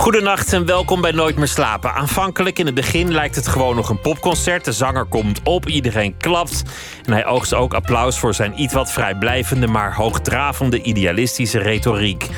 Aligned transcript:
Goedenacht 0.00 0.52
en 0.52 0.66
welkom 0.66 1.00
bij 1.00 1.10
Nooit 1.10 1.36
meer 1.36 1.48
slapen. 1.48 1.92
Aanvankelijk 1.92 2.58
in 2.58 2.66
het 2.66 2.74
begin 2.74 3.12
lijkt 3.12 3.36
het 3.36 3.46
gewoon 3.46 3.76
nog 3.76 3.88
een 3.88 4.00
popconcert. 4.00 4.64
De 4.64 4.72
zanger 4.72 5.04
komt 5.04 5.40
op, 5.42 5.68
iedereen 5.68 6.16
klapt. 6.16 6.62
En 7.04 7.12
hij 7.12 7.26
oogst 7.26 7.54
ook 7.54 7.74
applaus 7.74 8.18
voor 8.18 8.34
zijn 8.34 8.60
iets 8.60 8.74
wat 8.74 8.92
vrijblijvende, 8.92 9.66
maar 9.66 9.94
hoogdravende 9.94 10.82
idealistische 10.82 11.58
retoriek. 11.58 12.28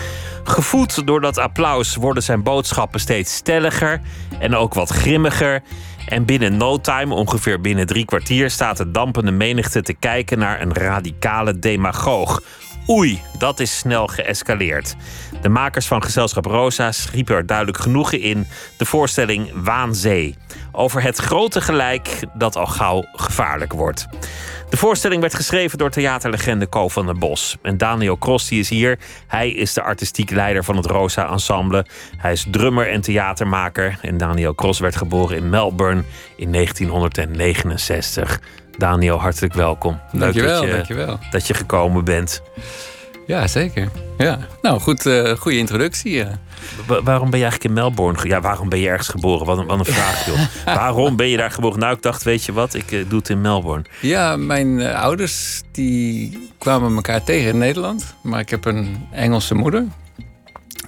Gevoed 0.44 1.06
door 1.06 1.20
dat 1.20 1.38
applaus 1.38 1.96
worden 1.96 2.22
zijn 2.22 2.42
boodschappen 2.42 3.00
steeds 3.00 3.34
stelliger 3.34 4.00
en 4.38 4.56
ook 4.56 4.74
wat 4.74 4.90
grimmiger. 4.90 5.62
En 6.06 6.24
binnen 6.24 6.56
no 6.56 6.80
time, 6.80 7.14
ongeveer 7.14 7.60
binnen 7.60 7.86
drie 7.86 8.04
kwartier, 8.04 8.50
staat 8.50 8.76
de 8.76 8.90
dampende 8.90 9.32
menigte 9.32 9.82
te 9.82 9.94
kijken 9.94 10.38
naar 10.38 10.60
een 10.60 10.74
radicale 10.74 11.58
demagoog. 11.58 12.42
Oei, 12.88 13.22
dat 13.38 13.60
is 13.60 13.78
snel 13.78 14.06
geëscaleerd. 14.06 14.96
De 15.40 15.48
makers 15.48 15.86
van 15.86 16.02
Gezelschap 16.02 16.44
Rosa 16.44 16.92
schiepen 16.92 17.34
er 17.34 17.46
duidelijk 17.46 17.78
genoegen 17.78 18.20
in 18.20 18.46
de 18.76 18.84
voorstelling 18.84 19.50
Waanzee. 19.54 20.36
Over 20.72 21.02
het 21.02 21.16
grote 21.16 21.60
gelijk 21.60 22.18
dat 22.34 22.56
al 22.56 22.66
gauw 22.66 23.04
gevaarlijk 23.12 23.72
wordt. 23.72 24.06
De 24.70 24.76
voorstelling 24.76 25.20
werd 25.20 25.34
geschreven 25.34 25.78
door 25.78 25.90
theaterlegende 25.90 26.66
Ko 26.66 26.88
van 26.88 27.06
den 27.06 27.18
Bos. 27.18 27.56
En 27.62 27.78
Daniel 27.78 28.18
Cross 28.18 28.48
die 28.48 28.60
is 28.60 28.68
hier. 28.68 28.98
Hij 29.26 29.50
is 29.50 29.72
de 29.72 29.82
artistiek 29.82 30.30
leider 30.30 30.64
van 30.64 30.76
het 30.76 30.86
Rosa 30.86 31.30
Ensemble. 31.30 31.86
Hij 32.16 32.32
is 32.32 32.46
drummer 32.50 32.90
en 32.90 33.00
theatermaker. 33.00 33.98
En 34.00 34.16
Daniel 34.16 34.54
Cross 34.54 34.80
werd 34.80 34.96
geboren 34.96 35.36
in 35.36 35.50
Melbourne 35.50 36.02
in 36.36 36.52
1969. 36.52 38.40
Daniel, 38.78 39.18
hartelijk 39.20 39.54
welkom. 39.54 40.00
Leuk 40.10 40.20
dankjewel, 40.20 40.60
dat, 40.60 40.68
je, 40.68 40.74
dankjewel. 40.74 41.18
dat 41.30 41.46
je 41.46 41.54
gekomen 41.54 42.04
bent. 42.04 42.42
Ja, 43.26 43.46
zeker. 43.46 43.88
Ja. 44.18 44.38
Nou, 44.62 44.80
goed, 44.80 45.06
uh, 45.06 45.30
goede 45.30 45.58
introductie. 45.58 46.12
Ja. 46.12 46.38
waarom 46.86 47.30
ben 47.30 47.38
je 47.38 47.44
eigenlijk 47.44 47.64
in 47.64 47.72
Melbourne? 47.72 48.28
Ja, 48.28 48.40
waarom 48.40 48.68
ben 48.68 48.78
je 48.78 48.88
ergens 48.88 49.08
geboren? 49.08 49.46
Wat 49.46 49.58
een, 49.58 49.66
wat 49.66 49.78
een 49.78 49.92
vraag, 49.94 50.26
joh. 50.26 50.40
waarom 50.76 51.16
ben 51.16 51.28
je 51.28 51.36
daar 51.36 51.50
geboren? 51.50 51.78
Nou, 51.78 51.94
ik 51.94 52.02
dacht, 52.02 52.22
weet 52.22 52.44
je 52.44 52.52
wat, 52.52 52.74
ik 52.74 52.90
uh, 52.92 53.04
doe 53.08 53.18
het 53.18 53.28
in 53.28 53.40
Melbourne. 53.40 53.84
Ja, 54.00 54.36
mijn 54.36 54.78
uh, 54.78 55.02
ouders 55.02 55.62
die 55.72 56.38
kwamen 56.58 56.94
elkaar 56.94 57.22
tegen 57.22 57.48
in 57.48 57.58
Nederland. 57.58 58.14
Maar 58.22 58.40
ik 58.40 58.50
heb 58.50 58.64
een 58.64 59.06
Engelse 59.12 59.54
moeder. 59.54 59.86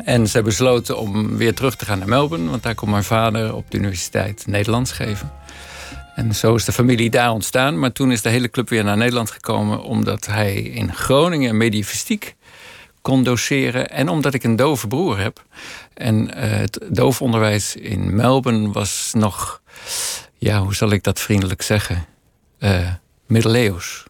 En 0.05 0.29
ze 0.29 0.43
besloten 0.43 0.99
om 0.99 1.37
weer 1.37 1.55
terug 1.55 1.77
te 1.77 1.85
gaan 1.85 1.99
naar 1.99 2.09
Melbourne. 2.09 2.51
Want 2.51 2.63
daar 2.63 2.75
kon 2.75 2.91
mijn 2.91 3.05
vader 3.05 3.55
op 3.55 3.71
de 3.71 3.79
universiteit 3.79 4.45
Nederlands 4.47 4.93
geven. 4.93 5.33
En 6.15 6.35
zo 6.35 6.55
is 6.55 6.65
de 6.65 6.73
familie 6.73 7.11
daar 7.11 7.31
ontstaan. 7.31 7.79
Maar 7.79 7.93
toen 7.93 8.13
is 8.13 8.23
de 8.23 8.29
hele 8.29 8.51
club 8.51 8.69
weer 8.69 8.85
naar 8.85 8.97
Nederland 8.97 9.31
gekomen... 9.31 9.83
omdat 9.83 10.27
hij 10.27 10.55
in 10.55 10.95
Groningen 10.95 11.57
medievistiek 11.57 12.35
kon 13.03 13.23
doseren... 13.23 13.91
en 13.91 14.09
omdat 14.09 14.35
ik 14.35 14.45
een 14.45 14.57
dove 14.57 14.87
broer 14.89 15.19
heb. 15.19 15.45
En 15.95 16.29
uh, 16.29 16.31
het 16.37 16.79
doofonderwijs 16.89 17.77
in 17.77 18.15
Melbourne 18.15 18.73
was 18.73 19.11
nog... 19.15 19.63
ja, 20.39 20.59
hoe 20.61 20.75
zal 20.75 20.91
ik 20.91 21.03
dat 21.03 21.21
vriendelijk 21.21 21.63
zeggen? 21.63 22.07
Uh, 22.59 22.93
middeleeuws, 23.27 24.05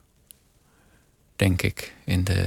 denk 1.37 1.63
ik, 1.63 1.95
in 2.05 2.25
de 2.25 2.47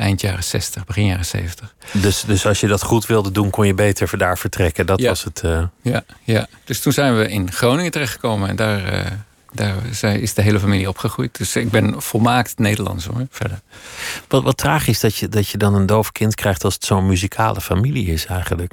eind 0.00 0.20
jaren 0.20 0.44
60, 0.44 0.84
begin 0.84 1.06
jaren 1.06 1.24
70. 1.24 1.74
Dus, 1.92 2.24
dus 2.26 2.46
als 2.46 2.60
je 2.60 2.66
dat 2.66 2.82
goed 2.82 3.06
wilde 3.06 3.30
doen, 3.30 3.50
kon 3.50 3.66
je 3.66 3.74
beter 3.74 4.18
daar 4.18 4.38
vertrekken. 4.38 4.86
Dat 4.86 5.00
was 5.00 5.24
het. 5.24 5.42
Uh... 5.44 5.62
Ja, 5.82 6.04
ja, 6.24 6.46
dus 6.64 6.80
toen 6.80 6.92
zijn 6.92 7.16
we 7.16 7.28
in 7.28 7.52
Groningen 7.52 7.90
terechtgekomen 7.90 8.48
en 8.48 8.56
daar, 8.56 8.94
uh, 8.94 9.06
daar 9.52 9.76
is 10.20 10.34
de 10.34 10.42
hele 10.42 10.60
familie 10.60 10.88
opgegroeid. 10.88 11.38
Dus 11.38 11.56
ik 11.56 11.70
ben 11.70 12.02
volmaakt 12.02 12.58
Nederlands 12.58 13.04
hoor, 13.06 13.26
verder. 13.30 13.60
Wat, 14.28 14.42
wat 14.42 14.56
tragisch 14.56 15.00
dat 15.00 15.16
je, 15.16 15.28
dat 15.28 15.48
je 15.48 15.58
dan 15.58 15.74
een 15.74 15.86
doof 15.86 16.12
kind 16.12 16.34
krijgt 16.34 16.64
als 16.64 16.74
het 16.74 16.84
zo'n 16.84 17.06
muzikale 17.06 17.60
familie 17.60 18.06
is 18.06 18.26
eigenlijk. 18.26 18.72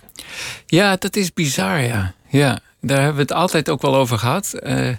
Ja, 0.66 0.96
dat 0.96 1.16
is 1.16 1.34
bizar, 1.34 1.82
ja. 1.82 2.14
Ja, 2.30 2.60
daar 2.82 2.98
hebben 2.98 3.16
we 3.16 3.22
het 3.22 3.34
altijd 3.34 3.70
ook 3.70 3.82
wel 3.82 3.96
over 3.96 4.18
gehad. 4.18 4.54
Uh, 4.64 4.96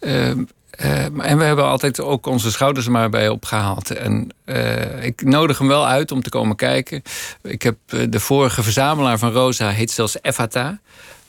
uh, 0.00 0.32
en 0.76 1.38
we 1.38 1.44
hebben 1.44 1.64
altijd 1.64 2.00
ook 2.00 2.26
onze 2.26 2.50
schouders 2.50 2.86
er 2.86 2.92
maar 2.92 3.10
bij 3.10 3.28
opgehaald. 3.28 3.90
En 3.90 4.28
uh, 4.44 5.04
ik 5.04 5.22
nodig 5.22 5.58
hem 5.58 5.68
wel 5.68 5.86
uit 5.86 6.12
om 6.12 6.22
te 6.22 6.28
komen 6.28 6.56
kijken. 6.56 7.02
Ik 7.42 7.62
heb 7.62 7.76
uh, 7.88 8.06
de 8.08 8.20
vorige 8.20 8.62
verzamelaar 8.62 9.18
van 9.18 9.32
Rosa 9.32 9.68
heet 9.68 9.90
zelfs 9.90 10.16
Efata. 10.22 10.78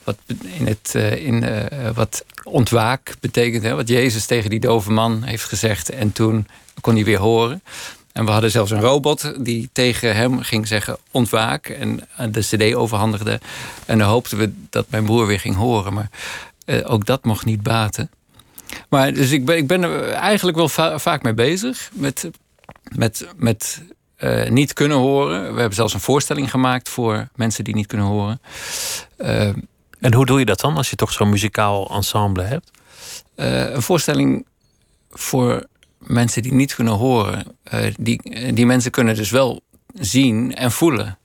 Wat, 0.03 0.17
in 0.43 0.67
het, 0.67 0.95
in, 1.17 1.45
wat 1.93 2.25
ontwaak 2.43 3.15
betekent. 3.19 3.63
Hè, 3.63 3.75
wat 3.75 3.87
Jezus 3.87 4.25
tegen 4.25 4.49
die 4.49 4.59
dove 4.59 4.91
man 4.91 5.23
heeft 5.23 5.43
gezegd. 5.43 5.89
En 5.89 6.11
toen 6.11 6.47
kon 6.81 6.95
hij 6.95 7.03
weer 7.03 7.19
horen. 7.19 7.63
En 8.11 8.25
we 8.25 8.31
hadden 8.31 8.51
zelfs 8.51 8.71
een 8.71 8.81
robot 8.81 9.33
die 9.45 9.69
tegen 9.73 10.15
hem 10.15 10.41
ging 10.41 10.67
zeggen 10.67 10.97
ontwaak. 11.11 11.67
En 11.67 12.07
de 12.31 12.39
cd 12.39 12.73
overhandigde. 12.73 13.39
En 13.85 13.97
dan 13.97 14.07
hoopten 14.07 14.37
we 14.37 14.51
dat 14.69 14.85
mijn 14.89 15.05
broer 15.05 15.27
weer 15.27 15.39
ging 15.39 15.55
horen. 15.55 15.93
Maar 15.93 16.09
ook 16.83 17.05
dat 17.05 17.25
mocht 17.25 17.45
niet 17.45 17.63
baten. 17.63 18.09
Maar 18.89 19.13
dus 19.13 19.31
ik 19.31 19.45
ben, 19.45 19.57
ik 19.57 19.67
ben 19.67 19.83
er 19.83 20.09
eigenlijk 20.09 20.57
wel 20.57 20.69
vaak 20.99 21.23
mee 21.23 21.33
bezig. 21.33 21.89
Met, 21.93 22.29
met, 22.95 23.27
met 23.35 23.81
uh, 24.19 24.49
niet 24.49 24.73
kunnen 24.73 24.97
horen. 24.97 25.41
We 25.53 25.59
hebben 25.59 25.75
zelfs 25.75 25.93
een 25.93 25.99
voorstelling 25.99 26.49
gemaakt 26.49 26.89
voor 26.89 27.27
mensen 27.35 27.63
die 27.63 27.75
niet 27.75 27.87
kunnen 27.87 28.07
horen. 28.07 28.41
Uh, 29.17 29.47
en 29.99 30.13
hoe 30.13 30.25
doe 30.25 30.39
je 30.39 30.45
dat 30.45 30.59
dan 30.59 30.77
als 30.77 30.89
je 30.89 30.95
toch 30.95 31.11
zo'n 31.11 31.29
muzikaal 31.29 31.89
ensemble 31.89 32.43
hebt? 32.43 32.71
Uh, 33.35 33.73
een 33.73 33.81
voorstelling 33.81 34.45
voor 35.11 35.65
mensen 35.97 36.41
die 36.41 36.53
niet 36.53 36.75
kunnen 36.75 36.93
horen. 36.93 37.57
die, 37.99 38.53
die 38.53 38.65
mensen 38.65 38.91
kunnen 38.91 39.15
dus 39.15 39.29
wel 39.29 39.61
zien 39.93 40.55
en 40.55 40.71
voelen. 40.71 41.17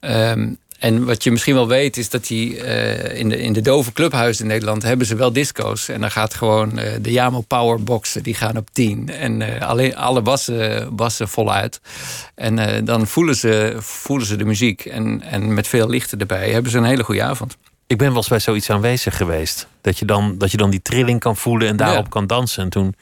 Um, 0.00 0.58
en 0.82 1.04
wat 1.04 1.24
je 1.24 1.30
misschien 1.30 1.54
wel 1.54 1.68
weet, 1.68 1.96
is 1.96 2.10
dat 2.10 2.26
die 2.26 2.56
uh, 2.56 3.18
in, 3.18 3.28
de, 3.28 3.36
in 3.36 3.52
de 3.52 3.60
dove 3.60 3.92
clubhuizen 3.92 4.44
in 4.44 4.50
Nederland 4.50 4.82
hebben 4.82 5.06
ze 5.06 5.14
wel 5.14 5.32
disco's. 5.32 5.88
En 5.88 6.00
dan 6.00 6.10
gaat 6.10 6.34
gewoon 6.34 6.78
uh, 6.78 6.84
de 7.00 7.12
Yamo 7.12 7.40
Powerboxen, 7.40 8.22
die 8.22 8.34
gaan 8.34 8.56
op 8.56 8.68
10. 8.72 9.08
En 9.08 9.40
uh, 9.40 9.60
alleen, 9.60 9.96
alle 9.96 10.22
bassen, 10.22 10.94
bassen 10.96 11.28
voluit. 11.28 11.80
En 12.34 12.84
dan 12.84 13.06
voelen 13.06 13.36
ze, 13.36 13.76
voelen 13.78 14.26
ze 14.26 14.36
de 14.36 14.44
muziek. 14.44 14.84
En, 14.84 15.22
en 15.22 15.54
met 15.54 15.68
veel 15.68 15.88
lichten 15.88 16.18
erbij 16.18 16.50
hebben 16.50 16.70
ze 16.70 16.78
een 16.78 16.84
hele 16.84 17.04
goede 17.04 17.22
avond. 17.22 17.56
Ik 17.86 17.98
ben 17.98 18.08
wel 18.08 18.16
eens 18.16 18.28
bij 18.28 18.40
zoiets 18.40 18.70
aanwezig 18.70 19.16
geweest. 19.16 19.66
Dat 19.80 19.98
je 19.98 20.04
dan, 20.04 20.38
dat 20.38 20.50
je 20.50 20.56
dan 20.56 20.70
die 20.70 20.82
trilling 20.82 21.20
kan 21.20 21.36
voelen 21.36 21.68
en 21.68 21.76
daarop 21.76 22.10
kan 22.10 22.26
dansen. 22.26 22.62
En 22.62 22.68
toen 22.68 22.94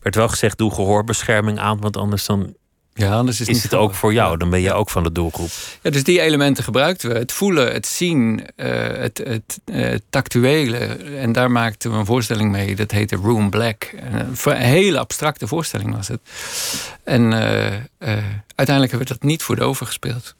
werd 0.00 0.14
wel 0.14 0.28
gezegd, 0.28 0.58
doe 0.58 0.74
gehoorbescherming 0.74 1.58
aan. 1.58 1.80
Want 1.80 1.96
anders 1.96 2.26
dan 2.26 2.54
ja, 2.98 3.12
anders 3.12 3.40
is, 3.40 3.48
is 3.48 3.62
het 3.62 3.74
ook 3.74 3.94
voor 3.94 4.12
jou. 4.12 4.36
Dan 4.36 4.50
ben 4.50 4.60
je 4.60 4.72
ook 4.72 4.90
van 4.90 5.02
de 5.02 5.12
doelgroep. 5.12 5.50
Ja, 5.82 5.90
dus 5.90 6.04
die 6.04 6.20
elementen 6.20 6.64
gebruikten 6.64 7.10
we. 7.10 7.18
Het 7.18 7.32
voelen, 7.32 7.72
het 7.72 7.86
zien, 7.86 8.46
uh, 8.56 8.66
het, 8.76 9.18
het 9.24 9.60
uh, 9.64 9.94
tactuele. 10.10 10.76
En 11.20 11.32
daar 11.32 11.50
maakten 11.50 11.90
we 11.90 11.96
een 11.96 12.06
voorstelling 12.06 12.50
mee. 12.50 12.76
Dat 12.76 12.90
heette 12.90 13.16
Room 13.16 13.50
Black. 13.50 13.94
Een 14.44 14.56
hele 14.56 14.98
abstracte 14.98 15.46
voorstelling 15.46 15.94
was 15.94 16.08
het. 16.08 16.20
En 17.04 17.32
uh, 17.32 18.16
uiteindelijk 18.56 18.90
hebben 18.90 19.08
we 19.08 19.20
dat 19.20 19.28
niet 19.28 19.42
voor 19.42 19.56
de 19.56 19.62
over 19.62 19.86
gespeeld. 19.86 20.34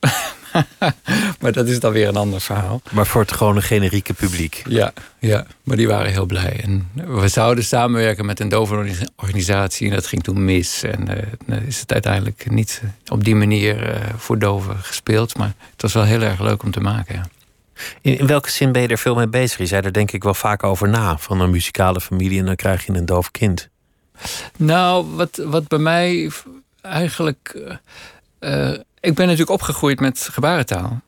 maar 1.40 1.52
dat 1.52 1.68
is 1.68 1.80
dan 1.80 1.92
weer 1.92 2.08
een 2.08 2.16
ander 2.16 2.40
verhaal. 2.40 2.80
Maar 2.90 3.06
voor 3.06 3.20
het 3.20 3.32
gewone 3.32 3.62
generieke 3.62 4.14
publiek. 4.14 4.62
Ja, 4.68 4.92
ja, 5.18 5.46
maar 5.62 5.76
die 5.76 5.88
waren 5.88 6.12
heel 6.12 6.26
blij. 6.26 6.60
En 6.62 6.90
we 6.94 7.28
zouden 7.28 7.64
samenwerken 7.64 8.26
met 8.26 8.40
een 8.40 8.48
dovenorganisatie. 8.48 9.88
En 9.88 9.94
dat 9.94 10.06
ging 10.06 10.22
toen 10.22 10.44
mis. 10.44 10.82
En 10.82 11.08
uh, 11.48 11.66
is 11.66 11.80
het 11.80 11.92
uiteindelijk 11.92 12.50
niet 12.50 12.82
op 13.08 13.24
die 13.24 13.34
manier 13.34 13.94
uh, 13.94 14.00
voor 14.16 14.38
doven 14.38 14.78
gespeeld. 14.78 15.38
Maar 15.38 15.54
het 15.72 15.82
was 15.82 15.92
wel 15.92 16.04
heel 16.04 16.22
erg 16.22 16.40
leuk 16.40 16.62
om 16.62 16.70
te 16.70 16.80
maken. 16.80 17.14
Ja. 17.14 17.26
In, 18.00 18.18
in, 18.18 18.26
welke 18.26 18.50
zin 18.50 18.72
ben 18.72 18.82
je 18.82 18.88
er 18.88 18.98
veel 18.98 19.14
mee 19.14 19.28
bezig? 19.28 19.58
Je 19.58 19.66
zei 19.66 19.82
er 19.82 19.92
denk 19.92 20.12
ik 20.12 20.22
wel 20.22 20.34
vaak 20.34 20.62
over 20.62 20.88
na. 20.88 21.18
Van 21.18 21.40
een 21.40 21.50
muzikale 21.50 22.00
familie 22.00 22.38
en 22.38 22.46
dan 22.46 22.56
krijg 22.56 22.86
je 22.86 22.92
een 22.92 23.06
doof 23.06 23.30
kind. 23.30 23.68
Nou, 24.56 25.06
wat, 25.14 25.42
wat 25.44 25.68
bij 25.68 25.78
mij 25.78 26.30
eigenlijk... 26.86 27.58
Uh, 28.40 28.70
ik 29.00 29.14
ben 29.14 29.24
natuurlijk 29.26 29.50
opgegroeid 29.50 30.00
met 30.00 30.28
gebarentaal. 30.32 31.00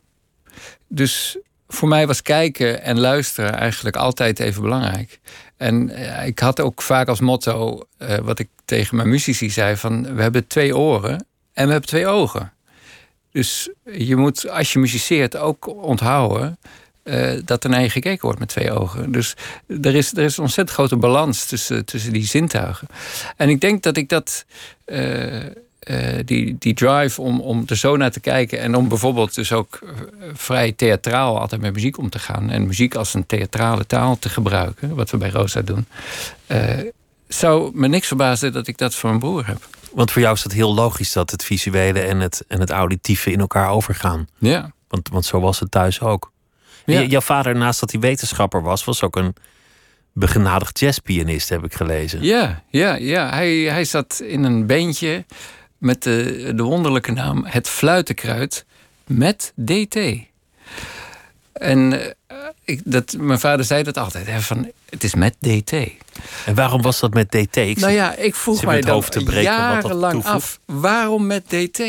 Dus 0.89 1.39
voor 1.69 1.89
mij 1.89 2.07
was 2.07 2.23
kijken 2.23 2.83
en 2.83 2.99
luisteren 3.01 3.55
eigenlijk 3.55 3.97
altijd 3.97 4.41
even 4.41 4.63
belangrijk. 4.63 5.21
En 5.57 5.91
eh, 5.91 6.27
ik 6.27 6.39
had 6.39 6.61
ook 6.61 6.83
vaak 6.83 7.09
als 7.09 7.21
motto, 7.21 7.87
wat 8.23 8.39
ik 8.39 8.49
tegen 8.65 8.97
mijn 8.97 9.09
muzici 9.09 9.51
zei: 9.51 9.77
van 9.77 10.15
we 10.15 10.23
hebben 10.23 10.47
twee 10.47 10.77
oren 10.77 11.27
en 11.53 11.67
we 11.67 11.73
hebben 11.73 11.89
twee 11.89 12.07
ogen. 12.07 12.53
Dus 13.33 13.71
je 13.85 14.17
moet, 14.17 14.49
als 14.49 14.73
je 14.73 14.79
muziceert, 14.79 15.37
ook 15.37 15.67
onthouden 15.67 16.59
dat 17.45 17.65
er 17.65 17.71
naar 17.71 17.83
je 17.83 17.91
gekeken 17.91 18.23
wordt 18.23 18.39
met 18.39 18.49
twee 18.49 18.73
ogen. 18.73 19.13
Dus 19.13 19.37
er 19.83 19.95
is, 19.95 20.13
er 20.13 20.25
is 20.25 20.37
een 20.37 20.43
ontzettend 20.43 20.79
grote 20.79 20.97
balans 20.97 21.45
tussen, 21.45 21.85
tussen 21.85 22.13
die 22.13 22.27
zintuigen. 22.27 22.89
En 23.37 23.49
ik 23.49 23.61
denk 23.61 23.83
dat 23.83 23.97
ik 23.97 24.09
dat 24.09 24.45
eh, 24.85 25.45
die, 26.25 26.57
die 26.59 26.75
drive 26.75 27.21
om, 27.23 27.41
om 27.41 27.63
er 27.67 27.77
zo 27.77 27.97
naar 27.97 28.11
te 28.11 28.21
kijken. 28.21 28.61
En 28.61 28.75
om 28.75 28.89
bijvoorbeeld 28.89 29.35
dus 29.35 29.53
ook 29.53 29.79
eh, 29.83 29.91
vrij 30.33 30.73
theatraal 30.73 31.41
altijd 31.41 31.61
met 31.61 31.75
muziek 31.75 31.99
om 31.99 32.11
te 32.11 32.19
gaan. 32.19 32.51
En 32.51 32.67
muziek 32.67 32.95
als 32.95 33.15
een 33.15 33.27
theatrale 33.27 33.87
taal 33.87 34.19
te 34.19 34.29
gebruiken. 34.29 34.95
Wat 34.95 35.11
we 35.11 35.17
bij 35.17 35.31
Rosa 35.31 35.61
doen. 35.63 35.87
eh, 36.47 36.61
zou 37.29 37.71
me 37.75 37.89
niks 37.89 38.07
verbazen 38.07 38.53
dat 38.53 38.67
ik 38.67 38.79
dat 38.79 38.95
voor 38.95 39.09
mijn 39.09 39.21
broer 39.21 39.47
heb. 39.47 39.69
Want 39.93 40.11
voor 40.11 40.23
jou 40.23 40.35
is 40.35 40.43
het 40.43 40.53
heel 40.53 40.75
logisch 40.75 41.13
dat 41.13 41.31
het 41.31 41.45
visuele 41.45 42.01
en 42.01 42.21
het, 42.21 42.45
en 42.49 42.61
het 42.61 42.71
auditieve 42.71 43.31
in 43.33 43.41
elkaar 43.41 43.71
overgaan. 43.71 44.29
Ja. 44.39 44.73
Want, 44.89 45.09
want 45.09 45.25
zo 45.25 45.41
was 45.41 45.61
het 45.61 45.71
thuis 45.71 46.01
ook. 46.01 46.33
Ja. 46.85 47.03
Jouw 47.03 47.21
vader, 47.21 47.57
naast 47.57 47.81
dat 47.81 47.91
hij 47.91 48.01
wetenschapper 48.01 48.63
was, 48.63 48.85
was 48.85 49.03
ook 49.03 49.17
een 49.17 49.35
begenadigd 50.13 50.79
jazzpianist, 50.79 51.49
heb 51.49 51.65
ik 51.65 51.75
gelezen. 51.75 52.23
Ja, 52.23 52.63
ja, 52.69 52.95
ja. 52.95 53.29
Hij, 53.31 53.57
hij 53.57 53.85
zat 53.85 54.21
in 54.25 54.45
een 54.45 54.67
bandje 54.67 55.25
met 55.79 56.03
de, 56.03 56.53
de 56.55 56.63
wonderlijke 56.63 57.13
naam 57.13 57.45
Het 57.45 57.69
Fluitenkruid 57.69 58.65
met 59.07 59.53
DT. 59.65 59.97
En 61.53 61.93
eh, 61.93 62.37
ik, 62.65 62.81
dat, 62.85 63.17
mijn 63.19 63.41
vader 63.41 63.65
zei 63.65 63.83
dat 63.83 63.99
altijd, 63.99 64.27
hè, 64.27 64.41
van, 64.41 64.71
het 64.91 65.05
is 65.05 65.15
met 65.15 65.35
DT. 65.41 65.73
En 66.45 66.55
waarom 66.55 66.83
was 66.83 67.01
dat 67.01 67.15
met 67.15 67.31
DT? 67.31 67.57
Ik 67.57 67.79
Nou 67.79 67.93
ja, 67.93 68.15
ik 68.15 68.35
vroeg 68.35 68.65
mij 68.65 68.81
dan 68.81 69.01
breken 69.01 69.43
jarenlang 69.43 70.25
af, 70.25 70.61
waarom 70.65 71.27
met 71.27 71.49
DT? 71.49 71.83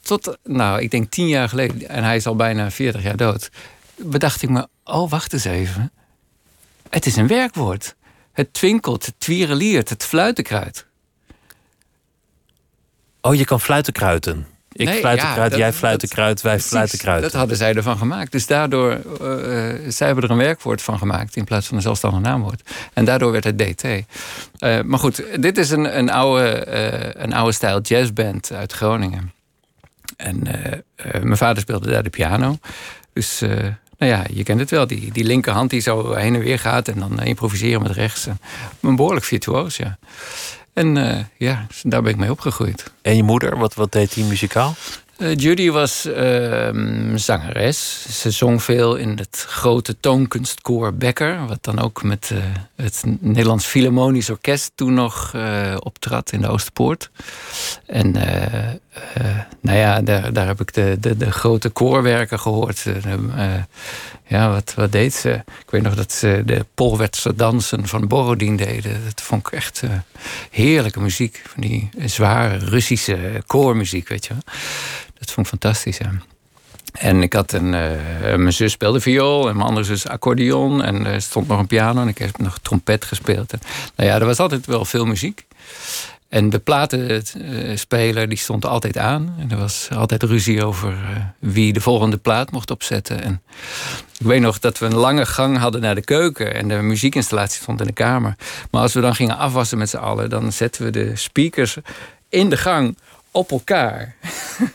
Tot, 0.00 0.38
nou, 0.44 0.80
ik 0.80 0.90
denk 0.90 1.10
tien 1.10 1.28
jaar 1.28 1.48
geleden, 1.48 1.88
en 1.88 2.04
hij 2.04 2.16
is 2.16 2.26
al 2.26 2.36
bijna 2.36 2.70
40 2.70 3.02
jaar 3.02 3.16
dood, 3.16 3.50
bedacht 3.96 4.42
ik 4.42 4.48
me, 4.48 4.68
oh, 4.84 5.10
wacht 5.10 5.32
eens 5.32 5.44
even. 5.44 5.92
Het 6.90 7.06
is 7.06 7.16
een 7.16 7.26
werkwoord. 7.26 7.94
Het 8.32 8.52
twinkelt, 8.52 9.06
het 9.06 9.14
twiereliert, 9.18 9.88
het 9.88 10.04
fluitenkruid. 10.04 10.86
Oh, 13.22 13.34
je 13.34 13.44
kan 13.44 13.60
fluitenkruiden. 13.60 14.46
Ik 14.72 14.86
Nee, 14.86 14.98
fluitenkruid, 14.98 15.52
ja, 15.52 15.58
jij 15.58 15.72
fluitenkruid, 15.72 16.40
wij 16.40 16.60
fluitenkruid. 16.60 17.22
Dat 17.22 17.32
hadden 17.32 17.56
zij 17.56 17.74
ervan 17.74 17.98
gemaakt. 17.98 18.32
Dus 18.32 18.46
daardoor, 18.46 18.90
eh, 18.92 18.98
zij 19.88 20.06
hebben 20.06 20.24
er 20.24 20.30
een 20.30 20.36
werkwoord 20.36 20.82
van 20.82 20.98
gemaakt 20.98 21.36
in 21.36 21.44
plaats 21.44 21.66
van 21.66 21.76
een 21.76 21.82
zelfstandig 21.82 22.20
naamwoord. 22.20 22.70
En 22.92 23.04
daardoor 23.04 23.32
werd 23.32 23.44
het 23.44 23.58
DT. 23.58 23.84
Eh, 23.84 24.80
maar 24.80 24.98
goed, 24.98 25.24
dit 25.42 25.58
is 25.58 25.70
een, 25.70 25.98
een, 25.98 26.10
oude, 26.10 26.66
een 27.16 27.32
oude 27.32 27.52
stijl 27.52 27.80
jazzband 27.80 28.52
uit 28.52 28.72
Groningen. 28.72 29.32
En 30.16 30.42
mijn 31.22 31.36
vader 31.36 31.62
speelde 31.62 31.90
daar 31.90 32.02
de 32.02 32.10
piano. 32.10 32.58
Dus 33.12 33.42
nou 33.98 34.14
ja, 34.14 34.24
je 34.32 34.42
kent 34.42 34.60
het 34.60 34.70
wel. 34.70 34.86
Die, 34.86 35.12
die 35.12 35.24
linkerhand 35.24 35.70
die 35.70 35.80
zo 35.80 36.14
heen 36.14 36.34
en 36.34 36.40
weer 36.40 36.58
gaat 36.58 36.88
en 36.88 36.98
dan 36.98 37.22
improviseren 37.22 37.82
met 37.82 37.92
rechts. 37.92 38.26
En, 38.26 38.40
een 38.80 38.96
behoorlijk 38.96 39.24
virtuoos, 39.24 39.76
ja. 39.76 39.98
En 40.72 40.96
eh, 40.96 41.24
ja, 41.36 41.66
daar 41.82 42.02
ben 42.02 42.12
ik 42.12 42.18
mee 42.18 42.30
opgegroeid. 42.30 42.92
En 43.02 43.16
je 43.16 43.22
moeder, 43.22 43.58
wat, 43.58 43.74
wat 43.74 43.92
deed 43.92 44.14
die 44.14 44.24
muzikaal? 44.24 44.74
Eh, 45.16 45.36
Judy 45.36 45.70
was 45.70 46.04
ehm, 46.04 47.16
zangeres. 47.16 48.06
Ze 48.20 48.30
zong 48.30 48.62
veel 48.62 48.96
in 48.96 49.18
het 49.18 49.44
grote 49.48 50.00
toonkunstkoor 50.00 50.94
Becker. 50.94 51.46
Wat 51.46 51.58
dan 51.60 51.78
ook 51.78 52.02
met 52.02 52.30
eh, 52.32 52.38
het 52.76 53.02
Nederlands 53.20 53.66
Philharmonisch 53.66 54.30
Orkest 54.30 54.72
toen 54.74 54.94
nog 54.94 55.34
optrad 55.78 56.32
in 56.32 56.40
de 56.40 56.48
Oosterpoort. 56.48 57.10
En 57.86 58.14
eh, 58.92 59.24
nou 59.60 59.78
ja, 59.78 60.00
daar, 60.00 60.32
daar 60.32 60.46
heb 60.46 60.60
ik 60.60 60.74
de, 60.74 60.96
de, 61.00 61.16
de 61.16 61.30
grote 61.30 61.68
koorwerken 61.68 62.40
gehoord. 62.40 62.86
Eh, 62.86 63.12
eh, 63.12 63.62
ja, 64.26 64.50
wat, 64.50 64.74
wat 64.74 64.92
deed 64.92 65.14
ze? 65.14 65.30
Ik 65.46 65.70
weet 65.70 65.82
nog 65.82 65.94
dat 65.94 66.12
ze 66.12 66.42
de 66.44 66.66
Polwetser 66.74 67.36
dansen 67.36 67.88
van 67.88 68.08
Borodin 68.08 68.56
deden. 68.56 69.04
Dat 69.04 69.20
vond 69.20 69.46
ik 69.46 69.52
echt 69.52 69.82
heerlijke 70.50 71.00
muziek. 71.00 71.42
Van 71.46 71.62
die 71.62 71.88
zware 72.04 72.56
Russische 72.56 73.42
koormuziek, 73.46 74.08
weet 74.08 74.26
je 74.26 74.32
wel. 74.32 74.42
Dat 75.18 75.30
vond 75.30 75.46
ik 75.46 75.52
fantastisch, 75.52 75.98
ja. 75.98 76.10
En 76.92 77.22
ik 77.22 77.32
had 77.32 77.52
een... 77.52 77.70
mijn 78.20 78.52
zus 78.52 78.72
speelde 78.72 79.00
viool 79.00 79.48
en 79.48 79.56
mijn 79.56 79.68
andere 79.68 79.86
zus 79.86 80.06
accordeon. 80.06 80.82
En 80.82 81.06
er 81.06 81.22
stond 81.22 81.48
nog 81.48 81.58
een 81.58 81.66
piano 81.66 82.00
en 82.00 82.08
ik 82.08 82.18
heb 82.18 82.38
nog 82.38 82.58
trompet 82.58 83.04
gespeeld. 83.04 83.52
Nou 83.96 84.08
ja, 84.10 84.14
er 84.18 84.26
was 84.26 84.38
altijd 84.38 84.66
wel 84.66 84.84
veel 84.84 85.04
muziek. 85.04 85.46
En 86.32 86.50
de 86.50 86.58
platenspeler 86.58 88.28
die 88.28 88.38
stond 88.38 88.66
altijd 88.66 88.98
aan. 88.98 89.34
En 89.38 89.50
er 89.50 89.56
was 89.56 89.88
altijd 89.94 90.22
ruzie 90.22 90.64
over 90.64 90.90
eh, 90.90 90.98
wie 91.38 91.72
de 91.72 91.80
volgende 91.80 92.16
plaat 92.16 92.50
mocht 92.50 92.70
opzetten. 92.70 93.22
En 93.22 93.42
ik 94.18 94.26
weet 94.26 94.40
nog 94.40 94.58
dat 94.58 94.78
we 94.78 94.86
een 94.86 94.94
lange 94.94 95.26
gang 95.26 95.58
hadden 95.58 95.80
naar 95.80 95.94
de 95.94 96.04
keuken. 96.04 96.54
En 96.54 96.68
de 96.68 96.74
muziekinstallatie 96.74 97.62
stond 97.62 97.80
in 97.80 97.86
de 97.86 97.92
kamer. 97.92 98.36
Maar 98.70 98.82
als 98.82 98.92
we 98.92 99.00
dan 99.00 99.14
gingen 99.14 99.38
afwassen 99.38 99.78
met 99.78 99.90
z'n 99.90 99.96
allen... 99.96 100.30
dan 100.30 100.52
zetten 100.52 100.84
we 100.84 100.90
de 100.90 101.16
speakers 101.16 101.76
in 102.28 102.50
de 102.50 102.56
gang 102.56 102.96
op 103.30 103.50
elkaar. 103.50 104.14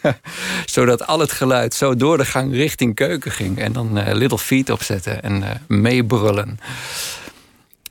Zodat 0.65 1.07
al 1.07 1.19
het 1.19 1.31
geluid 1.31 1.73
zo 1.73 1.95
door 1.95 2.17
de 2.17 2.25
gang 2.25 2.53
richting 2.53 2.95
keuken 2.95 3.31
ging. 3.31 3.59
En 3.59 3.73
dan 3.73 3.97
eh, 3.97 4.15
Little 4.15 4.37
Feet 4.37 4.69
opzetten 4.69 5.23
en 5.23 5.43
eh, 5.43 5.49
meebrullen. 5.67 6.59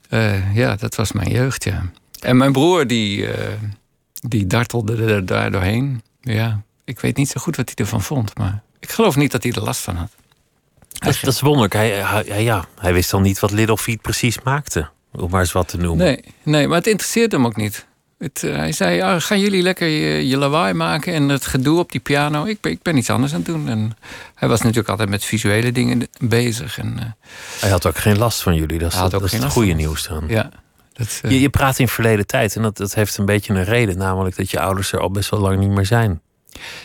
Eh, 0.09 0.55
ja, 0.55 0.77
dat 0.77 0.95
was 0.95 1.13
mijn 1.13 1.31
jeugd, 1.31 1.65
ja. 1.65 1.91
En 2.27 2.37
mijn 2.37 2.53
broer, 2.53 2.87
die, 2.87 3.27
eh, 3.33 3.53
die 4.13 4.47
dartelde 4.47 5.05
er 5.05 5.27
daar 5.27 5.51
doorheen. 5.51 6.03
Ja, 6.21 6.61
ik 6.85 7.01
weet 7.01 7.17
niet 7.17 7.29
zo 7.29 7.41
goed 7.41 7.57
wat 7.57 7.67
hij 7.75 7.75
ervan 7.85 8.03
vond. 8.03 8.39
Maar 8.39 8.63
ik 8.81 8.91
geloof 8.91 9.17
niet 9.17 9.31
dat 9.33 9.43
hij 9.43 9.53
er 9.53 9.63
last 9.63 9.81
van 9.81 9.97
had. 9.97 10.11
Dat, 10.93 11.15
is- 11.15 11.21
dat 11.21 11.33
is 11.35 11.41
wonderlijk. 11.41 11.73
Hij, 11.73 12.43
ja, 12.43 12.65
hij 12.81 12.93
wist 12.93 13.11
dan 13.11 13.23
niet 13.23 13.39
wat 13.41 13.51
Little 13.51 13.79
Feet 13.79 14.01
precies 14.01 14.43
maakte. 14.43 14.89
Om 15.13 15.31
maar 15.31 15.41
eens 15.41 15.53
wat 15.53 15.69
te 15.69 15.77
noemen. 15.77 16.05
Nee, 16.07 16.25
nee 16.43 16.69
maar 16.69 16.77
het 16.77 16.87
interesseert 16.87 17.33
hem 17.33 17.47
ook 17.47 17.57
niet. 17.57 17.87
Het, 18.19 18.43
eh, 18.43 18.55
hij 18.57 18.73
zei, 18.73 19.01
ah, 19.03 19.21
gaan 19.21 19.41
jullie 19.41 19.63
lekker 19.63 19.87
je, 19.89 20.29
je 20.29 20.37
lawaai 20.37 20.75
maken 20.75 21.13
en 21.15 21.29
het 21.29 21.47
gedoe 21.47 21.79
op 21.79 21.93
die 21.93 22.01
piano. 22.01 22.45
Ik 22.45 22.61
ben, 22.61 22.73
ik 22.73 22.83
ben 22.83 22.97
iets 22.97 23.11
anders 23.11 23.33
aan 23.33 23.39
het 23.39 23.47
doen. 23.49 23.69
En 23.69 23.97
hij 24.35 24.49
was 24.49 24.61
natuurlijk 24.61 24.89
altijd 24.89 25.09
met 25.09 25.25
visuele 25.25 25.73
dingen 25.73 26.09
bezig. 26.19 26.79
En, 26.79 26.99
eh, 26.99 27.05
Hij 27.61 27.71
had 27.71 27.87
ook 27.87 27.97
geen 27.99 28.19
last 28.19 28.43
van 28.43 28.55
jullie. 28.55 28.79
Dat 28.79 28.93
is, 28.93 28.99
dat 28.99 29.15
ook 29.15 29.25
is 29.25 29.33
het 29.33 29.45
goede 29.45 29.73
nieuws 29.73 30.07
dan. 30.09 30.25
ja, 30.29 30.51
dat, 30.97 31.21
eh, 31.23 31.31
Je, 31.31 31.41
je 31.41 31.49
praat 31.49 31.79
in 31.79 31.89
verleden 31.89 32.27
tijd 32.27 32.57
en 32.57 32.63
dat, 32.63 32.77
dat 32.77 32.95
heeft 32.95 33.17
een 33.17 33.25
beetje 33.25 33.55
een 33.55 33.65
reden. 33.65 33.99
Namelijk 33.99 34.37
dat 34.37 34.51
je 34.51 34.61
ouders 34.61 34.93
er 34.93 35.01
al 35.01 35.11
best 35.11 35.31
wel 35.31 35.41
lang 35.41 35.59
niet 35.59 35.71
meer 35.71 35.87
zijn. 35.87 36.21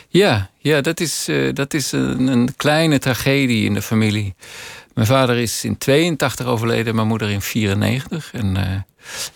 Ja, 0.08 0.50
ja 0.58 0.80
dat 0.80 1.00
is, 1.00 1.28
eh, 1.28 1.54
dat 1.54 1.74
is 1.74 1.92
een, 1.92 2.26
een 2.26 2.56
kleine 2.56 2.98
tragedie 2.98 3.64
in 3.64 3.74
de 3.74 3.82
familie. 3.82 4.34
Mijn 4.94 5.06
vader 5.06 5.36
is 5.36 5.64
in 5.64 5.78
82 5.78 6.46
overleden, 6.46 6.94
mijn 6.94 7.06
moeder 7.06 7.30
in 7.30 7.42
94. 7.42 8.30
En 8.32 8.56
eh, 8.56 8.78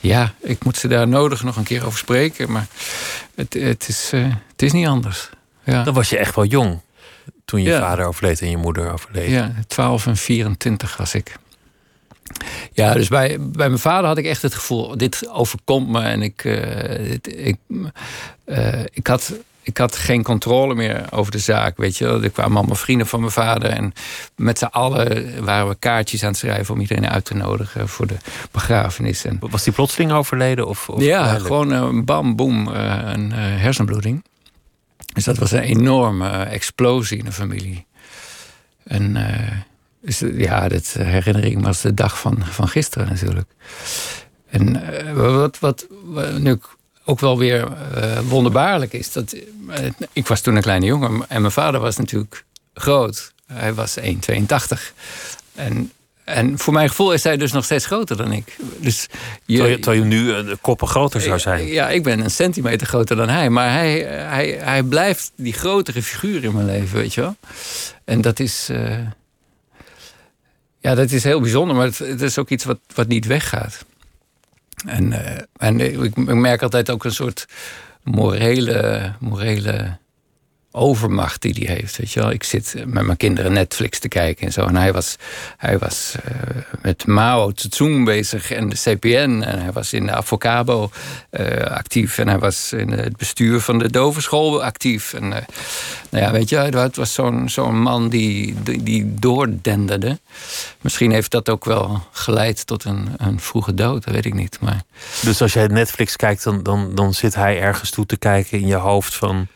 ja, 0.00 0.34
ik 0.40 0.64
moet 0.64 0.76
ze 0.76 0.88
daar 0.88 1.08
nodig 1.08 1.42
nog 1.42 1.56
een 1.56 1.64
keer 1.64 1.86
over 1.86 1.98
spreken. 1.98 2.52
Maar 2.52 2.66
het, 3.34 3.54
het, 3.54 3.88
is, 3.88 4.10
het 4.50 4.62
is 4.62 4.72
niet 4.72 4.86
anders. 4.86 5.30
Ja. 5.64 5.82
Dan 5.82 5.94
was 5.94 6.08
je 6.10 6.18
echt 6.18 6.34
wel 6.34 6.44
jong. 6.44 6.80
Toen 7.44 7.62
je 7.62 7.68
Ja. 7.70 7.80
vader 7.80 8.06
overleed 8.06 8.40
en 8.40 8.50
je 8.50 8.56
moeder 8.56 8.92
overleed. 8.92 9.30
Ja, 9.30 9.52
12 9.66 10.06
en 10.06 10.16
24 10.16 10.96
was 10.96 11.14
ik. 11.14 11.36
Ja, 12.72 12.92
dus 12.92 13.08
bij, 13.08 13.36
bij 13.40 13.68
mijn 13.68 13.80
vader 13.80 14.06
had 14.06 14.18
ik 14.18 14.24
echt 14.24 14.42
het 14.42 14.54
gevoel, 14.54 14.96
dit 14.96 15.28
overkomt 15.28 15.88
me. 15.88 16.00
En 16.00 16.22
ik, 16.22 16.44
eh, 16.44 17.08
dit- 17.08 17.36
ik, 17.46 17.56
eh, 18.44 18.80
ik, 18.92 19.06
had, 19.06 19.32
ik 19.62 19.78
had 19.78 19.96
geen 19.96 20.22
controle 20.22 20.74
meer 20.74 21.06
over 21.10 21.32
de 21.32 21.38
zaak, 21.38 21.76
weet 21.76 21.96
je. 21.96 22.06
Er 22.22 22.30
kwamen 22.30 22.56
allemaal 22.56 22.76
vrienden 22.76 23.06
van 23.06 23.20
mijn 23.20 23.32
vader. 23.32 23.70
En 23.70 23.92
met 24.36 24.58
z'n 24.58 24.64
allen 24.64 25.44
waren 25.44 25.68
we 25.68 25.76
kaartjes 25.78 26.22
aan 26.22 26.28
het 26.28 26.38
schrijven... 26.38 26.74
om 26.74 26.80
iedereen 26.80 27.08
uit 27.08 27.24
te 27.24 27.34
nodigen 27.34 27.88
voor 27.88 28.06
de 28.06 28.16
begrafenis. 28.50 29.24
En, 29.24 29.36
Was 29.40 29.64
die 29.64 29.72
plotseling 29.72 30.12
overleden? 30.12 30.66
Of, 30.66 30.88
of 30.88 31.02
ja, 31.02 31.38
gewoon 31.38 31.70
een 31.70 32.04
bam, 32.04 32.36
boem, 32.36 32.72
eh, 32.74 33.00
een 33.04 33.32
eh, 33.32 33.38
hersenbloeding. 33.38 34.24
Dus 35.14 35.24
dat 35.24 35.38
was 35.38 35.50
een 35.52 35.60
enorme 35.62 36.28
eh, 36.30 36.52
explosie 36.52 37.18
in 37.18 37.24
de 37.24 37.32
familie. 37.32 37.86
En 38.84 39.16
eh, 39.16 39.52
dus, 40.06 40.22
eh, 40.22 40.38
ja, 40.38 40.68
dat 40.68 40.86
herinner 40.98 41.44
ik 41.44 41.56
me 41.58 41.66
als 41.66 41.80
de 41.80 41.94
dag 41.94 42.18
van, 42.18 42.38
van 42.44 42.68
gisteren 42.68 43.08
natuurlijk. 43.08 43.48
En 44.50 44.82
eh, 44.82 45.12
wat, 45.12 45.58
wat, 45.58 45.86
wat 46.04 46.38
nu 46.38 46.58
ook 47.04 47.20
wel 47.20 47.38
weer 47.38 47.72
eh, 47.94 48.18
wonderbaarlijk 48.28 48.92
is... 48.92 49.12
dat 49.12 49.32
eh, 49.68 49.90
ik 50.12 50.26
was 50.26 50.40
toen 50.40 50.56
een 50.56 50.62
kleine 50.62 50.86
jongen 50.86 51.24
en 51.28 51.40
mijn 51.40 51.52
vader 51.52 51.80
was 51.80 51.96
natuurlijk 51.96 52.44
groot. 52.74 53.32
Hij 53.52 53.74
was 53.74 53.98
1,82. 54.00 54.06
En, 55.54 55.92
en 56.24 56.58
voor 56.58 56.72
mijn 56.72 56.88
gevoel 56.88 57.12
is 57.12 57.22
hij 57.22 57.36
dus 57.36 57.52
nog 57.52 57.64
steeds 57.64 57.86
groter 57.86 58.16
dan 58.16 58.32
ik. 58.32 58.56
Dus 58.80 59.06
je, 59.44 59.56
Terwijl 59.56 59.76
je, 59.76 59.78
terwijl 59.82 60.02
je 60.02 60.08
nu 60.08 60.34
eh, 60.34 60.46
de 60.46 60.58
koppen 60.60 60.88
groter 60.88 61.20
zou 61.20 61.38
zijn. 61.38 61.66
ja, 61.66 61.88
ik 61.88 62.02
ben 62.02 62.20
een 62.20 62.30
centimeter 62.30 62.86
groter 62.86 63.16
dan 63.16 63.28
hij. 63.28 63.50
Maar 63.50 63.70
hij, 63.72 63.98
hij, 64.08 64.58
hij 64.60 64.82
blijft 64.82 65.32
die 65.36 65.52
grotere 65.52 66.02
figuur 66.02 66.44
in 66.44 66.52
mijn 66.54 66.66
leven, 66.66 66.96
weet 66.98 67.14
je 67.14 67.20
wel. 67.20 67.36
En 68.04 68.20
dat 68.20 68.40
is... 68.40 68.68
eh, 68.68 68.98
ja, 70.86 70.94
dat 70.94 71.10
is 71.10 71.24
heel 71.24 71.40
bijzonder. 71.40 71.76
Maar 71.76 71.86
het, 71.86 71.98
het 71.98 72.22
is 72.22 72.38
ook 72.38 72.48
iets 72.48 72.64
wat, 72.64 72.78
wat 72.94 73.06
niet 73.06 73.26
weggaat. 73.26 73.84
En, 74.86 75.12
eh, 75.12 75.42
en 75.56 75.80
ik, 75.80 76.16
ik 76.16 76.16
merk 76.16 76.62
altijd 76.62 76.90
ook 76.90 77.04
een 77.04 77.12
soort 77.12 77.46
morele, 78.02 79.12
morele 79.20 79.98
overmacht 80.76 81.42
die 81.42 81.54
hij 81.66 81.74
heeft. 81.74 81.96
Weet 81.96 82.12
je 82.12 82.20
wel? 82.20 82.30
Ik 82.30 82.42
zit 82.42 82.74
met 82.86 83.04
mijn 83.04 83.16
kinderen 83.16 83.52
Netflix 83.52 83.98
te 83.98 84.08
kijken 84.08 84.46
en 84.46 84.52
zo. 84.52 84.66
En 84.66 84.76
hij 84.76 84.92
was, 84.92 85.16
hij 85.56 85.78
was 85.78 86.14
uh, 86.28 86.62
met 86.82 87.06
Mao 87.06 87.52
Zedong 87.54 88.04
bezig 88.04 88.50
en 88.50 88.68
de 88.68 88.76
CPN. 88.76 89.42
En 89.42 89.60
hij 89.60 89.72
was 89.72 89.92
in 89.92 90.06
de 90.06 90.12
Avocabo 90.12 90.90
uh, 91.30 91.56
actief. 91.56 92.18
En 92.18 92.28
hij 92.28 92.38
was 92.38 92.72
in 92.72 92.90
het 92.90 93.16
bestuur 93.16 93.60
van 93.60 93.78
de 93.78 93.90
dovenschool 93.90 94.64
actief. 94.64 95.12
En 95.12 95.24
uh, 95.24 95.36
nou 96.10 96.24
ja, 96.24 96.32
weet 96.32 96.48
je, 96.48 96.56
het 96.56 96.96
was 96.96 97.14
zo'n 97.14 97.48
zo'n 97.48 97.80
man 97.80 98.08
die, 98.08 98.54
die, 98.62 98.82
die 98.82 99.14
doordenderde. 99.14 100.18
Misschien 100.80 101.10
heeft 101.10 101.30
dat 101.30 101.48
ook 101.48 101.64
wel 101.64 102.06
geleid 102.12 102.66
tot 102.66 102.84
een, 102.84 103.08
een 103.16 103.40
vroege 103.40 103.74
dood, 103.74 104.04
dat 104.04 104.14
weet 104.14 104.24
ik 104.24 104.34
niet. 104.34 104.58
Maar... 104.60 104.82
Dus 105.22 105.42
als 105.42 105.52
jij 105.52 105.66
Netflix 105.66 106.16
kijkt, 106.16 106.44
dan, 106.44 106.62
dan, 106.62 106.94
dan 106.94 107.14
zit 107.14 107.34
hij 107.34 107.60
ergens 107.60 107.90
toe 107.90 108.06
te 108.06 108.16
kijken 108.16 108.60
in 108.60 108.66
je 108.66 108.74
hoofd 108.74 109.14
van 109.14 109.48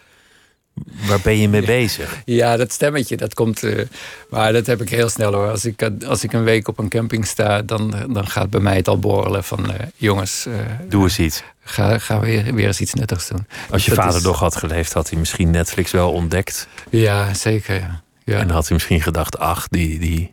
Waar 1.06 1.20
ben 1.20 1.38
je 1.38 1.48
mee 1.48 1.64
bezig? 1.64 2.22
Ja, 2.24 2.56
dat 2.56 2.72
stemmetje, 2.72 3.16
dat 3.16 3.34
komt. 3.34 3.62
Uh, 3.62 3.84
maar 4.30 4.52
dat 4.52 4.66
heb 4.66 4.80
ik 4.80 4.88
heel 4.88 5.08
snel 5.08 5.32
hoor. 5.32 5.50
Als 5.50 5.64
ik, 5.64 5.90
als 6.06 6.24
ik 6.24 6.32
een 6.32 6.44
week 6.44 6.68
op 6.68 6.78
een 6.78 6.88
camping 6.88 7.26
sta, 7.26 7.62
dan, 7.62 7.94
dan 8.12 8.26
gaat 8.28 8.50
bij 8.50 8.60
mij 8.60 8.76
het 8.76 8.88
al 8.88 8.98
borrelen 8.98 9.44
van 9.44 9.70
uh, 9.70 9.74
jongens. 9.96 10.46
Uh, 10.48 10.54
Doe 10.88 11.02
eens 11.02 11.18
iets. 11.18 11.42
Ga, 11.64 11.98
ga 11.98 12.20
weer, 12.20 12.54
weer 12.54 12.66
eens 12.66 12.80
iets 12.80 12.94
nuttigs 12.94 13.28
doen. 13.28 13.46
Als 13.70 13.84
je 13.84 13.94
vader 13.94 14.16
is... 14.16 14.22
nog 14.22 14.38
had 14.38 14.56
geleefd, 14.56 14.92
had 14.92 15.10
hij 15.10 15.18
misschien 15.18 15.50
Netflix 15.50 15.90
wel 15.90 16.12
ontdekt. 16.12 16.68
Ja, 16.90 17.34
zeker. 17.34 17.74
Ja. 17.74 18.02
ja. 18.24 18.38
En 18.38 18.46
dan 18.46 18.56
had 18.56 18.64
hij 18.64 18.72
misschien 18.72 19.02
gedacht: 19.02 19.38
ach, 19.38 19.68
die, 19.68 19.98
die 19.98 20.30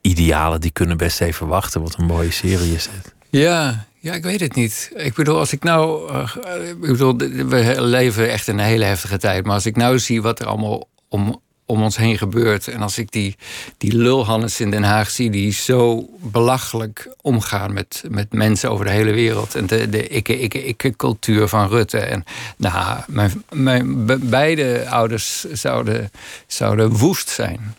idealen 0.00 0.60
die 0.60 0.70
kunnen 0.70 0.96
best 0.96 1.20
even 1.20 1.46
wachten. 1.46 1.82
Wat 1.82 1.94
een 1.98 2.06
mooie 2.06 2.30
serie 2.30 2.74
is. 2.74 2.88
Ja, 3.30 3.86
ja, 4.02 4.14
ik 4.14 4.22
weet 4.22 4.40
het 4.40 4.54
niet. 4.54 4.90
Ik 4.94 5.14
bedoel, 5.14 5.38
als 5.38 5.52
ik 5.52 5.62
nou. 5.62 6.12
Uh, 6.12 6.68
ik 6.68 6.80
bedoel, 6.80 7.16
we 7.48 7.74
leven 7.78 8.30
echt 8.30 8.48
in 8.48 8.58
een 8.58 8.64
hele 8.64 8.84
heftige 8.84 9.18
tijd. 9.18 9.44
Maar 9.44 9.54
als 9.54 9.66
ik 9.66 9.76
nou 9.76 9.98
zie 9.98 10.22
wat 10.22 10.40
er 10.40 10.46
allemaal 10.46 10.88
om, 11.08 11.40
om 11.66 11.82
ons 11.82 11.96
heen 11.96 12.18
gebeurt. 12.18 12.68
En 12.68 12.80
als 12.80 12.98
ik 12.98 13.12
die, 13.12 13.36
die 13.78 13.96
lulhannes 13.96 14.60
in 14.60 14.70
Den 14.70 14.82
Haag 14.82 15.10
zie, 15.10 15.30
die 15.30 15.52
zo 15.52 16.08
belachelijk 16.18 17.14
omgaan 17.20 17.72
met, 17.72 18.02
met 18.08 18.32
mensen 18.32 18.70
over 18.70 18.84
de 18.84 18.90
hele 18.90 19.12
wereld. 19.12 19.54
En 19.54 19.66
de, 19.66 19.88
de 19.88 20.08
ikke-ikke-ikke-cultuur 20.08 21.48
van 21.48 21.68
Rutte. 21.68 21.98
En 21.98 22.24
nou, 22.56 23.00
mijn, 23.06 23.44
mijn 23.52 24.06
beide 24.30 24.88
ouders 24.88 25.44
zouden, 25.52 26.10
zouden 26.46 26.90
woest 26.90 27.28
zijn. 27.28 27.74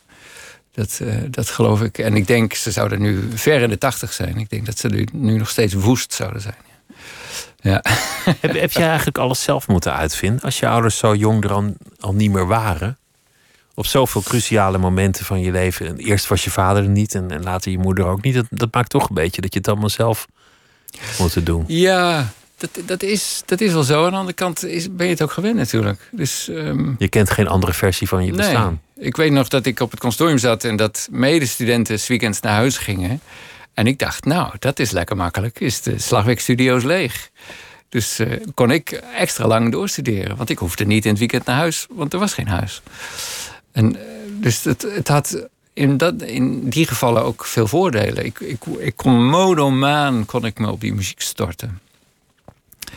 Dat, 0.74 1.00
uh, 1.02 1.16
dat 1.30 1.50
geloof 1.50 1.82
ik. 1.82 1.98
En 1.98 2.16
ik 2.16 2.28
denk, 2.28 2.54
ze 2.54 2.72
zouden 2.72 3.02
nu 3.02 3.30
ver 3.34 3.62
in 3.62 3.70
de 3.70 3.78
tachtig 3.78 4.14
zijn. 4.14 4.38
Ik 4.38 4.50
denk 4.50 4.66
dat 4.66 4.80
ze 4.80 4.88
nu, 4.88 5.08
nu 5.14 5.38
nog 5.38 5.50
steeds 5.50 5.74
woest 5.74 6.14
zouden 6.14 6.42
zijn. 6.42 6.56
Ja. 7.62 7.84
heb, 8.40 8.54
heb 8.54 8.72
je 8.72 8.84
eigenlijk 8.84 9.18
alles 9.18 9.44
zelf 9.44 9.68
moeten 9.68 9.94
uitvinden? 9.94 10.42
Als 10.42 10.60
je 10.60 10.68
ouders 10.68 10.98
zo 10.98 11.16
jong 11.16 11.44
er 11.44 11.52
al, 11.52 11.74
al 12.00 12.14
niet 12.14 12.32
meer 12.32 12.48
waren? 12.48 12.98
Op 13.74 13.86
zoveel 13.86 14.22
cruciale 14.22 14.78
momenten 14.78 15.26
van 15.26 15.40
je 15.40 15.52
leven. 15.52 15.98
Eerst 15.98 16.28
was 16.28 16.44
je 16.44 16.52
vader 16.52 16.84
er 16.84 16.90
niet 16.90 17.16
en, 17.16 17.32
en 17.32 17.44
later 17.44 17.72
je 17.72 17.78
moeder 17.78 18.06
ook 18.06 18.22
niet. 18.22 18.36
Dat, 18.36 18.46
dat 18.50 18.74
maakt 18.74 18.90
toch 18.90 19.10
een 19.10 19.16
beetje 19.16 19.42
dat 19.42 19.54
je 19.54 19.60
het 19.60 19.68
allemaal 19.68 19.90
zelf 19.90 20.28
moet 21.20 21.46
doen. 21.46 21.64
Ja, 21.68 22.34
dat, 22.72 22.88
dat, 22.88 23.04
is, 23.04 23.42
dat 23.46 23.62
is 23.62 23.74
wel 23.74 23.84
zo. 23.84 24.06
Aan 24.06 24.12
de 24.12 24.18
andere 24.18 24.36
kant 24.36 24.66
is, 24.66 24.96
ben 24.96 25.06
je 25.06 25.12
het 25.12 25.22
ook 25.22 25.32
gewend 25.32 25.56
natuurlijk. 25.56 26.10
Dus, 26.12 26.48
um... 26.48 26.96
Je 26.98 27.08
kent 27.08 27.30
geen 27.30 27.48
andere 27.48 27.74
versie 27.74 28.08
van 28.08 28.26
je 28.26 28.32
bestaan. 28.32 28.82
Ik 28.96 29.16
weet 29.16 29.32
nog 29.32 29.48
dat 29.48 29.66
ik 29.66 29.80
op 29.80 29.92
het 29.92 30.00
consortium 30.00 30.38
zat 30.38 30.64
en 30.64 30.76
dat 30.76 31.08
medestudenten 31.12 32.00
s 32.00 32.08
weekends 32.08 32.40
naar 32.40 32.54
huis 32.54 32.78
gingen. 32.78 33.22
En 33.74 33.88
ik 33.88 34.00
dacht, 34.00 34.26
nou, 34.26 34.54
dat 34.60 34.80
is 34.80 34.92
lekker 34.92 35.16
makkelijk. 35.16 35.60
Is 35.60 35.82
de 35.82 36.00
slagwerkstudio's 36.00 36.84
leeg. 36.84 37.30
Dus 37.90 38.20
uh, 38.20 38.34
kon 38.54 38.72
ik 38.72 38.92
extra 39.18 39.48
lang 39.48 39.72
doorstuderen. 39.72 40.38
Want 40.38 40.50
ik 40.50 40.58
hoefde 40.58 40.86
niet 40.86 41.04
in 41.04 41.10
het 41.10 41.20
weekend 41.20 41.46
naar 41.46 41.56
huis, 41.56 41.88
want 41.90 42.14
er 42.14 42.20
was 42.20 42.34
geen 42.34 42.48
huis. 42.48 42.82
En, 43.72 43.96
uh, 43.96 44.02
dus 44.40 44.64
het, 44.64 44.82
het 44.82 45.08
had 45.08 45.48
in, 45.74 45.98
dat, 45.98 46.22
in 46.22 46.70
die 46.70 46.88
gevallen 46.88 47.24
ook 47.24 47.46
veel 47.46 47.68
voordelen. 47.68 48.26
Ik, 48.26 48.40
ik, 48.40 48.64
ik 48.78 48.96
kon 48.96 49.30
modomaan 49.30 50.26
kon 50.26 50.46
ik 50.46 50.60
me 50.60 50.72
op 50.72 50.82
die 50.82 50.94
muziek 50.94 51.22
storten. 51.22 51.80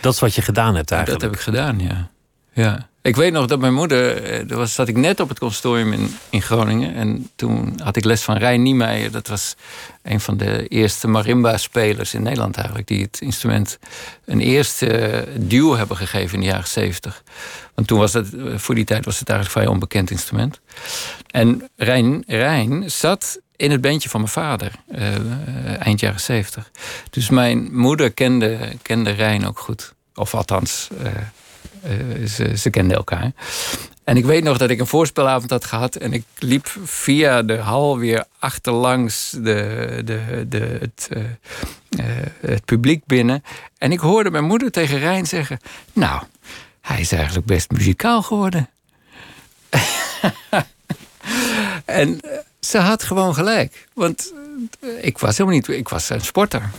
Dat 0.01 0.13
is 0.15 0.21
wat 0.21 0.35
je 0.35 0.43
gedaan 0.43 0.75
hebt 0.75 0.91
eigenlijk? 0.91 1.21
Dat 1.21 1.31
heb 1.31 1.41
ik 1.41 1.47
gedaan, 1.47 1.79
ja. 1.81 2.11
ja. 2.53 2.89
Ik 3.07 3.17
weet 3.17 3.33
nog 3.33 3.47
dat 3.47 3.61
mijn 3.61 3.75
moeder, 3.75 4.25
er 4.25 4.51
eh, 4.51 4.57
was, 4.57 4.75
zat 4.75 4.89
ik 4.89 4.97
net 4.97 5.21
op 5.21 5.29
het 5.29 5.39
consortium 5.39 5.93
in, 5.93 6.17
in 6.31 6.43
Groningen. 6.43 6.95
En 6.95 7.31
toen 7.37 7.81
had 7.83 7.97
ik 7.97 8.05
les 8.05 8.23
van 8.23 8.37
Rijn 8.37 8.63
Niemeyer. 8.63 9.11
Dat 9.11 9.29
was 9.29 9.55
een 10.03 10.21
van 10.21 10.37
de 10.37 10.67
eerste 10.69 11.09
marimba-spelers 11.09 12.15
in 12.15 12.23
Nederland 12.23 12.57
eigenlijk. 12.57 12.89
Die 12.89 13.03
het 13.03 13.21
instrument 13.21 13.79
een 14.25 14.41
eerste 14.41 15.25
duo 15.37 15.77
hebben 15.77 15.97
gegeven 15.97 16.35
in 16.35 16.41
de 16.41 16.47
jaren 16.47 16.69
zeventig. 16.69 17.23
Want 17.75 17.89
toen 17.89 17.99
was 17.99 18.13
het, 18.13 18.35
eh, 18.35 18.43
voor 18.57 18.75
die 18.75 18.85
tijd 18.85 19.05
was 19.05 19.19
het 19.19 19.29
eigenlijk 19.29 19.59
vrij 19.59 19.73
onbekend 19.75 20.11
instrument. 20.11 20.61
En 21.31 21.69
Rijn, 21.77 22.25
Rijn 22.27 22.91
zat 22.91 23.41
in 23.57 23.71
het 23.71 23.81
bandje 23.81 24.09
van 24.09 24.21
mijn 24.21 24.33
vader, 24.33 24.73
uh, 24.89 25.87
eind 25.87 26.01
jaren 26.01 26.21
zeventig. 26.21 26.71
Dus 27.11 27.31
mijn 27.31 27.77
moeder 27.77 28.13
kende, 28.13 28.59
kende 28.83 29.11
Rijn 29.11 29.47
ook 29.47 29.59
goed. 29.59 29.95
Of 30.15 30.35
althans, 30.35 30.89
uh, 31.03 32.27
ze, 32.27 32.57
ze 32.57 32.71
kenden 32.71 32.97
elkaar. 32.97 33.33
En 34.05 34.17
ik 34.17 34.25
weet 34.25 34.45
nog 34.45 34.59
dat 34.59 34.71
ik 34.71 34.81
een 34.81 34.87
voorspelavond 34.87 35.51
had 35.51 35.65
gehad. 35.65 35.97
En 35.97 36.13
ik 36.13 36.25
liep 36.39 36.77
via 36.85 37.43
de 37.43 37.57
hal 37.57 37.99
weer 37.99 38.25
achterlangs 38.39 39.31
de, 39.31 40.01
de, 40.05 40.47
de, 40.49 40.79
het, 40.81 41.09
het 42.41 42.65
publiek 42.65 43.05
binnen. 43.07 43.43
En 43.79 43.93
ik 43.93 43.99
hoorde 43.99 44.31
mijn 44.31 44.45
moeder 44.45 44.71
tegen 44.71 44.99
Rijn 44.99 45.27
zeggen... 45.27 45.59
Nou, 45.93 46.23
hij 46.81 47.01
is 47.01 47.13
eigenlijk 47.13 47.47
best 47.47 47.71
muzikaal 47.71 48.23
geworden. 48.23 48.69
en 51.85 52.21
ze 52.67 52.79
had 52.79 53.03
gewoon 53.03 53.35
gelijk. 53.35 53.89
Want 53.95 54.33
eh, 54.81 54.89
ik 55.01 55.19
was 55.19 55.37
helemaal 55.37 55.59
niet. 55.59 55.69
Ik 55.69 55.89
was 55.89 56.09
een 56.09 56.21
sporter. 56.21 56.71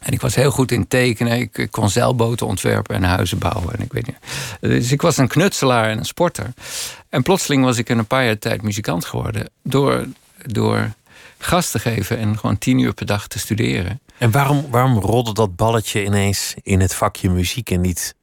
En 0.00 0.12
ik 0.12 0.20
was 0.20 0.34
heel 0.34 0.50
goed 0.50 0.72
in 0.72 0.88
tekenen. 0.88 1.38
Ik, 1.38 1.68
kon 1.70 1.90
zeilboten 1.90 2.46
ontwerpen 2.46 2.94
en 2.94 3.02
huizen 3.02 3.38
bouwen. 3.38 3.74
En 3.74 3.80
ik 3.84 3.92
weet 3.92 4.06
niet. 4.06 4.16
Dus 4.60 4.92
ik 4.92 5.02
was 5.02 5.16
een 5.16 5.28
knutselaar 5.28 5.88
en 5.88 5.98
een 5.98 6.04
sporter. 6.04 6.52
En 7.08 7.22
plotseling 7.22 7.64
was 7.64 7.78
ik 7.78 7.88
in 7.88 7.98
een 7.98 8.06
paar 8.06 8.24
jaar 8.24 8.38
tijd 8.38 8.62
muzikant 8.62 9.04
geworden. 9.04 9.50
Door, 9.62 10.06
door 10.36 10.92
gas 11.38 11.70
te 11.70 11.78
geven 11.78 12.18
en 12.18 12.38
gewoon 12.38 12.58
tien 12.58 12.78
uur 12.78 12.92
per 12.94 13.06
dag 13.06 13.26
te 13.26 13.38
studeren. 13.38 14.00
En 14.18 14.30
waarom, 14.30 14.66
waarom 14.70 14.98
rolde 14.98 15.32
dat 15.32 15.56
balletje 15.56 16.04
ineens 16.04 16.54
in 16.62 16.80
het 16.80 16.94
vakje 16.94 17.30
muziek 17.30 17.70
en 17.70 17.80
niet 17.80 18.14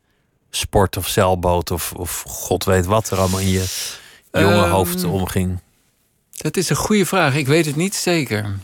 sport 0.49 0.97
of 0.97 1.07
zeilboot 1.07 1.71
of, 1.71 1.93
of 1.93 2.23
god 2.27 2.63
weet 2.63 2.85
wat 2.85 3.09
er 3.09 3.17
allemaal 3.17 3.39
in 3.39 3.49
je 3.49 3.93
jonge 4.31 4.63
um, 4.63 4.69
hoofd 4.69 5.03
omging? 5.03 5.59
Dat 6.45 6.57
is 6.57 6.69
een 6.69 6.75
goede 6.75 7.05
vraag. 7.05 7.35
Ik 7.35 7.47
weet 7.47 7.65
het 7.65 7.75
niet 7.75 7.95
zeker. 7.95 8.55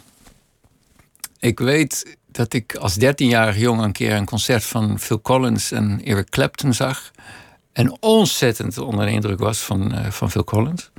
Ik 1.40 1.60
weet 1.60 2.18
dat 2.32 2.54
ik 2.54 2.76
als 2.76 2.94
dertienjarig 2.94 3.58
jongen 3.58 3.84
een 3.84 3.92
keer 3.92 4.12
een 4.14 4.26
concert 4.26 4.64
van 4.64 5.00
Phil 5.00 5.22
Collins 5.22 5.72
en 5.72 6.02
Eric 6.04 6.30
Clapton 6.30 6.74
zag. 6.74 7.12
En 7.74 7.98
ontzettend 8.00 8.78
onder 8.78 9.06
de 9.06 9.12
indruk 9.12 9.40
was 9.40 9.58
van, 9.60 9.96
uh, 9.96 10.12
van 10.12 10.32
Phil 10.32 10.44
Collins. 10.44 10.90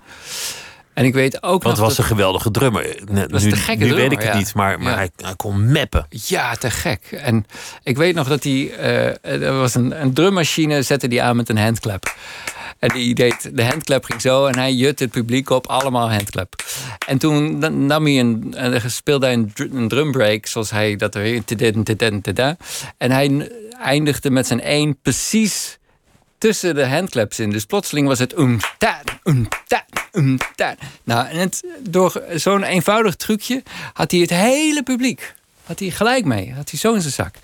En 0.95 1.05
ik 1.05 1.15
weet 1.15 1.43
ook 1.43 1.63
Want 1.63 1.77
nog. 1.77 1.87
was 1.87 1.99
een 1.99 2.05
geweldige 2.05 2.51
drummer. 2.51 3.03
Nu, 3.11 3.27
was 3.29 3.43
te 3.43 3.51
gekke 3.57 3.85
nu 3.85 3.91
drummer, 3.91 3.97
weet 3.97 4.13
ik 4.13 4.19
het 4.19 4.33
ja. 4.33 4.37
niet, 4.39 4.55
maar, 4.55 4.79
maar 4.81 4.91
Ja. 4.93 4.97
hij, 4.97 5.11
hij 5.17 5.37
kon 5.37 5.73
meppen. 5.73 6.07
Ja, 6.09 6.55
te 6.55 6.71
gek. 6.71 7.03
En 7.13 7.47
ik 7.83 7.97
weet 7.97 8.15
nog 8.15 8.29
dat 8.29 8.45
hij. 8.45 8.73
eh, 8.77 9.43
er 9.43 9.59
was 9.59 9.75
een, 9.75 10.03
een 10.03 10.13
drummachine, 10.13 10.83
zette 10.83 11.09
die 11.09 11.23
aan 11.23 11.37
met 11.37 11.49
een 11.49 11.59
handclap. 11.59 12.15
En 12.83 12.89
die 12.89 13.15
deed, 13.15 13.57
de 13.57 13.65
handclap 13.65 14.05
ging 14.05 14.21
zo 14.21 14.47
en 14.47 14.59
hij 14.59 14.73
jut 14.73 14.99
het 14.99 15.11
publiek 15.11 15.51
op, 15.51 15.67
allemaal 15.67 16.11
handclap. 16.11 16.65
En 17.07 17.19
toen 17.19 17.59
nam 17.87 18.05
hij 18.05 18.21
een, 18.21 18.55
en 18.57 18.91
speelde 18.91 19.27
hij 19.27 19.35
een, 19.35 19.53
dr- 19.53 19.63
een 19.63 19.89
drumbreak, 19.89 20.47
zoals 20.47 20.71
hij 20.71 20.97
dat 20.97 21.15
er. 21.15 21.43
En 22.99 23.11
hij 23.11 23.51
eindigde 23.81 24.31
met 24.31 24.47
zijn 24.47 24.61
één 24.61 24.99
precies 25.03 25.79
tussen 26.39 26.75
de 26.75 26.87
handclaps 26.87 27.39
in. 27.39 27.51
Dus 27.51 27.65
plotseling 27.65 28.07
was 28.07 28.19
het 28.19 28.39
um 28.39 28.59
ta, 28.79 29.01
um 29.25 29.49
ta, 29.67 29.85
um 30.13 30.37
ta. 30.55 30.75
Nou, 31.05 31.29
en 31.29 31.39
het, 31.39 31.65
door 31.81 32.23
zo'n 32.35 32.63
eenvoudig 32.63 33.17
trucje 33.17 33.63
had 33.93 34.11
hij 34.11 34.21
het 34.21 34.31
hele 34.31 34.83
publiek. 34.83 35.35
Had 35.65 35.79
hij 35.79 35.91
gelijk 35.91 36.25
mee. 36.25 36.53
Had 36.53 36.71
hij 36.71 36.79
zo 36.79 36.95
in 36.95 37.01
zijn 37.01 37.13
zak. 37.13 37.35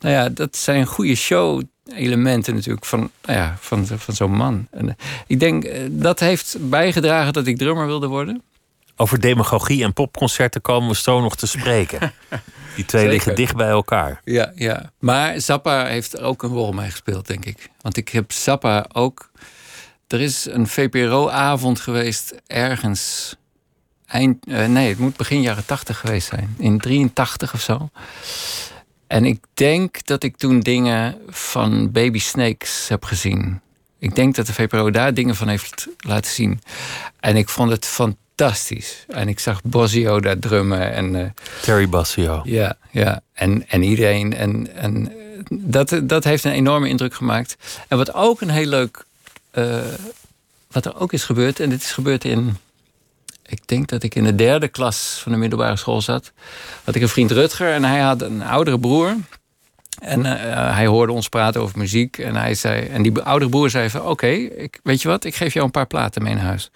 Nou 0.00 0.14
ja, 0.14 0.28
dat 0.28 0.56
zijn 0.56 0.86
goede 0.86 1.14
show-elementen 1.88 2.54
natuurlijk 2.54 2.84
van, 2.84 3.10
ja, 3.22 3.56
van, 3.60 3.86
van 3.86 4.14
zo'n 4.14 4.36
man. 4.36 4.66
En 4.70 4.88
eh, 4.88 4.94
ik 5.26 5.40
denk, 5.40 5.64
eh, 5.64 5.80
dat 5.90 6.20
heeft 6.20 6.56
bijgedragen 6.60 7.32
dat 7.32 7.46
ik 7.46 7.58
drummer 7.58 7.86
wilde 7.86 8.06
worden. 8.06 8.42
Over 8.96 9.20
demagogie 9.20 9.84
en 9.84 9.92
popconcerten 9.92 10.60
komen 10.60 10.88
we 10.88 10.96
zo 10.96 11.20
nog 11.20 11.36
te 11.36 11.46
spreken. 11.46 12.00
Die 12.76 12.84
twee 12.84 13.02
Zeker. 13.02 13.16
liggen 13.16 13.34
dicht 13.34 13.56
bij 13.56 13.68
elkaar. 13.68 14.20
Ja, 14.24 14.52
ja. 14.54 14.92
Maar 14.98 15.40
Zappa 15.40 15.86
heeft 15.86 16.12
er 16.12 16.22
ook 16.22 16.42
een 16.42 16.50
rol 16.50 16.72
mee 16.72 16.90
gespeeld, 16.90 17.26
denk 17.26 17.44
ik. 17.44 17.70
Want 17.80 17.96
ik 17.96 18.08
heb 18.08 18.32
Zappa 18.32 18.86
ook... 18.92 19.30
Er 20.06 20.20
is 20.20 20.46
een 20.50 20.66
VPRO-avond 20.66 21.80
geweest 21.80 22.34
ergens... 22.46 23.36
Eind, 24.06 24.46
eh, 24.46 24.66
nee, 24.66 24.88
het 24.88 24.98
moet 24.98 25.16
begin 25.16 25.40
jaren 25.40 25.66
80 25.66 25.98
geweest 25.98 26.28
zijn. 26.28 26.54
In 26.58 26.78
83 26.78 27.54
of 27.54 27.60
zo. 27.60 27.90
En 29.06 29.24
ik 29.24 29.44
denk 29.54 30.06
dat 30.06 30.22
ik 30.22 30.36
toen 30.36 30.60
dingen 30.60 31.18
van 31.28 31.92
Baby 31.92 32.18
Snakes 32.18 32.88
heb 32.88 33.04
gezien. 33.04 33.60
Ik 33.98 34.14
denk 34.14 34.34
dat 34.34 34.46
de 34.46 34.52
VPRO 34.52 34.90
daar 34.90 35.14
dingen 35.14 35.34
van 35.34 35.48
heeft 35.48 35.86
laten 35.98 36.30
zien. 36.30 36.60
En 37.20 37.36
ik 37.36 37.48
vond 37.48 37.70
het 37.70 37.86
fantastisch. 37.86 39.04
En 39.08 39.28
ik 39.28 39.38
zag 39.38 39.62
Bosio 39.62 40.20
daar 40.20 40.38
drummen. 40.38 40.92
En, 40.92 41.14
uh, 41.14 41.26
Terry 41.62 41.88
Bossio. 41.88 42.40
Ja, 42.44 42.76
ja. 42.90 43.20
En, 43.32 43.68
en 43.68 43.82
iedereen. 43.82 44.34
En, 44.34 44.74
en 44.74 45.12
dat, 45.50 46.00
dat 46.02 46.24
heeft 46.24 46.44
een 46.44 46.52
enorme 46.52 46.88
indruk 46.88 47.14
gemaakt. 47.14 47.56
En 47.88 47.96
wat 47.96 48.14
ook 48.14 48.40
een 48.40 48.50
heel 48.50 48.66
leuk... 48.66 49.04
Uh, 49.54 49.78
wat 50.70 50.84
er 50.84 51.00
ook 51.00 51.12
is 51.12 51.24
gebeurd... 51.24 51.60
en 51.60 51.70
dit 51.70 51.80
is 51.80 51.92
gebeurd 51.92 52.24
in 52.24 52.56
ik 53.46 53.66
denk 53.66 53.88
dat 53.88 54.02
ik 54.02 54.14
in 54.14 54.24
de 54.24 54.34
derde 54.34 54.68
klas 54.68 55.20
van 55.22 55.32
de 55.32 55.38
middelbare 55.38 55.76
school 55.76 56.00
zat. 56.00 56.32
Had 56.84 56.94
ik 56.94 57.02
een 57.02 57.08
vriend 57.08 57.30
Rutger 57.30 57.72
en 57.72 57.84
hij 57.84 58.00
had 58.00 58.22
een 58.22 58.42
oudere 58.42 58.78
broer. 58.78 59.16
En 60.00 60.20
uh, 60.20 60.32
hij 60.74 60.86
hoorde 60.86 61.12
ons 61.12 61.28
praten 61.28 61.60
over 61.60 61.78
muziek. 61.78 62.18
En, 62.18 62.36
hij 62.36 62.54
zei, 62.54 62.86
en 62.86 63.02
die 63.02 63.20
oudere 63.20 63.50
broer 63.50 63.70
zei 63.70 63.90
van... 63.90 64.02
oké, 64.02 64.48
weet 64.82 65.02
je 65.02 65.08
wat, 65.08 65.24
ik 65.24 65.34
geef 65.34 65.52
jou 65.52 65.64
een 65.64 65.70
paar 65.70 65.86
platen 65.86 66.22
mee 66.22 66.34
naar 66.34 66.44
huis. 66.44 66.70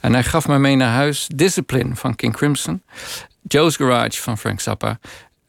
En 0.00 0.12
hij 0.12 0.24
gaf 0.24 0.48
me 0.48 0.58
mee 0.58 0.76
naar 0.76 0.92
huis 0.92 1.28
Discipline 1.34 1.96
van 1.96 2.14
King 2.14 2.36
Crimson... 2.36 2.82
Joe's 3.42 3.76
Garage 3.76 4.22
van 4.22 4.38
Frank 4.38 4.60
Zappa... 4.60 4.98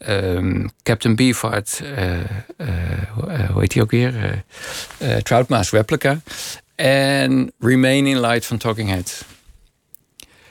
Um, 0.08 0.70
Captain 0.84 1.16
Beefheart, 1.16 1.82
uh, 1.84 2.68
hoe 3.52 3.60
heet 3.60 3.74
hij 3.74 3.84
ook 3.84 3.92
weer? 3.92 4.44
Troutma's 5.24 5.72
Replica. 5.72 6.20
En 6.76 7.52
Remain 7.60 8.08
in 8.08 8.20
Light 8.20 8.46
van 8.46 8.58
Talking 8.58 8.90
Heads. 8.90 9.24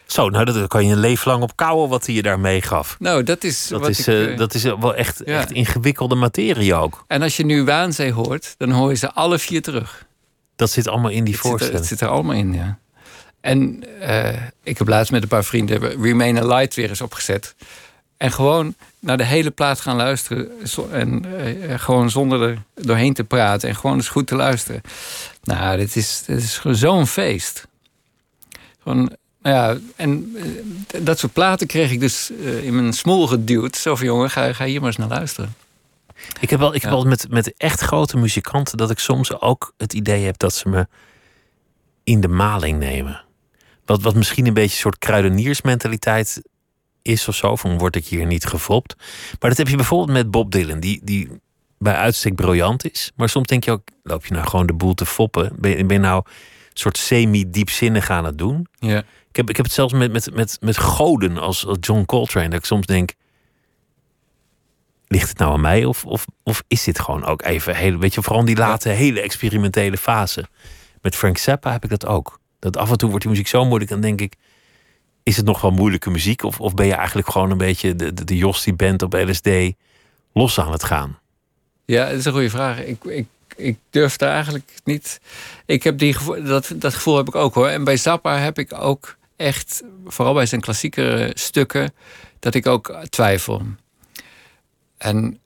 Zo, 0.08 0.28
nou, 0.28 0.44
dat 0.44 0.66
kan 0.66 0.86
je 0.86 0.92
een 0.92 0.98
leven 0.98 1.30
lang 1.30 1.42
op 1.42 1.56
kouwen 1.56 1.88
wat 1.88 2.06
hij 2.06 2.14
je 2.14 2.22
daarmee 2.22 2.62
gaf. 2.62 2.96
Nou, 2.98 3.22
dat 3.22 3.44
is. 3.44 3.66
Dat, 3.68 3.80
wat 3.80 3.88
is, 3.88 4.08
ik, 4.08 4.28
uh, 4.28 4.36
dat 4.36 4.54
is 4.54 4.62
wel 4.62 4.94
echt, 4.94 5.22
echt 5.22 5.52
ingewikkelde 5.52 6.14
materie 6.14 6.74
ook. 6.74 7.04
En 7.06 7.22
als 7.22 7.36
je 7.36 7.44
nu 7.44 7.64
Waanzee 7.64 8.12
hoort, 8.12 8.54
dan 8.58 8.70
hoor 8.70 8.90
je 8.90 8.96
ze 8.96 9.12
alle 9.12 9.38
vier 9.38 9.62
terug. 9.62 10.06
Dat 10.56 10.70
zit 10.70 10.88
allemaal 10.88 11.10
in 11.10 11.24
die 11.24 11.32
het 11.32 11.42
voorstelling. 11.42 11.86
Zit 11.86 11.90
er, 11.90 11.90
het 11.90 11.98
zit 11.98 12.00
er 12.00 12.14
allemaal 12.14 12.34
in, 12.34 12.52
ja. 12.52 12.78
En 13.40 13.84
uh, 14.00 14.42
ik 14.62 14.78
heb 14.78 14.88
laatst 14.88 15.12
met 15.12 15.22
een 15.22 15.28
paar 15.28 15.44
vrienden 15.44 16.02
Remain 16.02 16.36
a 16.36 16.46
Light 16.46 16.74
weer 16.74 16.88
eens 16.88 17.00
opgezet. 17.00 17.54
En 18.16 18.32
gewoon 18.32 18.74
naar 19.00 19.16
de 19.16 19.24
hele 19.24 19.50
plaat 19.50 19.80
gaan 19.80 19.96
luisteren. 19.96 20.50
En 20.90 21.24
uh, 21.26 21.78
gewoon 21.78 22.10
zonder 22.10 22.42
er 22.42 22.58
doorheen 22.74 23.14
te 23.14 23.24
praten. 23.24 23.68
En 23.68 23.76
gewoon 23.76 23.96
eens 23.96 24.08
goed 24.08 24.26
te 24.26 24.36
luisteren. 24.36 24.80
Nou, 25.42 25.76
dit 25.76 25.96
is, 25.96 26.22
dit 26.26 26.42
is 26.42 26.60
zo'n 26.70 27.06
feest. 27.06 27.66
Gewoon 28.82 29.16
ja, 29.48 29.76
en 29.96 30.36
uh, 30.36 31.04
dat 31.04 31.18
soort 31.18 31.32
platen 31.32 31.66
kreeg 31.66 31.90
ik 31.90 32.00
dus 32.00 32.30
uh, 32.30 32.64
in 32.64 32.74
mijn 32.74 32.92
smoel 32.92 33.26
geduwd. 33.26 33.76
Zo 33.76 33.94
van, 33.94 34.06
jongen, 34.06 34.30
ga, 34.30 34.52
ga 34.52 34.64
hier 34.64 34.78
maar 34.78 34.88
eens 34.88 34.96
naar 34.96 35.08
luisteren. 35.08 35.54
Ik 36.40 36.50
heb 36.50 36.58
wel, 36.58 36.74
ik 36.74 36.82
heb 36.82 36.90
wel 36.90 37.04
met, 37.04 37.26
met 37.30 37.54
echt 37.56 37.80
grote 37.80 38.16
muzikanten... 38.16 38.76
dat 38.76 38.90
ik 38.90 38.98
soms 38.98 39.40
ook 39.40 39.74
het 39.76 39.92
idee 39.92 40.24
heb 40.24 40.38
dat 40.38 40.54
ze 40.54 40.68
me 40.68 40.86
in 42.04 42.20
de 42.20 42.28
maling 42.28 42.78
nemen. 42.78 43.24
Wat, 43.84 44.02
wat 44.02 44.14
misschien 44.14 44.46
een 44.46 44.54
beetje 44.54 44.74
een 44.74 44.80
soort 44.80 44.98
kruideniersmentaliteit 44.98 46.42
is 47.02 47.28
of 47.28 47.34
zo. 47.34 47.56
Van 47.56 47.78
word 47.78 47.96
ik 47.96 48.06
hier 48.06 48.26
niet 48.26 48.44
gefopt. 48.44 48.94
Maar 49.40 49.50
dat 49.50 49.58
heb 49.58 49.68
je 49.68 49.76
bijvoorbeeld 49.76 50.10
met 50.10 50.30
Bob 50.30 50.52
Dylan. 50.52 50.80
Die, 50.80 51.00
die 51.04 51.28
bij 51.78 51.94
uitstek 51.94 52.34
briljant 52.34 52.90
is. 52.92 53.12
Maar 53.16 53.28
soms 53.28 53.46
denk 53.46 53.64
je 53.64 53.70
ook, 53.70 53.88
loop 54.02 54.26
je 54.26 54.34
nou 54.34 54.46
gewoon 54.46 54.66
de 54.66 54.74
boel 54.74 54.94
te 54.94 55.06
foppen? 55.06 55.52
Ben, 55.58 55.86
ben 55.86 55.96
je 55.96 56.02
nou 56.02 56.22
een 56.26 56.32
soort 56.74 56.96
semi-diepzinnig 56.96 58.10
aan 58.10 58.24
het 58.24 58.38
doen? 58.38 58.66
Ja. 58.78 59.02
Ik 59.28 59.36
heb, 59.36 59.48
ik 59.48 59.56
heb 59.56 59.64
het 59.64 59.74
zelfs 59.74 59.92
met, 59.92 60.12
met, 60.12 60.34
met, 60.34 60.58
met 60.60 60.78
goden 60.78 61.38
als, 61.38 61.66
als 61.66 61.76
John 61.80 62.04
Coltrane. 62.04 62.48
Dat 62.48 62.58
ik 62.58 62.64
soms 62.64 62.86
denk, 62.86 63.14
ligt 65.06 65.28
het 65.28 65.38
nou 65.38 65.52
aan 65.52 65.60
mij? 65.60 65.84
Of, 65.84 66.04
of, 66.04 66.24
of 66.42 66.62
is 66.68 66.84
dit 66.84 67.00
gewoon 67.00 67.24
ook 67.24 67.42
even, 67.42 67.76
heel, 67.76 67.98
weet 67.98 68.14
je, 68.14 68.22
vooral 68.22 68.44
die 68.44 68.56
late, 68.56 68.88
hele 68.88 69.20
experimentele 69.20 69.96
fase. 69.96 70.44
Met 71.02 71.16
Frank 71.16 71.38
Zappa 71.38 71.72
heb 71.72 71.84
ik 71.84 71.90
dat 71.90 72.06
ook. 72.06 72.40
Dat 72.58 72.76
af 72.76 72.90
en 72.90 72.98
toe 72.98 73.08
wordt 73.08 73.24
die 73.24 73.32
muziek 73.32 73.48
zo 73.48 73.64
moeilijk. 73.64 73.90
Dan 73.90 74.00
denk 74.00 74.20
ik, 74.20 74.34
is 75.22 75.36
het 75.36 75.46
nog 75.46 75.60
wel 75.60 75.70
moeilijke 75.70 76.10
muziek? 76.10 76.42
Of, 76.42 76.60
of 76.60 76.74
ben 76.74 76.86
je 76.86 76.94
eigenlijk 76.94 77.30
gewoon 77.30 77.50
een 77.50 77.58
beetje 77.58 77.96
de, 77.96 78.14
de, 78.14 78.24
de 78.24 78.36
Jos 78.36 78.64
die 78.64 78.74
bent 78.74 79.02
op 79.02 79.12
LSD 79.12 79.48
los 80.32 80.60
aan 80.60 80.72
het 80.72 80.84
gaan? 80.84 81.18
Ja, 81.84 82.08
dat 82.08 82.18
is 82.18 82.24
een 82.24 82.32
goede 82.32 82.50
vraag. 82.50 82.84
Ik, 82.84 83.04
ik, 83.04 83.26
ik 83.56 83.78
durf 83.90 84.16
daar 84.16 84.32
eigenlijk 84.32 84.70
niet. 84.84 85.20
Ik 85.66 85.82
heb 85.82 85.98
die 85.98 86.16
dat, 86.44 86.72
dat 86.76 86.94
gevoel 86.94 87.16
heb 87.16 87.28
ik 87.28 87.34
ook 87.34 87.54
hoor. 87.54 87.68
En 87.68 87.84
bij 87.84 87.96
Zappa 87.96 88.38
heb 88.38 88.58
ik 88.58 88.72
ook 88.74 89.16
echt, 89.38 89.82
vooral 90.06 90.34
bij 90.34 90.46
zijn 90.46 90.60
klassieke 90.60 91.30
stukken, 91.34 91.94
dat 92.38 92.54
ik 92.54 92.66
ook 92.66 93.04
twijfel. 93.08 93.62
En 94.98 95.38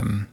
um, 0.00 0.28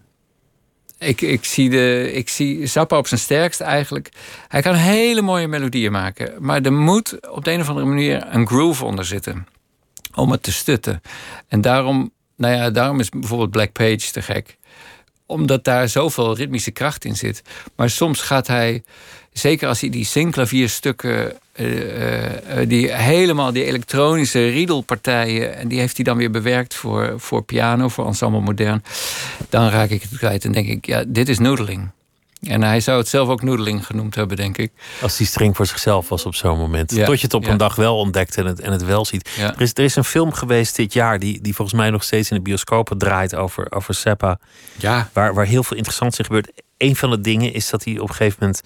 ik, 0.97 1.21
ik, 1.21 1.45
zie 1.45 1.69
de, 1.69 2.11
ik 2.13 2.29
zie 2.29 2.65
Zappa 2.65 2.97
op 2.97 3.07
zijn 3.07 3.19
sterkst 3.19 3.61
eigenlijk. 3.61 4.09
Hij 4.47 4.61
kan 4.61 4.75
hele 4.75 5.21
mooie 5.21 5.47
melodieën 5.47 5.91
maken, 5.91 6.33
maar 6.39 6.61
er 6.61 6.73
moet 6.73 7.29
op 7.29 7.45
de 7.45 7.51
een 7.51 7.61
of 7.61 7.69
andere 7.69 7.85
manier 7.85 8.27
een 8.29 8.47
groove 8.47 8.85
onder 8.85 9.05
zitten 9.05 9.47
om 10.13 10.31
het 10.31 10.43
te 10.43 10.51
stutten. 10.51 11.01
En 11.47 11.61
daarom, 11.61 12.11
nou 12.35 12.55
ja, 12.55 12.69
daarom 12.69 12.99
is 12.99 13.09
bijvoorbeeld 13.09 13.51
Black 13.51 13.71
Page 13.71 14.11
te 14.11 14.21
gek 14.21 14.57
omdat 15.25 15.63
daar 15.63 15.89
zoveel 15.89 16.35
ritmische 16.35 16.71
kracht 16.71 17.05
in 17.05 17.15
zit. 17.15 17.41
Maar 17.75 17.89
soms 17.89 18.21
gaat 18.21 18.47
hij, 18.47 18.83
zeker 19.37 19.67
als 19.67 19.81
hij 19.81 19.89
die 19.89 20.05
zinklavierstukken, 20.05 21.33
uh, 21.55 22.59
uh, 22.59 22.67
die 22.67 22.93
helemaal 22.93 23.51
die 23.51 23.63
elektronische 23.63 24.49
riedelpartijen, 24.49 25.55
en 25.55 25.67
die 25.67 25.79
heeft 25.79 25.95
hij 25.95 26.05
dan 26.05 26.17
weer 26.17 26.31
bewerkt 26.31 26.75
voor, 26.75 27.13
voor 27.17 27.43
piano, 27.43 27.87
voor 27.87 28.05
ensemble 28.05 28.39
modern, 28.41 28.83
dan 29.49 29.69
raak 29.69 29.89
ik 29.89 30.01
het 30.01 30.17
kwijt 30.17 30.45
en 30.45 30.51
denk 30.51 30.67
ik, 30.67 30.85
ja, 30.85 31.03
dit 31.07 31.29
is 31.29 31.39
noedeling. 31.39 31.89
En 32.41 32.63
hij 32.63 32.79
zou 32.79 32.97
het 32.97 33.07
zelf 33.07 33.29
ook 33.29 33.41
noedeling 33.41 33.85
genoemd 33.85 34.15
hebben, 34.15 34.37
denk 34.37 34.57
ik. 34.57 34.71
Als 35.01 35.17
die 35.17 35.27
streng 35.27 35.55
voor 35.55 35.65
zichzelf 35.65 36.09
was 36.09 36.25
op 36.25 36.35
zo'n 36.35 36.57
moment. 36.57 36.91
Ja, 36.91 37.05
Tot 37.05 37.19
je 37.19 37.25
het 37.25 37.33
op 37.33 37.43
ja. 37.43 37.51
een 37.51 37.57
dag 37.57 37.75
wel 37.75 37.97
ontdekt 37.97 38.37
en 38.37 38.45
het, 38.45 38.59
en 38.59 38.71
het 38.71 38.83
wel 38.83 39.05
ziet. 39.05 39.29
Ja. 39.37 39.53
Er, 39.53 39.61
is, 39.61 39.71
er 39.73 39.83
is 39.83 39.95
een 39.95 40.03
film 40.03 40.33
geweest 40.33 40.75
dit 40.75 40.93
jaar... 40.93 41.19
die, 41.19 41.41
die 41.41 41.55
volgens 41.55 41.77
mij 41.77 41.89
nog 41.89 42.03
steeds 42.03 42.29
in 42.29 42.37
de 42.37 42.43
bioscopen 42.43 42.97
draait 42.97 43.35
over, 43.35 43.71
over 43.71 43.93
Seppa. 43.93 44.39
Ja. 44.77 45.09
Waar, 45.13 45.33
waar 45.33 45.45
heel 45.45 45.63
veel 45.63 45.77
interessants 45.77 46.17
in 46.17 46.25
gebeurt. 46.25 46.51
Een 46.77 46.95
van 46.95 47.09
de 47.09 47.21
dingen 47.21 47.53
is 47.53 47.69
dat 47.69 47.83
hij 47.83 47.99
op 47.99 48.09
een 48.09 48.15
gegeven 48.15 48.37
moment 48.39 48.61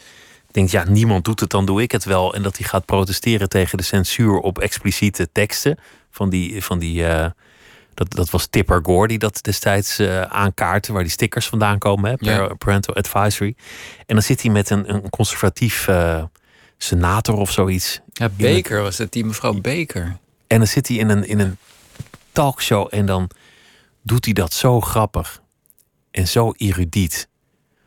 denkt... 0.51 0.71
ja, 0.71 0.83
niemand 0.83 1.25
doet 1.25 1.39
het, 1.39 1.49
dan 1.49 1.65
doe 1.65 1.81
ik 1.81 1.91
het 1.91 2.03
wel. 2.03 2.33
En 2.33 2.41
dat 2.41 2.57
hij 2.57 2.67
gaat 2.67 2.85
protesteren 2.85 3.49
tegen 3.49 3.77
de 3.77 3.83
censuur 3.83 4.37
op 4.37 4.59
expliciete 4.59 5.29
teksten... 5.31 5.77
van 6.11 6.29
die... 6.29 6.63
Van 6.63 6.79
die 6.79 7.01
uh, 7.01 7.25
dat, 7.93 8.13
dat 8.13 8.29
was 8.29 8.45
Tipper 8.45 8.79
Gore 8.83 9.07
die 9.07 9.17
dat 9.19 9.43
destijds 9.43 9.99
uh, 9.99 10.21
aankaartte, 10.21 10.93
waar 10.93 11.03
die 11.03 11.11
stickers 11.11 11.47
vandaan 11.47 11.77
komen, 11.77 12.09
hè, 12.09 12.17
per, 12.17 12.41
Ja. 12.41 12.53
parental 12.53 12.95
advisory. 12.95 13.55
En 14.05 14.15
dan 14.15 14.21
zit 14.23 14.41
hij 14.41 14.51
met 14.51 14.69
een, 14.69 14.93
een 14.93 15.09
conservatief 15.09 15.87
uh, 15.87 16.23
senator 16.77 17.35
of 17.35 17.51
zoiets. 17.51 17.99
Ja, 18.13 18.29
Baker 18.29 18.81
was 18.81 18.97
het, 18.97 19.11
die 19.11 19.25
mevrouw 19.25 19.53
Baker. 19.53 20.17
En 20.47 20.57
dan 20.57 20.67
zit 20.67 20.87
hij 20.87 20.97
in 20.97 21.09
een, 21.09 21.27
in 21.27 21.39
een 21.39 21.57
talkshow 22.31 22.87
en 22.89 23.05
dan 23.05 23.29
doet 24.01 24.25
hij 24.25 24.33
dat 24.33 24.53
zo 24.53 24.81
grappig 24.81 25.41
en 26.11 26.27
zo 26.27 26.53
erudiet. 26.57 27.27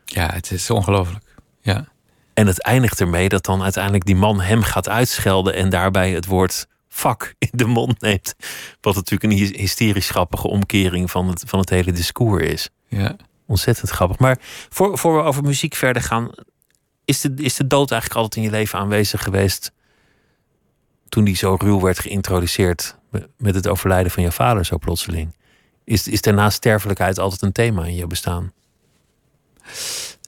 Ja, 0.05 0.29
het 0.33 0.51
is 0.51 0.69
ongelooflijk. 0.69 1.25
Ja. 1.61 1.87
En 2.33 2.47
het 2.47 2.61
eindigt 2.61 2.99
ermee 2.99 3.29
dat 3.29 3.45
dan 3.45 3.63
uiteindelijk 3.63 4.05
die 4.05 4.15
man 4.15 4.41
hem 4.41 4.61
gaat 4.61 4.89
uitschelden 4.89 5.53
en 5.53 5.69
daarbij 5.69 6.11
het 6.11 6.25
woord 6.25 6.67
fuck 6.89 7.35
in 7.37 7.49
de 7.51 7.65
mond 7.65 8.01
neemt. 8.01 8.35
Wat 8.81 8.95
natuurlijk 8.95 9.33
een 9.33 9.55
hysterisch 9.55 10.09
grappige 10.09 10.47
omkering 10.47 11.11
van 11.11 11.27
het, 11.27 11.43
van 11.47 11.59
het 11.59 11.69
hele 11.69 11.91
discours 11.91 12.43
is. 12.43 12.69
Ja. 12.87 13.15
Ontzettend 13.45 13.89
grappig. 13.89 14.19
Maar 14.19 14.37
voor, 14.69 14.97
voor 14.97 15.15
we 15.15 15.23
over 15.23 15.43
muziek 15.43 15.75
verder 15.75 16.01
gaan, 16.01 16.29
is 17.05 17.21
de, 17.21 17.33
is 17.35 17.55
de 17.55 17.67
dood 17.67 17.91
eigenlijk 17.91 18.21
altijd 18.21 18.45
in 18.45 18.51
je 18.51 18.57
leven 18.57 18.79
aanwezig 18.79 19.23
geweest 19.23 19.71
toen 21.09 21.23
die 21.23 21.35
zo 21.35 21.55
ruw 21.59 21.79
werd 21.79 21.99
geïntroduceerd 21.99 22.95
met 23.37 23.55
het 23.55 23.67
overlijden 23.67 24.11
van 24.11 24.23
je 24.23 24.31
vader 24.31 24.65
zo 24.65 24.77
plotseling? 24.77 25.35
Is, 25.83 26.07
is 26.07 26.21
daarna 26.21 26.49
sterfelijkheid 26.49 27.19
altijd 27.19 27.41
een 27.41 27.51
thema 27.51 27.85
in 27.85 27.95
je 27.95 28.07
bestaan? 28.07 28.53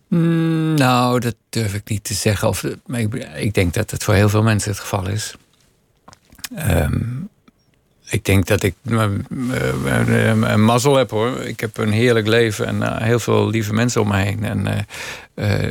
Mm, 0.07 0.73
nou, 0.73 1.19
dat 1.19 1.35
durf 1.49 1.73
ik 1.73 1.89
niet 1.89 2.03
te 2.03 2.13
zeggen. 2.13 2.47
Of, 2.47 2.63
ik, 2.87 3.13
ik 3.35 3.53
denk 3.53 3.73
dat 3.73 3.91
het 3.91 4.03
voor 4.03 4.13
heel 4.13 4.29
veel 4.29 4.43
mensen 4.43 4.71
het 4.71 4.79
geval 4.79 5.07
is. 5.07 5.35
Um, 6.57 7.29
ik 8.09 8.25
denk 8.25 8.47
dat 8.47 8.63
ik 8.63 8.75
een 8.83 10.63
mazzel 10.63 10.95
heb 10.95 11.09
hoor. 11.09 11.41
Ik 11.41 11.59
heb 11.59 11.77
een 11.77 11.91
heerlijk 11.91 12.27
leven 12.27 12.65
en 12.65 12.75
uh, 12.75 12.97
heel 12.97 13.19
veel 13.19 13.49
lieve 13.49 13.73
mensen 13.73 14.01
om 14.01 14.07
me 14.07 14.17
heen. 14.17 14.43
En 14.43 14.85
uh, 15.35 15.63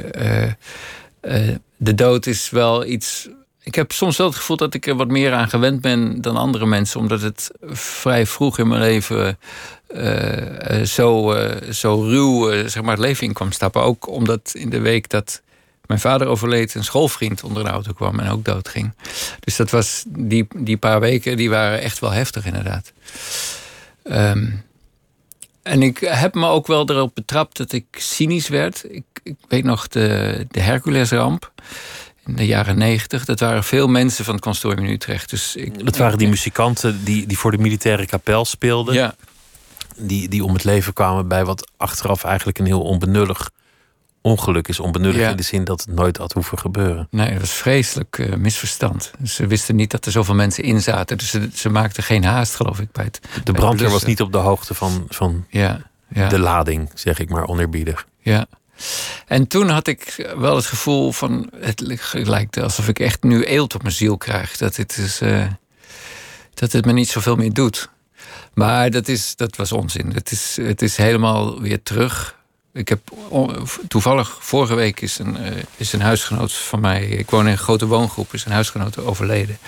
uh, 1.23 1.57
de 1.77 1.95
dood 1.95 2.27
is 2.27 2.51
wel 2.51 2.85
iets. 2.85 3.29
Ik 3.65 3.75
heb 3.75 3.93
soms 3.93 4.17
wel 4.17 4.27
het 4.27 4.37
gevoel 4.37 4.57
dat 4.57 4.75
ik 4.75 4.87
er 4.87 4.97
wat 4.97 5.09
meer 5.09 5.33
aan 5.33 5.49
gewend 5.49 5.81
ben 5.81 6.21
dan 6.21 6.37
andere 6.37 6.67
mensen, 6.67 7.01
omdat 7.01 7.21
het 7.21 7.51
vrij 7.71 8.27
vroeg 8.27 8.59
in 8.59 8.69
mijn 8.69 8.81
leven 8.81 9.39
zo, 10.85 11.37
zo 11.71 12.03
ruw 12.03 12.51
zeg 12.69 12.83
maar, 12.83 12.97
het 12.97 13.05
leven 13.05 13.27
in 13.27 13.33
kwam 13.33 13.53
stappen. 13.53 13.83
Ook 13.83 14.09
omdat 14.09 14.53
in 14.55 14.71
de 14.71 14.81
week 14.81 15.09
dat 15.09 15.43
mijn 15.87 16.01
vader 16.01 16.27
overleed, 16.27 16.75
een 16.75 16.85
schoolvriend 16.85 17.43
onder 17.43 17.65
de 17.65 17.71
auto 17.71 17.93
kwam 17.93 18.21
en 18.21 18.31
ook 18.31 18.45
doodging. 18.45 18.93
Dus 19.41 19.57
dat 19.57 19.71
was 19.71 20.05
die, 20.09 20.47
die 20.57 20.77
paar 20.77 21.01
weken, 21.01 21.37
die 21.37 21.51
waren 21.51 21.81
echt 21.81 21.99
wel 21.99 22.11
heftig 22.11 22.47
inderdaad. 22.47 22.93
Um, 24.05 24.65
en 25.63 25.83
ik 25.83 25.99
heb 25.99 26.35
me 26.35 26.47
ook 26.47 26.67
wel 26.67 26.91
erop 26.91 27.15
betrapt 27.15 27.57
dat 27.57 27.73
ik 27.73 27.85
cynisch 27.91 28.49
werd. 28.49 28.85
Ik, 28.89 29.05
ik 29.23 29.37
weet 29.49 29.65
nog 29.65 29.89
de, 29.89 30.47
de 30.51 30.61
Herculesramp 30.61 31.53
in 32.27 32.37
de 32.37 32.47
jaren 32.47 32.79
negentig. 32.79 33.25
Dat 33.25 33.41
waren 33.41 33.65
veel 33.65 33.87
mensen 33.89 34.25
van 34.25 34.35
het 34.35 34.43
consortium 34.43 34.85
in 34.87 34.93
Utrecht. 34.93 35.31
Dus 35.31 35.57
ik, 35.57 35.85
Dat 35.85 35.97
waren 35.97 36.19
die 36.19 36.29
muzikanten 36.29 37.05
die, 37.05 37.27
die 37.27 37.39
voor 37.39 37.51
de 37.51 37.59
militaire 37.59 38.07
kapel 38.07 38.45
speelden. 38.45 38.95
Ja, 38.95 39.15
Die, 39.97 40.29
die 40.29 40.45
om 40.45 40.53
het 40.53 40.65
leven 40.65 40.93
kwamen 40.93 41.29
bij 41.29 41.45
wat 41.45 41.71
achteraf 41.77 42.25
eigenlijk 42.25 42.59
een 42.59 42.67
heel 42.67 42.83
onbenullig 42.83 43.51
ongeluk 44.21 44.69
is. 44.69 44.81
Onbenullig 44.81 45.17
Ja. 45.21 45.31
in 45.31 45.37
de 45.37 45.43
zin 45.43 45.65
dat 45.65 45.81
het 45.81 45.95
nooit 45.95 46.17
had 46.17 46.33
hoeven 46.33 46.59
gebeuren. 46.59 47.07
nee, 47.11 47.31
dat 47.31 47.41
was 47.41 47.51
vreselijk 47.53 48.19
eh, 48.19 48.35
misverstand. 48.37 49.11
Ze 49.25 49.47
wisten 49.47 49.77
niet 49.77 49.91
dat 49.91 50.07
er 50.07 50.13
zoveel 50.13 50.35
mensen 50.35 50.65
in 50.65 50.83
zaten. 50.83 51.19
Dus 51.19 51.31
ze, 51.31 51.49
ze 51.55 51.69
maakten 51.69 52.03
geen 52.03 52.25
haast, 52.25 52.55
geloof 52.55 52.81
ik, 52.81 52.93
bij 52.93 53.05
het 53.05 53.21
De 53.45 53.53
brandweer 53.53 53.91
was 53.91 54.05
niet 54.05 54.21
op 54.21 54.33
de 54.33 54.39
hoogte 54.39 54.75
van, 54.75 55.05
van 55.09 55.45
Ja, 55.49 55.81
ja. 56.09 56.29
de 56.29 56.39
lading, 56.39 56.91
zeg 56.95 57.19
ik 57.19 57.29
maar 57.29 57.47
oneerbiedig. 57.47 58.07
Ja. 58.19 58.47
En 59.27 59.47
toen 59.47 59.69
had 59.69 59.87
ik 59.87 60.33
wel 60.37 60.57
het 60.57 60.67
gevoel 60.67 61.13
van... 61.13 61.51
het 61.61 61.81
lijkt 62.13 62.57
alsof 62.57 62.89
ik 62.89 62.99
echt 62.99 63.23
nu 63.23 63.45
eelt 63.45 63.75
op 63.75 63.83
mijn 63.83 63.95
ziel 63.95 64.17
krijg. 64.17 64.57
Dat 64.57 64.77
het, 64.77 64.97
is, 64.97 65.21
eh, 65.21 65.47
dat 66.55 66.73
het 66.73 66.85
me 66.85 66.93
niet 66.93 67.09
zoveel 67.09 67.37
meer 67.37 67.53
doet. 67.53 67.89
Maar 68.55 68.91
dat, 68.91 69.09
is, 69.09 69.37
dat 69.37 69.57
was 69.57 69.73
onzin. 69.73 70.13
Het 70.15 70.31
is, 70.31 70.57
het 70.61 70.83
is 70.83 70.97
helemaal 70.97 71.61
weer 71.61 71.83
terug. 71.83 72.39
Ik 72.73 72.89
heb 72.89 73.01
toevallig 73.89 74.37
vorige 74.41 74.75
week 74.75 75.01
is 75.01 75.19
een, 75.19 75.37
eh, 75.37 75.53
is 75.77 75.93
een 75.93 76.01
huisgenoot 76.01 76.53
van 76.53 76.81
mij... 76.81 77.07
ik 77.07 77.31
woon 77.31 77.47
in 77.47 77.53
een 77.53 77.59
grote 77.59 77.87
woongroep, 77.87 78.33
is 78.33 78.45
een 78.45 78.53
huisgenoot 78.53 78.99
overleden. 78.99 79.59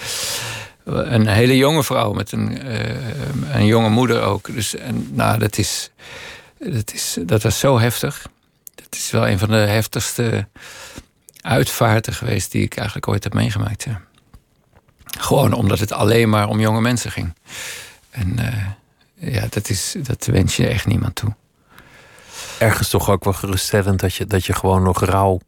Een 0.84 1.26
hele 1.26 1.56
jonge 1.56 1.84
vrouw 1.84 2.12
met 2.12 2.32
een, 2.32 2.62
eh, 2.62 3.54
een 3.54 3.66
jonge 3.66 3.88
moeder 3.88 4.22
ook. 4.22 4.54
Dus 4.54 4.74
en, 4.74 5.08
nou, 5.12 5.38
dat, 5.38 5.58
is, 5.58 5.90
dat, 6.58 6.92
is, 6.92 7.16
dat 7.20 7.42
was 7.42 7.58
zo 7.58 7.78
heftig. 7.78 8.26
Het 8.96 9.04
is 9.04 9.10
wel 9.10 9.28
een 9.28 9.38
van 9.38 9.48
de 9.48 9.54
heftigste 9.56 10.48
uitvaarten 11.40 12.12
geweest 12.12 12.52
die 12.52 12.62
ik 12.62 12.76
eigenlijk 12.76 13.08
ooit 13.08 13.24
heb 13.24 13.34
meegemaakt. 13.34 13.82
Ja. 13.82 14.00
Gewoon 15.18 15.52
omdat 15.52 15.78
het 15.78 15.92
alleen 15.92 16.28
maar 16.28 16.48
om 16.48 16.60
jonge 16.60 16.80
mensen 16.80 17.10
ging. 17.10 17.34
En 18.10 18.38
eh, 18.38 18.66
ja, 19.32 19.46
dat, 19.50 19.68
is, 19.68 19.94
dat 20.02 20.26
wens 20.26 20.56
je 20.56 20.66
echt 20.66 20.86
niemand 20.86 21.14
toe. 21.14 21.34
Ergens 22.58 22.88
toch 22.88 23.10
ook 23.10 23.24
wel 23.24 23.32
geruststellend 23.32 24.00
dat 24.00 24.14
je, 24.14 24.26
dat 24.26 24.44
je 24.44 24.52
gewoon 24.52 24.82
nog 24.82 25.04
rouw 25.04 25.40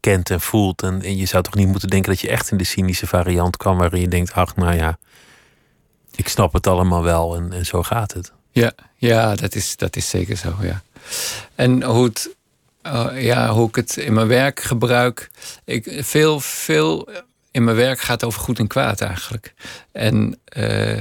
kent 0.00 0.30
en 0.30 0.40
voelt. 0.40 0.82
En, 0.82 1.02
en 1.02 1.16
je 1.16 1.26
zou 1.26 1.42
toch 1.42 1.54
niet 1.54 1.68
moeten 1.68 1.88
denken 1.88 2.10
dat 2.10 2.20
je 2.20 2.28
echt 2.28 2.50
in 2.50 2.56
de 2.56 2.64
cynische 2.64 3.06
variant 3.06 3.56
kan... 3.56 3.76
waarin 3.76 4.00
je 4.00 4.08
denkt, 4.08 4.32
ach, 4.32 4.56
nou 4.56 4.74
ja, 4.74 4.98
ik 6.14 6.28
snap 6.28 6.52
het 6.52 6.66
allemaal 6.66 7.02
wel 7.02 7.36
en, 7.36 7.52
en 7.52 7.66
zo 7.66 7.82
gaat 7.82 8.12
het. 8.12 8.32
Ja, 8.50 8.72
ja 8.96 9.34
dat, 9.34 9.54
is, 9.54 9.76
dat 9.76 9.96
is 9.96 10.08
zeker 10.08 10.36
zo, 10.36 10.54
ja. 10.60 10.82
En 11.54 11.82
hoe, 11.82 12.04
het, 12.04 12.36
eh, 12.82 13.22
ja, 13.24 13.48
hoe 13.50 13.68
ik 13.68 13.74
het 13.74 13.96
in 13.96 14.12
mijn 14.12 14.26
werk 14.26 14.60
gebruik. 14.60 15.30
Ik, 15.64 15.98
veel, 16.00 16.40
veel 16.40 17.08
in 17.50 17.64
mijn 17.64 17.76
werk 17.76 18.00
gaat 18.00 18.24
over 18.24 18.40
goed 18.40 18.58
en 18.58 18.66
kwaad 18.66 19.00
eigenlijk. 19.00 19.54
En 19.92 20.38
eh, 20.44 20.98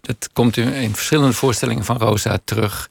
dat 0.00 0.28
komt 0.32 0.56
in, 0.56 0.72
in 0.72 0.94
verschillende 0.94 1.32
voorstellingen 1.32 1.84
van 1.84 1.98
Rosa 1.98 2.38
terug. 2.44 2.90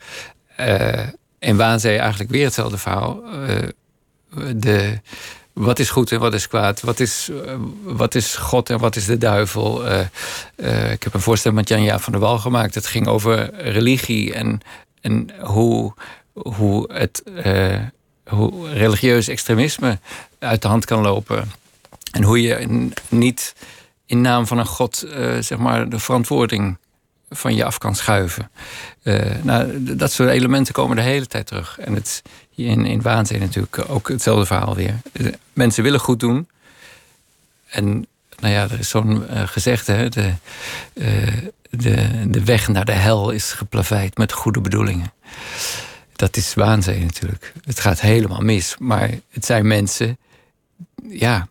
Eh, 0.56 1.08
in 1.39 1.58
Waanzee 1.58 1.97
eigenlijk 1.97 2.32
weer 2.32 2.45
hetzelfde 2.45 2.77
verhaal. 2.77 3.23
Eh, 3.23 3.69
de, 4.56 4.99
wat 5.53 5.79
is 5.79 5.89
goed 5.89 6.12
en 6.12 6.19
wat 6.19 6.34
is 6.34 6.47
kwaad? 6.47 6.82
Wat 6.82 6.99
is, 6.99 7.29
eh, 7.45 7.56
wat 7.84 8.15
is 8.15 8.36
God 8.36 8.69
en 8.69 8.79
wat 8.79 8.95
is 8.95 9.06
de 9.06 9.17
duivel? 9.17 9.88
Eh, 9.88 9.99
eh, 10.56 10.91
ik 10.91 11.03
heb 11.03 11.13
een 11.13 11.21
voorstelling 11.21 11.60
met 11.60 11.69
Janja 11.69 11.99
van 11.99 12.13
der 12.13 12.21
Wal 12.21 12.39
gemaakt. 12.39 12.75
Het 12.75 12.88
ging 12.88 13.08
over 13.08 13.53
religie 13.56 14.34
en, 14.34 14.62
en 15.01 15.29
hoe, 15.41 15.93
hoe 16.34 16.93
het 16.93 17.23
eh, 17.23 17.79
hoe 18.28 18.74
religieus 18.74 19.28
extremisme 19.28 20.00
uit 20.40 20.62
de 20.62 20.68
hand 20.68 20.86
kan 20.86 21.02
lopen. 21.02 21.52
En 22.12 22.24
hoe 22.24 22.42
je 22.42 22.90
niet 23.10 23.56
in 24.06 24.22
naam 24.22 24.48
van 24.48 24.58
een 24.58 24.66
God 24.66 25.04
eh, 25.04 25.38
zeg 25.40 25.58
maar 25.58 25.90
de 25.90 26.00
verantwoording 26.00 26.78
van 27.30 27.56
je 27.56 27.66
af 27.66 27.78
kan 27.78 27.96
schuiven. 27.96 28.50
Eh, 29.04 29.36
nou, 29.42 29.84
dat 29.96 30.12
soort 30.12 30.30
elementen 30.30 30.74
komen 30.74 30.96
de 30.96 31.02
hele 31.02 31.28
tijd 31.28 31.48
terug. 31.48 31.80
En 31.80 31.94
het 31.94 32.22
in, 32.56 32.86
in 32.86 33.02
Waanzee 33.02 33.40
natuurlijk 33.40 33.90
ook 33.90 34.08
hetzelfde 34.08 34.46
verhaal 34.46 34.76
weer. 34.76 35.02
Mensen 35.54 35.84
willen 35.84 36.00
goed 36.00 36.20
doen. 36.20 36.48
En 37.70 38.08
nou 38.40 38.54
ja, 38.54 38.64
er 38.64 38.80
is 38.80 38.90
zo'n 38.90 39.28
eh, 39.28 39.48
gezegde, 39.48 39.92
hè, 39.92 40.10
de, 40.10 40.34
de, 41.70 42.10
de 42.28 42.44
weg 42.44 42.68
naar 42.68 42.86
de 42.86 42.92
hel 42.92 43.32
is 43.32 43.52
geplaveid 43.52 44.18
met 44.18 44.32
goede 44.32 44.62
bedoelingen. 44.62 45.12
Dat 46.24 46.38
is 46.38 46.54
waanzin 46.54 47.00
natuurlijk. 47.00 47.54
Het 47.64 47.80
gaat 47.80 48.02
helemaal 48.02 48.42
mis. 48.42 48.76
Maar 48.80 49.10
het 49.30 49.46
zijn 49.46 49.68
mensen, 49.68 50.18
ja, 51.10 51.48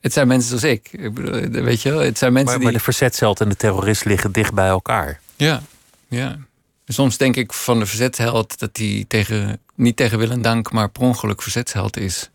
het 0.00 0.12
zijn 0.12 0.28
mensen 0.28 0.48
zoals 0.58 0.74
ik. 0.74 0.88
ik 0.92 1.14
bedoel, 1.14 1.62
weet 1.62 1.82
je 1.82 1.90
wel, 1.90 2.00
het 2.00 2.18
zijn 2.18 2.32
mensen 2.32 2.50
Maar, 2.50 2.58
die... 2.58 2.64
maar 2.64 2.78
de 2.78 2.84
verzetsheld 2.84 3.40
en 3.40 3.48
de 3.48 3.56
terrorist 3.56 4.04
liggen 4.04 4.32
dicht 4.32 4.54
bij 4.54 4.68
elkaar. 4.68 5.20
Ja, 5.36 5.62
ja. 6.08 6.38
Soms 6.86 7.16
denk 7.16 7.36
ik 7.36 7.52
van 7.52 7.78
de 7.78 7.86
verzetsheld 7.86 8.58
dat 8.58 8.76
hij 8.76 9.04
tegen, 9.08 9.60
niet 9.74 9.96
tegen 9.96 10.18
wil 10.18 10.30
en 10.30 10.42
dank, 10.42 10.72
maar 10.72 10.90
per 10.90 11.02
ongeluk 11.02 11.42
verzetsheld 11.42 11.96
is. 11.96 12.30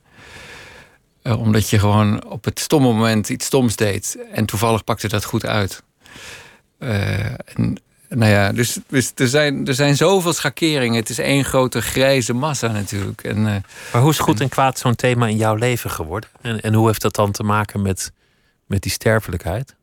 Eh, 1.22 1.40
omdat 1.40 1.70
je 1.70 1.80
gewoon 1.80 2.26
op 2.26 2.44
het 2.46 2.60
stomme 2.60 2.88
moment 2.88 3.30
iets 3.30 3.46
stoms 3.46 3.76
deed 3.76 4.18
en 4.32 4.46
toevallig 4.46 4.84
pakte 4.84 5.08
dat 5.08 5.24
goed 5.24 5.46
uit. 5.46 5.84
Eh, 6.78 7.26
en, 7.26 7.78
nou 8.16 8.32
ja, 8.32 8.52
dus, 8.52 8.78
dus 8.88 9.12
er, 9.16 9.28
zijn, 9.28 9.68
er 9.68 9.74
zijn 9.74 9.96
zoveel 9.96 10.34
schakeringen. 10.34 11.00
Het 11.00 11.10
is 11.10 11.20
één 11.20 11.46
grote 11.46 11.82
grijze 11.82 12.34
massa 12.34 12.68
natuurlijk. 12.68 13.24
En, 13.24 13.38
eh, 13.48 13.56
Maar 13.94 14.02
hoe 14.02 14.12
is 14.12 14.20
goed 14.20 14.42
en 14.42 14.50
kwaad 14.50 14.80
zo'n 14.80 14.96
thema 14.96 15.28
in 15.28 15.38
jouw 15.38 15.56
leven 15.56 15.90
geworden? 15.90 16.30
En, 16.42 16.62
en 16.62 16.74
hoe 16.74 16.88
heeft 16.88 17.02
dat 17.02 17.16
dan 17.16 17.32
te 17.32 17.44
maken 17.44 17.82
met, 17.82 18.12
met 18.66 18.82
die 18.82 18.92
sterfelijkheid? 18.92 19.76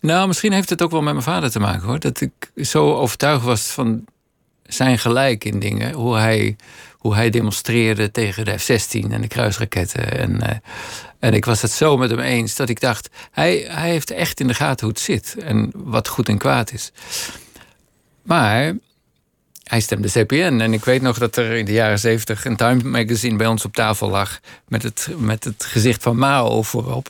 Nou, 0.00 0.26
misschien 0.26 0.52
heeft 0.52 0.70
het 0.70 0.82
ook 0.82 0.90
wel 0.90 1.02
met 1.02 1.12
mijn 1.12 1.24
vader 1.24 1.50
te 1.50 1.60
maken 1.60 1.86
hoor. 1.86 1.98
Dat 1.98 2.20
ik 2.20 2.50
zo 2.56 2.94
overtuigd 2.94 3.44
was 3.44 3.62
van 3.62 4.04
zijn 4.62 4.98
gelijk 4.98 5.44
in 5.44 5.58
dingen. 5.58 5.92
Hoe 5.92 6.16
hij, 6.16 6.56
hoe 7.04 7.14
hij 7.14 7.30
demonstreerde 7.30 8.10
tegen 8.10 8.44
de 8.44 8.58
F-16 8.58 9.10
en 9.10 9.20
de 9.20 9.28
kruisraketten. 9.28 10.18
En, 10.18 10.40
eh, 10.40 10.56
en 11.18 11.34
ik 11.34 11.44
was 11.44 11.62
het 11.62 11.70
zo 11.70 11.96
met 11.96 12.10
hem 12.10 12.18
eens 12.18 12.56
dat 12.56 12.68
ik 12.68 12.80
dacht... 12.80 13.08
Hij, 13.30 13.66
hij 13.68 13.90
heeft 13.90 14.10
echt 14.10 14.40
in 14.40 14.46
de 14.46 14.54
gaten 14.54 14.86
hoe 14.86 14.94
het 14.94 15.04
zit 15.04 15.36
en 15.38 15.70
wat 15.74 16.08
goed 16.08 16.28
en 16.28 16.38
kwaad 16.38 16.72
is. 16.72 16.92
Maar 18.22 18.74
hij 19.62 19.80
stemde 19.80 20.08
CPN. 20.08 20.60
En 20.60 20.72
ik 20.72 20.84
weet 20.84 21.02
nog 21.02 21.18
dat 21.18 21.36
er 21.36 21.52
in 21.52 21.64
de 21.64 21.72
jaren 21.72 21.98
zeventig 21.98 22.44
een 22.44 22.56
Time 22.56 22.82
magazine 22.82 23.36
bij 23.36 23.46
ons 23.46 23.64
op 23.64 23.74
tafel 23.74 24.10
lag. 24.10 24.40
Met 24.68 24.82
het, 24.82 25.08
met 25.18 25.44
het 25.44 25.64
gezicht 25.64 26.02
van 26.02 26.16
Mao 26.16 26.62
voorop. 26.62 27.08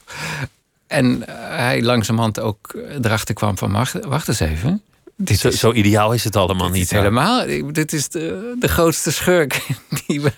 En 0.86 1.22
hij 1.48 1.82
langzamerhand 1.82 2.40
ook 2.40 2.76
erachter 3.02 3.34
kwam 3.34 3.58
van... 3.58 3.72
Wacht, 3.72 4.04
wacht 4.04 4.28
eens 4.28 4.40
even. 4.40 4.82
Dit 5.16 5.38
Zo, 5.38 5.48
is, 5.48 5.58
zo 5.58 5.72
ideaal 5.72 6.12
is 6.12 6.24
het 6.24 6.36
allemaal 6.36 6.68
niet. 6.68 6.90
hè? 6.90 6.96
helemaal... 6.98 7.46
Dit 7.72 7.92
is 7.92 8.08
de, 8.08 8.56
de 8.58 8.68
grootste 8.68 9.12
schurk 9.12 9.66
die 10.06 10.20
we... 10.20 10.32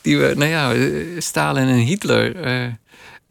Die 0.00 0.18
we 0.18 0.32
nou 0.36 0.50
ja, 0.50 0.74
Stalin 1.20 1.68
en 1.68 1.74
Hitler 1.78 2.36
eh, 2.36 2.72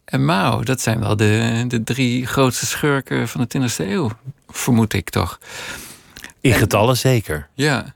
en 0.04 0.24
Mao... 0.24 0.62
dat 0.62 0.80
zijn 0.80 1.00
wel 1.00 1.16
de, 1.16 1.64
de 1.68 1.84
drie 1.84 2.26
grootste 2.26 2.66
schurken 2.66 3.28
van 3.28 3.46
de 3.48 3.58
20e 3.58 3.86
eeuw. 3.88 4.10
Vermoed 4.48 4.92
ik 4.92 5.10
toch. 5.10 5.38
In 6.40 6.52
getallen 6.52 6.96
zeker. 6.96 7.48
Ja. 7.54 7.94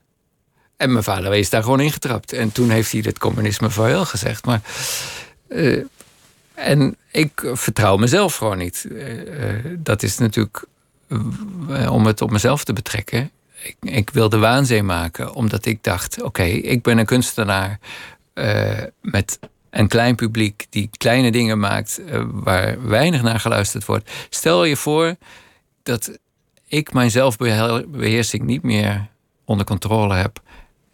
En 0.77 0.93
mijn 0.93 1.05
vader 1.05 1.35
is 1.35 1.51
daar 1.51 1.63
gewoon 1.63 1.81
ingetrapt. 1.81 2.33
En 2.33 2.53
toen 2.53 2.71
heeft 2.71 2.93
hij 2.93 3.01
het 3.05 3.19
communisme 3.19 3.71
vaarwel 3.71 4.05
gezegd. 4.05 4.45
Maar, 4.45 4.61
eh, 5.49 5.79
en 6.55 6.97
ik 7.11 7.51
vertrouw 7.53 7.97
mezelf 7.97 8.37
gewoon 8.37 8.59
niet. 8.59 8.87
Eh, 8.91 9.49
eh, 9.51 9.65
dat 9.79 10.03
is 10.03 10.19
natuurlijk 10.19 10.57
eh, 10.57 10.65
om 11.91 12.07
het 12.07 12.21
op 12.21 12.31
mezelf 12.31 12.65
te 12.65 12.73
betrekken. 12.73 13.31
Ik, 13.63 13.77
ik 13.81 14.11
wilde 14.11 14.39
waanzee 14.39 14.83
maken, 14.83 15.35
omdat 15.35 15.67
ik 15.67 15.83
dacht: 15.83 16.23
oké, 16.23 16.43
ik 16.43 16.83
ben 16.83 16.99
een 16.99 17.07
kunstenaar 17.07 17.79
eh, 18.35 18.83
met 19.01 19.39
een 19.71 19.89
klein 19.89 20.15
publiek 20.15 20.67
die 20.71 20.91
kleine 20.97 21.31
dingen 21.31 21.59
maakt 21.59 22.05
eh, 22.05 22.23
waar 22.31 22.89
weinig 22.89 23.23
naar 23.23 23.41
geluisterd 23.41 23.85
wordt. 23.85 24.11
Stel 24.31 24.65
je 24.65 24.77
voor 24.77 25.17
dat 25.83 26.19
ik 26.67 26.93
mijn 26.93 27.11
zelfbeheersing 27.11 28.43
niet 28.43 28.63
meer 28.63 29.09
onder 29.45 29.67
controle 29.67 30.15
heb 30.15 30.41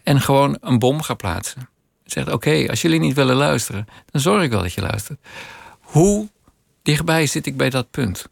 en 0.03 0.21
gewoon 0.21 0.57
een 0.61 0.79
bom 0.79 1.03
ga 1.03 1.15
plaatsen. 1.15 1.69
Zegt: 2.05 2.33
oké, 2.33 2.67
als 2.69 2.83
jullie 2.83 3.01
niet 3.01 3.15
willen 3.15 3.37
luisteren, 3.37 3.87
dan 4.11 4.21
zorg 4.21 4.43
ik 4.43 4.51
wel 4.51 4.63
dat 4.63 4.73
je 4.73 4.81
luistert. 4.81 5.19
Hoe 5.81 6.29
dichtbij 6.83 7.27
zit 7.27 7.47
ik 7.47 7.57
bij 7.57 7.71
dat 7.71 7.91
punt? 7.91 8.29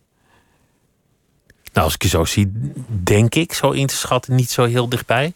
Nou, 1.76 1.88
als 1.88 1.94
ik 1.94 2.02
je 2.02 2.08
zo 2.08 2.24
zie, 2.24 2.52
denk 2.88 3.34
ik 3.34 3.52
zo 3.52 3.70
in 3.70 3.86
te 3.86 3.96
schatten, 3.96 4.34
niet 4.34 4.50
zo 4.50 4.64
heel 4.64 4.88
dichtbij. 4.88 5.32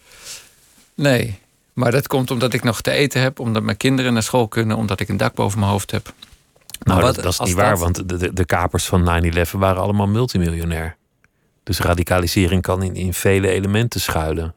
Nee, 0.95 1.39
maar 1.73 1.91
dat 1.91 2.07
komt 2.07 2.31
omdat 2.31 2.53
ik 2.53 2.63
nog 2.63 2.81
te 2.81 2.91
eten 2.91 3.21
heb, 3.21 3.39
omdat 3.39 3.63
mijn 3.63 3.77
kinderen 3.77 4.13
naar 4.13 4.23
school 4.23 4.47
kunnen, 4.47 4.77
omdat 4.77 4.99
ik 4.99 5.09
een 5.09 5.17
dak 5.17 5.33
boven 5.33 5.59
mijn 5.59 5.71
hoofd 5.71 5.91
heb. 5.91 6.03
Nou, 6.03 6.13
Maar 6.83 7.01
wat 7.01 7.15
dat, 7.15 7.23
dat 7.23 7.33
is 7.33 7.39
niet 7.39 7.53
waar, 7.55 7.69
dat- 7.69 7.79
want 7.79 7.95
de, 8.09 8.17
de, 8.17 8.33
de 8.33 8.45
kapers 8.45 8.85
van 8.85 9.23
9-11 9.47 9.51
waren 9.51 9.81
allemaal 9.81 10.07
multimiljonair. 10.07 10.95
Dus 11.63 11.79
radicalisering 11.79 12.61
kan 12.61 12.83
in, 12.83 12.95
in 12.95 13.13
vele 13.13 13.47
elementen 13.49 14.01
schuilen. 14.01 14.53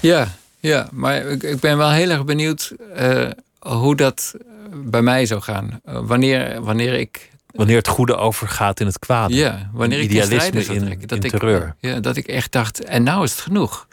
Ja, 0.00 0.28
ja 0.60 0.88
maar 0.92 1.16
ik, 1.26 1.42
ik 1.42 1.60
ben 1.60 1.76
wel 1.78 1.90
heel 1.90 2.10
erg 2.10 2.24
benieuwd 2.24 2.72
eh, 2.94 3.30
hoe 3.58 3.96
dat 3.96 4.34
bij 4.74 5.02
mij 5.02 5.26
zou 5.26 5.40
gaan. 5.40 5.80
wanneer, 5.84 6.62
wanneer 6.62 6.94
ik 6.94 7.30
Wanneer 7.58 7.76
het 7.76 7.88
goede 7.88 8.16
overgaat 8.16 8.80
in 8.80 8.86
het 8.86 8.98
kwade. 8.98 9.34
Ja, 9.34 9.70
wanneer 9.72 9.98
ik 9.98 10.04
idealisme 10.04 10.64
in, 10.64 10.88
in, 10.88 11.02
dat 11.06 11.24
ik, 11.24 11.30
terreur. 11.30 11.74
Ja, 11.80 12.00
dat 12.00 12.16
ik 12.16 12.26
echt 12.26 12.52
dacht, 12.52 12.84
en 12.84 13.02
nou 13.02 13.24
is 13.24 13.30
het 13.30 13.40
genoeg. 13.40 13.86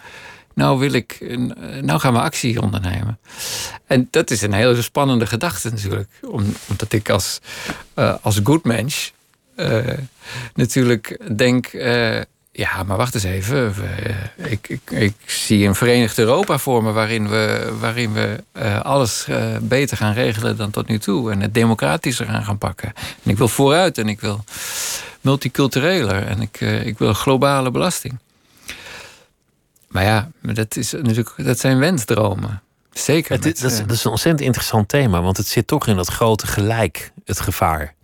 Nou 0.54 0.80
wil 0.80 0.92
ik, 0.92 1.38
nou 1.82 2.00
gaan 2.00 2.14
we 2.14 2.20
actie 2.20 2.62
ondernemen. 2.62 3.20
En 3.86 4.08
dat 4.12 4.32
is 4.32 4.42
een 4.42 4.54
hele 4.54 4.82
spannende 4.82 5.28
gedachte 5.28 5.70
natuurlijk. 5.70 6.10
Omdat 6.68 6.94
ik 6.94 7.10
als, 7.10 7.40
uh, 7.96 8.16
als 8.22 8.40
good 8.44 8.64
mens 8.64 9.14
uh, 9.56 9.80
natuurlijk 10.54 11.20
denk, 11.38 11.74
uh, 11.74 12.22
ja, 12.58 12.84
maar 12.84 12.98
wacht 12.98 13.14
eens 13.14 13.24
even. 13.24 13.74
ik, 14.36 14.68
ik, 14.70 14.92
ik, 14.92 15.14
zie 15.26 15.68
een 15.68 15.76
verenigd 15.76 16.18
Europa 16.18 16.58
voor 16.58 16.84
me 16.84 16.92
waarin 16.92 17.30
we, 17.30 17.74
waarin 17.80 18.14
we 18.14 18.44
uh, 18.58 18.82
alles 18.82 19.26
uh, 19.30 19.58
beter 19.62 19.98
gaan 19.98 20.14
regelen 20.14 20.58
dan 20.58 20.72
tot 20.72 20.88
nu 20.88 21.00
toe. 21.00 21.32
En 21.32 21.42
het 21.42 21.54
democratischer 21.54 22.28
aan 22.28 22.44
gaan 22.44 22.58
pakken. 22.58 22.94
En 23.24 23.32
ik 23.32 23.38
wil 23.38 23.48
vooruit 23.48 23.98
en 23.98 24.08
ik 24.08 24.22
wil 24.22 24.44
multicultureler 25.22 26.28
en 26.28 26.42
ik, 26.42 26.62
uh, 26.62 26.86
ik 26.86 26.98
wil 26.98 27.14
globale 27.14 27.72
belasting. 27.72 28.20
Maar 29.88 30.04
ja, 30.04 30.30
dat, 30.42 30.76
is 30.76 30.92
natuurlijk, 30.92 31.32
dat 31.38 31.60
zijn 31.60 31.80
wensdromen. 31.80 32.62
Zeker. 32.92 33.36
Het, 33.36 33.44
met, 33.44 33.60
dat, 33.60 33.72
is, 33.72 33.78
dat 33.78 33.92
is 33.92 34.04
een 34.04 34.12
ontzettend 34.12 34.46
interessant 34.46 34.90
thema, 34.90 35.22
want 35.22 35.38
het 35.38 35.48
zit 35.48 35.68
toch 35.68 35.88
in 35.88 35.96
dat 35.96 36.08
grote 36.08 36.48
gelijk, 36.48 37.12
het 37.26 37.40
gevaar. 37.40 37.95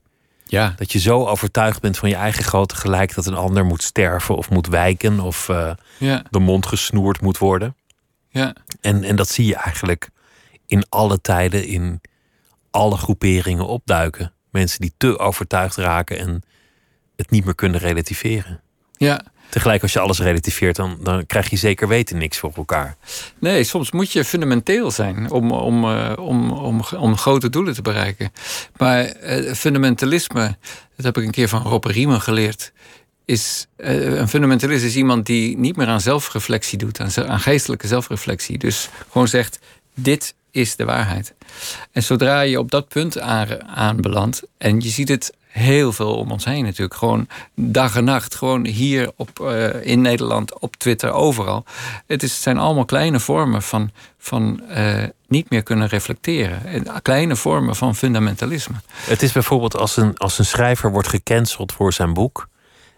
Ja. 0.51 0.73
Dat 0.77 0.91
je 0.91 0.99
zo 0.99 1.25
overtuigd 1.25 1.81
bent 1.81 1.97
van 1.97 2.09
je 2.09 2.15
eigen 2.15 2.43
grote 2.43 2.75
gelijk 2.75 3.15
dat 3.15 3.25
een 3.25 3.35
ander 3.35 3.65
moet 3.65 3.83
sterven 3.83 4.35
of 4.35 4.49
moet 4.49 4.67
wijken 4.67 5.19
of 5.19 5.47
uh, 5.49 5.71
ja. 5.97 6.23
de 6.29 6.39
mond 6.39 6.65
gesnoerd 6.65 7.21
moet 7.21 7.37
worden. 7.37 7.75
Ja. 8.29 8.55
En, 8.81 9.03
en 9.03 9.15
dat 9.15 9.29
zie 9.29 9.45
je 9.45 9.55
eigenlijk 9.55 10.09
in 10.65 10.85
alle 10.89 11.21
tijden, 11.21 11.65
in 11.65 12.01
alle 12.71 12.97
groeperingen 12.97 13.67
opduiken. 13.67 14.33
Mensen 14.49 14.81
die 14.81 14.93
te 14.97 15.19
overtuigd 15.19 15.75
raken 15.75 16.17
en 16.17 16.43
het 17.15 17.29
niet 17.29 17.45
meer 17.45 17.55
kunnen 17.55 17.79
relativeren. 17.79 18.61
Ja. 18.97 19.23
Tegelijk 19.51 19.81
als 19.81 19.93
je 19.93 19.99
alles 19.99 20.19
relativeert, 20.19 20.75
dan, 20.75 20.97
dan 21.01 21.25
krijg 21.25 21.49
je 21.49 21.57
zeker 21.57 21.87
weten 21.87 22.17
niks 22.17 22.37
voor 22.37 22.51
elkaar. 22.55 22.95
Nee, 23.39 23.63
soms 23.63 23.91
moet 23.91 24.11
je 24.11 24.25
fundamenteel 24.25 24.91
zijn 24.91 25.31
om, 25.31 25.51
om, 25.51 25.83
uh, 25.83 26.11
om, 26.15 26.51
om, 26.51 26.81
om 26.97 27.17
grote 27.17 27.49
doelen 27.49 27.73
te 27.73 27.81
bereiken. 27.81 28.31
Maar 28.77 29.13
uh, 29.23 29.53
fundamentalisme, 29.53 30.57
dat 30.95 31.05
heb 31.05 31.17
ik 31.17 31.23
een 31.23 31.31
keer 31.31 31.49
van 31.49 31.61
Rob 31.61 31.85
Riemen 31.85 32.21
geleerd. 32.21 32.71
Is, 33.25 33.67
uh, 33.77 34.17
een 34.19 34.27
fundamentalist 34.27 34.83
is 34.83 34.95
iemand 34.95 35.25
die 35.25 35.57
niet 35.57 35.75
meer 35.75 35.87
aan 35.87 36.01
zelfreflectie 36.01 36.77
doet, 36.77 36.99
aan, 36.99 37.39
geestelijke 37.39 37.87
zelfreflectie. 37.87 38.57
Dus 38.57 38.89
gewoon 39.09 39.27
zegt: 39.27 39.59
dit 39.95 40.33
is 40.51 40.75
de 40.75 40.85
waarheid. 40.85 41.33
En 41.91 42.03
zodra 42.03 42.41
je 42.41 42.59
op 42.59 42.71
dat 42.71 42.87
punt 42.87 43.19
aan, 43.19 43.67
aanbelandt 43.67 44.41
en 44.57 44.79
je 44.79 44.89
ziet 44.89 45.09
het 45.09 45.33
heel 45.51 45.91
veel 45.91 46.15
om 46.15 46.31
ons 46.31 46.45
heen 46.45 46.63
natuurlijk. 46.63 46.93
Gewoon 46.93 47.27
dag 47.55 47.95
en 47.95 48.03
nacht. 48.03 48.35
Gewoon 48.35 48.65
hier 48.65 49.11
op, 49.15 49.39
uh, 49.41 49.85
in 49.85 50.01
Nederland, 50.01 50.59
op 50.59 50.75
Twitter, 50.75 51.11
overal. 51.11 51.65
Het, 52.07 52.23
is, 52.23 52.31
het 52.31 52.41
zijn 52.41 52.57
allemaal 52.57 52.85
kleine 52.85 53.19
vormen 53.19 53.61
van, 53.61 53.91
van 54.17 54.61
uh, 54.69 55.03
niet 55.27 55.49
meer 55.49 55.63
kunnen 55.63 55.87
reflecteren. 55.87 57.01
Kleine 57.01 57.35
vormen 57.35 57.75
van 57.75 57.95
fundamentalisme. 57.95 58.75
Het 58.93 59.21
is 59.21 59.31
bijvoorbeeld 59.31 59.77
als 59.77 59.97
een, 59.97 60.17
als 60.17 60.39
een 60.39 60.45
schrijver 60.45 60.91
wordt 60.91 61.07
gecanceld 61.07 61.71
voor 61.71 61.93
zijn 61.93 62.13
boek. 62.13 62.49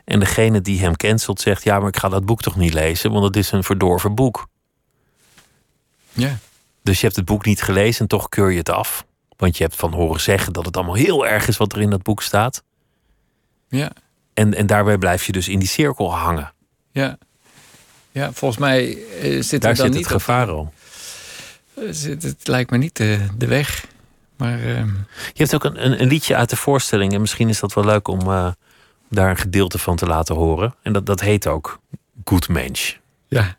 En 0.06 0.20
degene 0.20 0.62
die 0.62 0.80
hem 0.80 0.96
cancelt 0.96 1.42
zegt: 1.42 1.64
Ja, 1.64 1.80
maar 1.80 1.88
ik 1.88 1.98
ga 1.98 2.10
dat 2.10 2.26
boek 2.26 2.42
toch 2.42 2.56
niet 2.56 2.74
lezen, 2.74 3.12
want 3.12 3.24
het 3.24 3.36
is 3.36 3.52
een 3.52 3.64
verdorven 3.64 4.16
boek. 4.16 4.48
Ja. 6.12 6.38
Dus 6.84 7.00
je 7.00 7.06
hebt 7.06 7.16
het 7.18 7.26
boek 7.26 7.46
niet 7.46 7.62
gelezen 7.62 8.02
en 8.02 8.08
toch 8.08 8.30
keur 8.30 8.52
je 8.52 8.58
het 8.58 8.70
af. 8.70 9.06
Want 9.44 9.58
je 9.58 9.64
hebt 9.64 9.76
van 9.76 9.94
horen 9.94 10.22
zeggen 10.22 10.54
dat 10.54 10.66
het 10.66 10.76
allemaal 10.76 10.96
heel 10.96 11.28
erg 11.28 11.48
is 11.48 11.58
wat 11.58 11.74
er 11.74 11.82
in 11.82 11.90
dat 11.90 12.04
boek 12.04 12.22
staat. 12.22 12.64
Ja. 13.68 13.92
En, 14.34 14.54
en 14.54 14.66
daarbij 14.66 14.98
blijf 14.98 15.26
je 15.26 15.32
dus 15.32 15.48
in 15.48 15.60
die 15.60 15.68
cirkel 15.68 16.16
hangen. 16.16 16.54
Ja. 16.92 17.18
Ja, 18.12 18.32
volgens 18.34 18.60
mij 18.60 18.98
uh, 19.22 19.42
zit 19.42 19.62
Daar 19.62 19.72
er 19.72 19.78
dan 19.78 19.86
zit 19.86 19.96
niet 19.96 20.04
het 20.04 20.14
gevaar 20.14 20.50
al. 20.50 20.74
Het, 21.74 22.04
het 22.04 22.48
lijkt 22.48 22.72
me 22.72 22.78
niet 22.78 22.96
de, 22.96 23.28
de 23.38 23.48
weg. 23.48 23.86
Maar, 24.38 24.60
uh... 24.60 24.86
Je 25.34 25.44
hebt 25.44 25.56
ook 25.56 25.64
een, 25.64 25.86
een, 25.86 26.02
een, 26.02 26.08
liedje 26.08 26.36
uit 26.36 26.50
de 26.50 26.56
voorstelling. 26.56 27.14
En 27.14 27.22
misschien 27.22 27.50
is 27.50 27.60
dat 27.60 27.74
wel 27.74 27.86
leuk 27.86 28.08
om 28.08 28.20
uh, 28.20 28.52
daar 29.10 29.30
een 29.30 29.38
gedeelte 29.38 29.78
van 29.78 29.96
te 29.96 30.06
laten 30.06 30.36
horen. 30.36 30.76
En 30.82 30.94
dat, 30.94 31.06
dat 31.06 31.20
heet 31.20 31.48
ook 31.48 31.80
Good 32.24 32.50
Mensch. 32.50 32.96
Ja. 33.28 33.58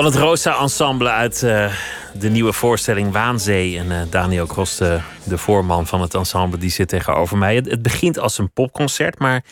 Van 0.00 0.08
het 0.08 0.18
Rosa 0.18 0.60
Ensemble 0.60 1.10
uit 1.10 1.42
uh, 1.42 1.74
de 2.14 2.28
nieuwe 2.28 2.52
voorstelling 2.52 3.12
Waanzee. 3.12 3.78
En 3.78 3.86
uh, 3.86 4.00
Daniel 4.10 4.46
Krost, 4.46 4.78
de, 4.78 5.00
de 5.24 5.38
voorman 5.38 5.86
van 5.86 6.00
het 6.00 6.14
ensemble, 6.14 6.58
die 6.58 6.70
zit 6.70 6.88
tegenover 6.88 7.38
mij. 7.38 7.54
Het, 7.54 7.70
het, 7.70 7.82
begint 7.82 8.18
als 8.18 8.38
een 8.38 8.52
popconcert, 8.52 9.18
maar 9.18 9.44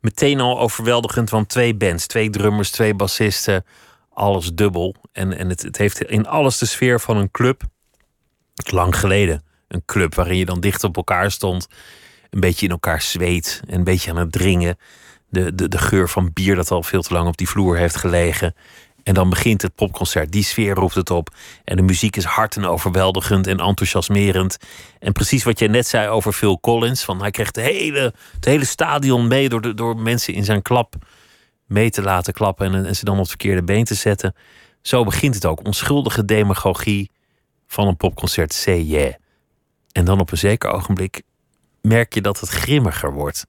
meteen 0.00 0.40
al 0.40 0.58
overweldigend. 0.58 1.30
Want 1.30 1.48
twee 1.48 1.74
bands, 1.74 2.06
twee 2.06 2.30
drummers, 2.30 2.70
twee 2.70 2.94
bassisten, 2.94 3.64
alles 4.12 4.52
dubbel. 4.54 4.94
En, 5.12 5.38
en 5.38 5.48
het, 5.48 5.62
het 5.62 5.76
heeft 5.76 6.02
in 6.02 6.26
alles 6.26 6.58
de 6.58 6.66
sfeer 6.66 7.00
van 7.00 7.16
een 7.16 7.30
club. 7.30 7.62
Lang 8.54 8.96
geleden. 8.98 9.44
Een 9.68 9.82
club 9.84 10.14
waarin 10.14 10.38
je 10.38 10.44
dan 10.44 10.60
dicht 10.60 10.84
op 10.84 10.96
elkaar 10.96 11.30
stond. 11.30 11.66
Een 12.30 12.40
beetje 12.40 12.66
in 12.66 12.72
elkaar 12.72 13.02
zweet. 13.02 13.60
Een 13.66 13.84
beetje 13.84 14.10
aan 14.10 14.16
het 14.16 14.32
dringen. 14.32 14.78
De, 15.28 15.54
de, 15.54 15.68
de 15.68 15.78
geur 15.78 16.08
van 16.08 16.30
bier 16.32 16.56
dat 16.56 16.70
al 16.70 16.82
veel 16.82 17.02
te 17.02 17.14
lang 17.14 17.28
op 17.28 17.36
die 17.36 17.48
vloer 17.48 17.76
heeft 17.76 17.96
gelegen. 17.96 18.54
En 19.04 19.14
dan 19.14 19.30
begint 19.30 19.62
het 19.62 19.74
popconcert. 19.74 20.32
Die 20.32 20.44
sfeer 20.44 20.74
roept 20.74 20.94
het 20.94 21.10
op. 21.10 21.34
En 21.64 21.76
de 21.76 21.82
muziek 21.82 22.16
is 22.16 22.24
hard 22.24 22.56
en 22.56 22.64
overweldigend 22.64 23.46
en 23.46 23.58
enthousiasmerend. 23.58 24.56
En 24.98 25.12
precies 25.12 25.44
wat 25.44 25.58
jij 25.58 25.68
net 25.68 25.86
zei 25.86 26.08
over 26.08 26.32
Phil 26.32 26.60
Collins. 26.60 27.04
Van 27.04 27.20
hij 27.20 27.30
kreeg 27.30 27.50
de 27.50 27.60
hele, 27.60 28.14
het 28.34 28.44
hele 28.44 28.64
stadion 28.64 29.28
mee 29.28 29.48
door, 29.48 29.60
de, 29.60 29.74
door 29.74 29.96
mensen 29.96 30.34
in 30.34 30.44
zijn 30.44 30.62
klap 30.62 30.94
mee 31.66 31.90
te 31.90 32.02
laten 32.02 32.32
klappen. 32.32 32.86
En, 32.86 32.96
ze 32.96 33.04
dan 33.04 33.14
op 33.14 33.20
het 33.20 33.28
verkeerde 33.28 33.62
been 33.62 33.84
te 33.84 33.94
zetten. 33.94 34.34
Zo 34.82 35.04
begint 35.04 35.34
het 35.34 35.46
ook. 35.46 35.66
Onschuldige 35.66 36.24
demagogie 36.24 37.10
van 37.66 37.86
een 37.86 37.96
popconcert. 37.96 38.52
Say 38.52 38.80
yeah. 38.80 39.14
En 39.92 40.04
dan 40.04 40.20
op 40.20 40.30
een 40.30 40.38
zeker 40.38 40.70
ogenblik 40.70 41.22
merk 41.80 42.14
je 42.14 42.20
dat 42.20 42.40
het 42.40 42.48
grimmiger 42.48 43.12
wordt. 43.12 43.46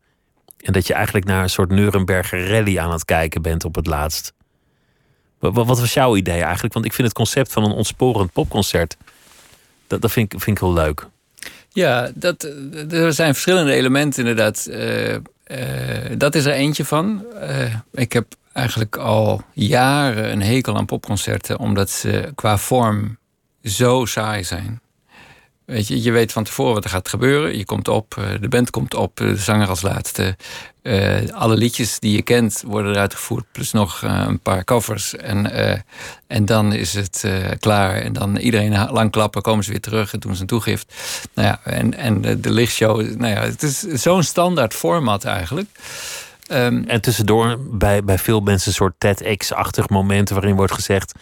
En 0.58 0.74
dat 0.74 0.88
je 0.88 0.94
eigenlijk 0.94 1.26
naar 1.26 1.44
een 1.44 1.50
soort 1.50 1.70
Nuremberger 1.70 2.50
rally 2.50 2.78
aan 2.78 2.92
het 2.92 3.06
kijken 3.06 3.42
bent 3.42 3.66
op 3.66 3.76
het 3.76 3.88
laatst. 3.88 4.35
Wat 5.52 5.80
was 5.80 5.94
jouw 5.94 6.16
idee 6.16 6.42
eigenlijk? 6.42 6.74
Want 6.74 6.86
ik 6.86 6.94
vind 6.94 7.08
het 7.08 7.18
concept 7.18 7.52
van 7.52 7.64
een 7.64 7.72
ontsporend 7.72 8.32
popconcert. 8.32 8.98
Dat, 9.88 10.02
dat 10.02 10.12
vind, 10.12 10.34
ik, 10.34 10.42
vind 10.42 10.60
heel 10.60 10.74
leuk. 10.74 11.08
Ja, 11.70 12.12
dat, 12.14 12.44
er 12.90 13.14
zijn 13.14 13.34
verschillende 13.34 13.74
elementen 13.74 14.20
inderdaad. 14.20 14.68
Uh, 14.70 15.12
uh, 15.12 15.20
dat 16.18 16.36
is 16.36 16.46
er 16.46 16.54
eentje 16.54 16.86
van. 16.86 17.26
Uh, 17.42 17.76
ik 17.92 18.14
heb 18.14 18.26
eigenlijk 18.54 18.98
al 18.98 19.42
jaren 19.54 20.32
een 20.32 20.42
hekel 20.42 20.78
aan 20.78 20.86
popconcerten, 20.86 21.60
omdat 21.60 21.90
ze 21.90 22.32
qua 22.36 22.58
vorm 22.58 23.18
zo 23.64 24.06
saai 24.06 24.44
zijn. 24.44 24.82
Weet 25.66 25.88
je, 25.88 26.02
je 26.02 26.12
weet 26.12 26.32
van 26.32 26.44
tevoren 26.44 26.74
wat 26.74 26.84
er 26.84 26.90
gaat 26.90 27.10
gebeuren. 27.10 27.58
Je 27.58 27.66
komt 27.66 27.88
op, 27.88 28.18
eh, 28.18 28.42
de 28.42 28.48
band 28.48 28.70
komt 28.70 28.94
op, 28.94 29.18
de 29.18 29.38
zanger 29.38 29.68
als 29.68 29.82
laatste. 29.82 30.36
Uh, 30.84 31.30
alle 31.30 31.56
liedjes 31.56 32.00
die 32.00 32.16
je 32.16 32.22
kent 32.22 32.64
worden 32.66 32.92
eruit 32.92 33.14
gevoerd, 33.14 33.46
plus 33.52 33.72
nog 33.72 34.02
een 34.02 34.40
paar 34.40 34.64
covers. 34.64 35.16
En, 35.16 35.52
en 36.28 36.46
dan 36.46 36.74
is 36.74 36.94
het 36.94 37.28
klaar. 37.60 37.96
En 37.96 38.14
dan 38.14 38.38
iedereen 38.38 38.92
lang 38.92 39.12
klappen, 39.12 39.42
komen 39.42 39.64
ze 39.64 39.72
weer 39.72 39.82
terug 39.82 40.14
en 40.14 40.20
doen 40.20 40.36
ze 40.36 40.42
een 40.42 40.48
toegift. 40.48 40.94
Nou 41.34 41.48
ja, 41.48 41.60
en, 41.64 41.98
en 41.98 42.22
de, 42.22 42.40
de 42.40 42.52
lichtshow, 42.52 43.02
nou 43.02 43.34
ja, 43.34 43.42
het 43.42 43.64
is 43.64 43.80
zo'n 43.80 44.24
standaard 44.24 44.74
format 44.74 45.24
eigenlijk. 45.24 45.70
Um, 46.52 46.84
en 46.88 47.02
tussendoor 47.02 47.58
bij, 47.60 48.04
bij 48.04 48.18
veel 48.18 48.40
mensen 48.40 48.68
een 48.68 48.74
soort 48.74 48.94
TEDx-achtig 48.98 49.90
momenten 49.90 50.36
waarin 50.36 50.56
wordt 50.56 50.74
gezegd: 50.74 51.14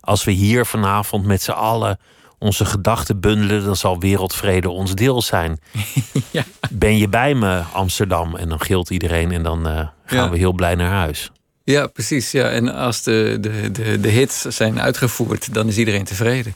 als 0.00 0.24
we 0.24 0.30
hier 0.30 0.66
vanavond 0.66 1.24
met 1.24 1.42
z'n 1.42 1.50
allen 1.50 1.98
onze 2.38 2.64
gedachten 2.64 3.20
bundelen, 3.20 3.64
dan 3.64 3.76
zal 3.76 4.00
wereldvrede 4.00 4.70
ons 4.70 4.94
deel 4.94 5.22
zijn. 5.22 5.60
ja. 6.30 6.44
Ben 6.70 6.98
je 6.98 7.08
bij 7.08 7.34
me, 7.34 7.60
Amsterdam? 7.72 8.36
En 8.36 8.48
dan 8.48 8.60
gilt 8.60 8.90
iedereen 8.90 9.32
en 9.32 9.42
dan 9.42 9.66
uh, 9.66 9.74
gaan 10.04 10.24
ja. 10.24 10.30
we 10.30 10.38
heel 10.38 10.52
blij 10.52 10.74
naar 10.74 10.90
huis. 10.90 11.30
Ja, 11.64 11.86
precies. 11.86 12.30
Ja. 12.30 12.48
En 12.48 12.74
als 12.74 13.02
de, 13.02 13.38
de, 13.40 13.70
de, 13.70 14.00
de 14.00 14.08
hits 14.08 14.40
zijn 14.40 14.80
uitgevoerd, 14.80 15.54
dan 15.54 15.68
is 15.68 15.78
iedereen 15.78 16.04
tevreden. 16.04 16.54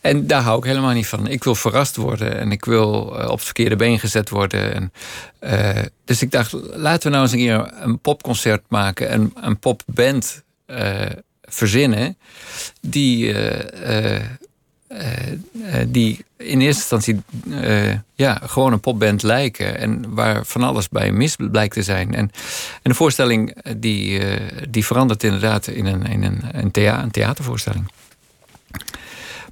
En 0.00 0.26
daar 0.26 0.42
hou 0.42 0.58
ik 0.58 0.64
helemaal 0.64 0.92
niet 0.92 1.06
van. 1.06 1.26
Ik 1.26 1.44
wil 1.44 1.54
verrast 1.54 1.96
worden 1.96 2.38
en 2.38 2.52
ik 2.52 2.64
wil 2.64 3.16
uh, 3.18 3.24
op 3.24 3.36
het 3.36 3.44
verkeerde 3.44 3.76
been 3.76 3.98
gezet 3.98 4.28
worden. 4.28 4.74
En, 4.74 4.92
uh, 5.76 5.82
dus 6.04 6.22
ik 6.22 6.30
dacht, 6.30 6.52
laten 6.72 7.02
we 7.02 7.16
nou 7.16 7.22
eens 7.22 7.32
een 7.32 7.38
keer 7.38 7.72
een 7.82 7.98
popconcert 7.98 8.62
maken 8.68 9.08
en 9.08 9.32
een 9.34 9.58
popband 9.58 10.42
verzinnen. 11.42 12.18
Die 12.80 13.34
die 15.88 16.24
in 16.36 16.60
eerste 16.60 16.96
instantie 16.96 17.22
uh, 17.46 17.94
ja, 18.14 18.40
gewoon 18.42 18.72
een 18.72 18.80
popband 18.80 19.22
lijken. 19.22 19.78
En 19.78 20.14
waar 20.14 20.44
van 20.44 20.62
alles 20.62 20.88
bij 20.88 21.12
mis 21.12 21.36
blijkt 21.50 21.74
te 21.74 21.82
zijn. 21.82 22.14
En, 22.14 22.30
en 22.82 22.90
de 22.90 22.94
voorstelling 22.94 23.56
die, 23.76 24.20
die 24.70 24.86
verandert 24.86 25.22
inderdaad 25.22 25.66
in 25.66 25.86
een, 25.86 26.06
in 26.06 26.22
een, 26.22 26.42
een, 26.52 26.70
thea 26.70 27.02
een 27.02 27.10
theatervoorstelling. 27.10 27.90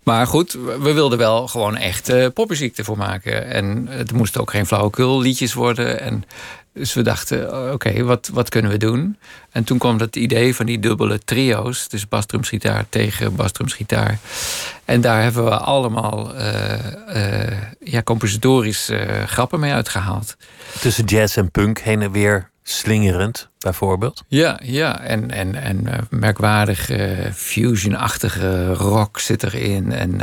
Maar 0.09 0.27
goed, 0.27 0.53
we 0.81 0.92
wilden 0.92 1.18
wel 1.18 1.49
gewoon 1.49 1.77
echt 1.77 2.11
uh, 2.11 2.27
popmuziek 2.35 2.79
ervoor 2.79 2.97
maken. 2.97 3.47
En 3.51 3.87
het 3.90 4.12
moesten 4.12 4.40
ook 4.40 4.51
geen 4.51 4.66
flauwekul 4.66 5.21
liedjes 5.21 5.55
worden. 5.55 6.01
En 6.01 6.25
dus 6.73 6.94
we 6.94 7.03
dachten, 7.03 7.73
oké, 7.73 8.03
wat, 8.03 8.31
wat 8.33 8.49
kunnen 8.49 8.71
we 8.71 8.77
doen? 8.77 9.18
En 9.51 9.64
toen 9.64 9.79
kwam 9.79 9.99
dat 9.99 10.16
idee 10.16 10.55
van 10.55 10.66
die 10.66 10.79
dubbele 10.79 11.18
trio's. 11.18 11.88
Dus 11.88 12.09
basdrumsgitaar 12.09 12.85
tegen 12.88 13.35
basdrumsgitaar. 13.35 14.18
En 14.85 15.01
daar 15.01 15.23
hebben 15.23 15.44
we 15.44 15.57
allemaal 15.57 16.35
uh, 16.35 16.42
uh, 17.14 17.59
ja, 17.81 18.03
compositorisch 18.03 18.90
uh, 18.90 19.23
grappen 19.27 19.61
mee 19.61 19.73
uitgehaald. 19.73 20.37
Tussen 20.81 21.05
jazz 21.05 21.37
en 21.37 21.51
punk 21.51 21.79
heen 21.79 22.03
en 22.03 22.12
weer 22.12 22.51
slingerend, 22.71 23.49
bijvoorbeeld? 23.59 24.25
Ja, 24.29 24.61
ja. 24.63 25.01
en, 25.01 25.31
en, 25.31 25.55
en 25.55 25.87
uh, 25.87 25.95
merkwaardig 26.11 26.91
uh, 26.91 27.33
fusion-achtige 27.35 28.73
rock 28.73 29.19
zit 29.19 29.43
erin. 29.43 29.93
En 29.93 30.21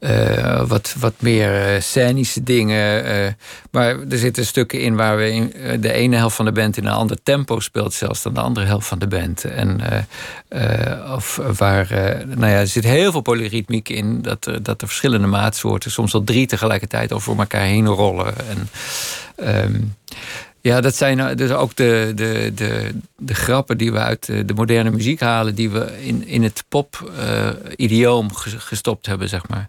uh, 0.00 0.62
wat, 0.66 0.94
wat 0.98 1.14
meer 1.18 1.82
scenische 1.82 2.42
dingen. 2.42 3.36
maar 3.70 4.00
er 4.08 4.18
zitten 4.18 4.46
stukken 4.46 4.80
in 4.80 4.96
waar 4.96 5.16
we 5.16 5.48
de 5.80 5.92
ene 5.92 6.16
helft 6.16 6.36
van 6.36 6.44
de 6.44 6.52
band 6.52 6.76
in 6.76 6.86
een 6.86 6.92
ander 6.92 7.22
tempo 7.22 7.60
speelt, 7.60 7.94
zelfs 7.94 8.22
dan 8.22 8.34
de 8.34 8.40
andere 8.40 8.66
helft 8.66 8.86
van 8.86 8.98
de 8.98 9.08
band. 9.08 9.44
En 9.44 9.80
of 11.14 11.40
waar, 11.58 11.88
nou 12.26 12.46
ja, 12.46 12.58
er 12.58 12.66
zit 12.66 12.84
heel 12.84 13.12
veel 13.12 13.20
polyritmiek 13.20 13.88
in, 13.88 14.22
dat 14.22 14.46
er, 14.46 14.62
dat 14.62 14.82
er 14.82 14.86
verschillende 14.86 15.26
maatsoorten, 15.26 15.90
soms 15.90 16.12
wel 16.12 16.24
drie 16.24 16.46
tegelijkertijd 16.46 17.12
over 17.12 17.38
elkaar 17.38 17.64
heen 17.64 17.86
rollen. 17.86 18.34
En, 18.48 18.68
um, 19.64 19.94
ja, 20.64 20.80
dat 20.80 20.96
zijn 20.96 21.36
dus 21.36 21.50
ook 21.50 21.76
de, 21.76 22.12
de, 22.14 22.52
de, 22.54 22.94
de 23.16 23.34
grappen 23.34 23.78
die 23.78 23.92
we 23.92 23.98
uit 23.98 24.26
de 24.26 24.54
moderne 24.54 24.90
muziek 24.90 25.20
halen, 25.20 25.54
die 25.54 25.70
we 25.70 26.04
in, 26.06 26.26
in 26.26 26.42
het 26.42 26.64
pop-idioom 26.68 28.26
uh, 28.26 28.52
gestopt 28.58 29.06
hebben, 29.06 29.28
zeg 29.28 29.48
maar. 29.48 29.68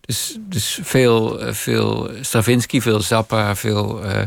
Dus, 0.00 0.36
dus 0.40 0.78
veel, 0.82 1.38
veel 1.54 2.10
Stravinsky, 2.20 2.80
veel 2.80 3.00
Zappa, 3.00 3.56
veel 3.56 4.04
uh, 4.04 4.20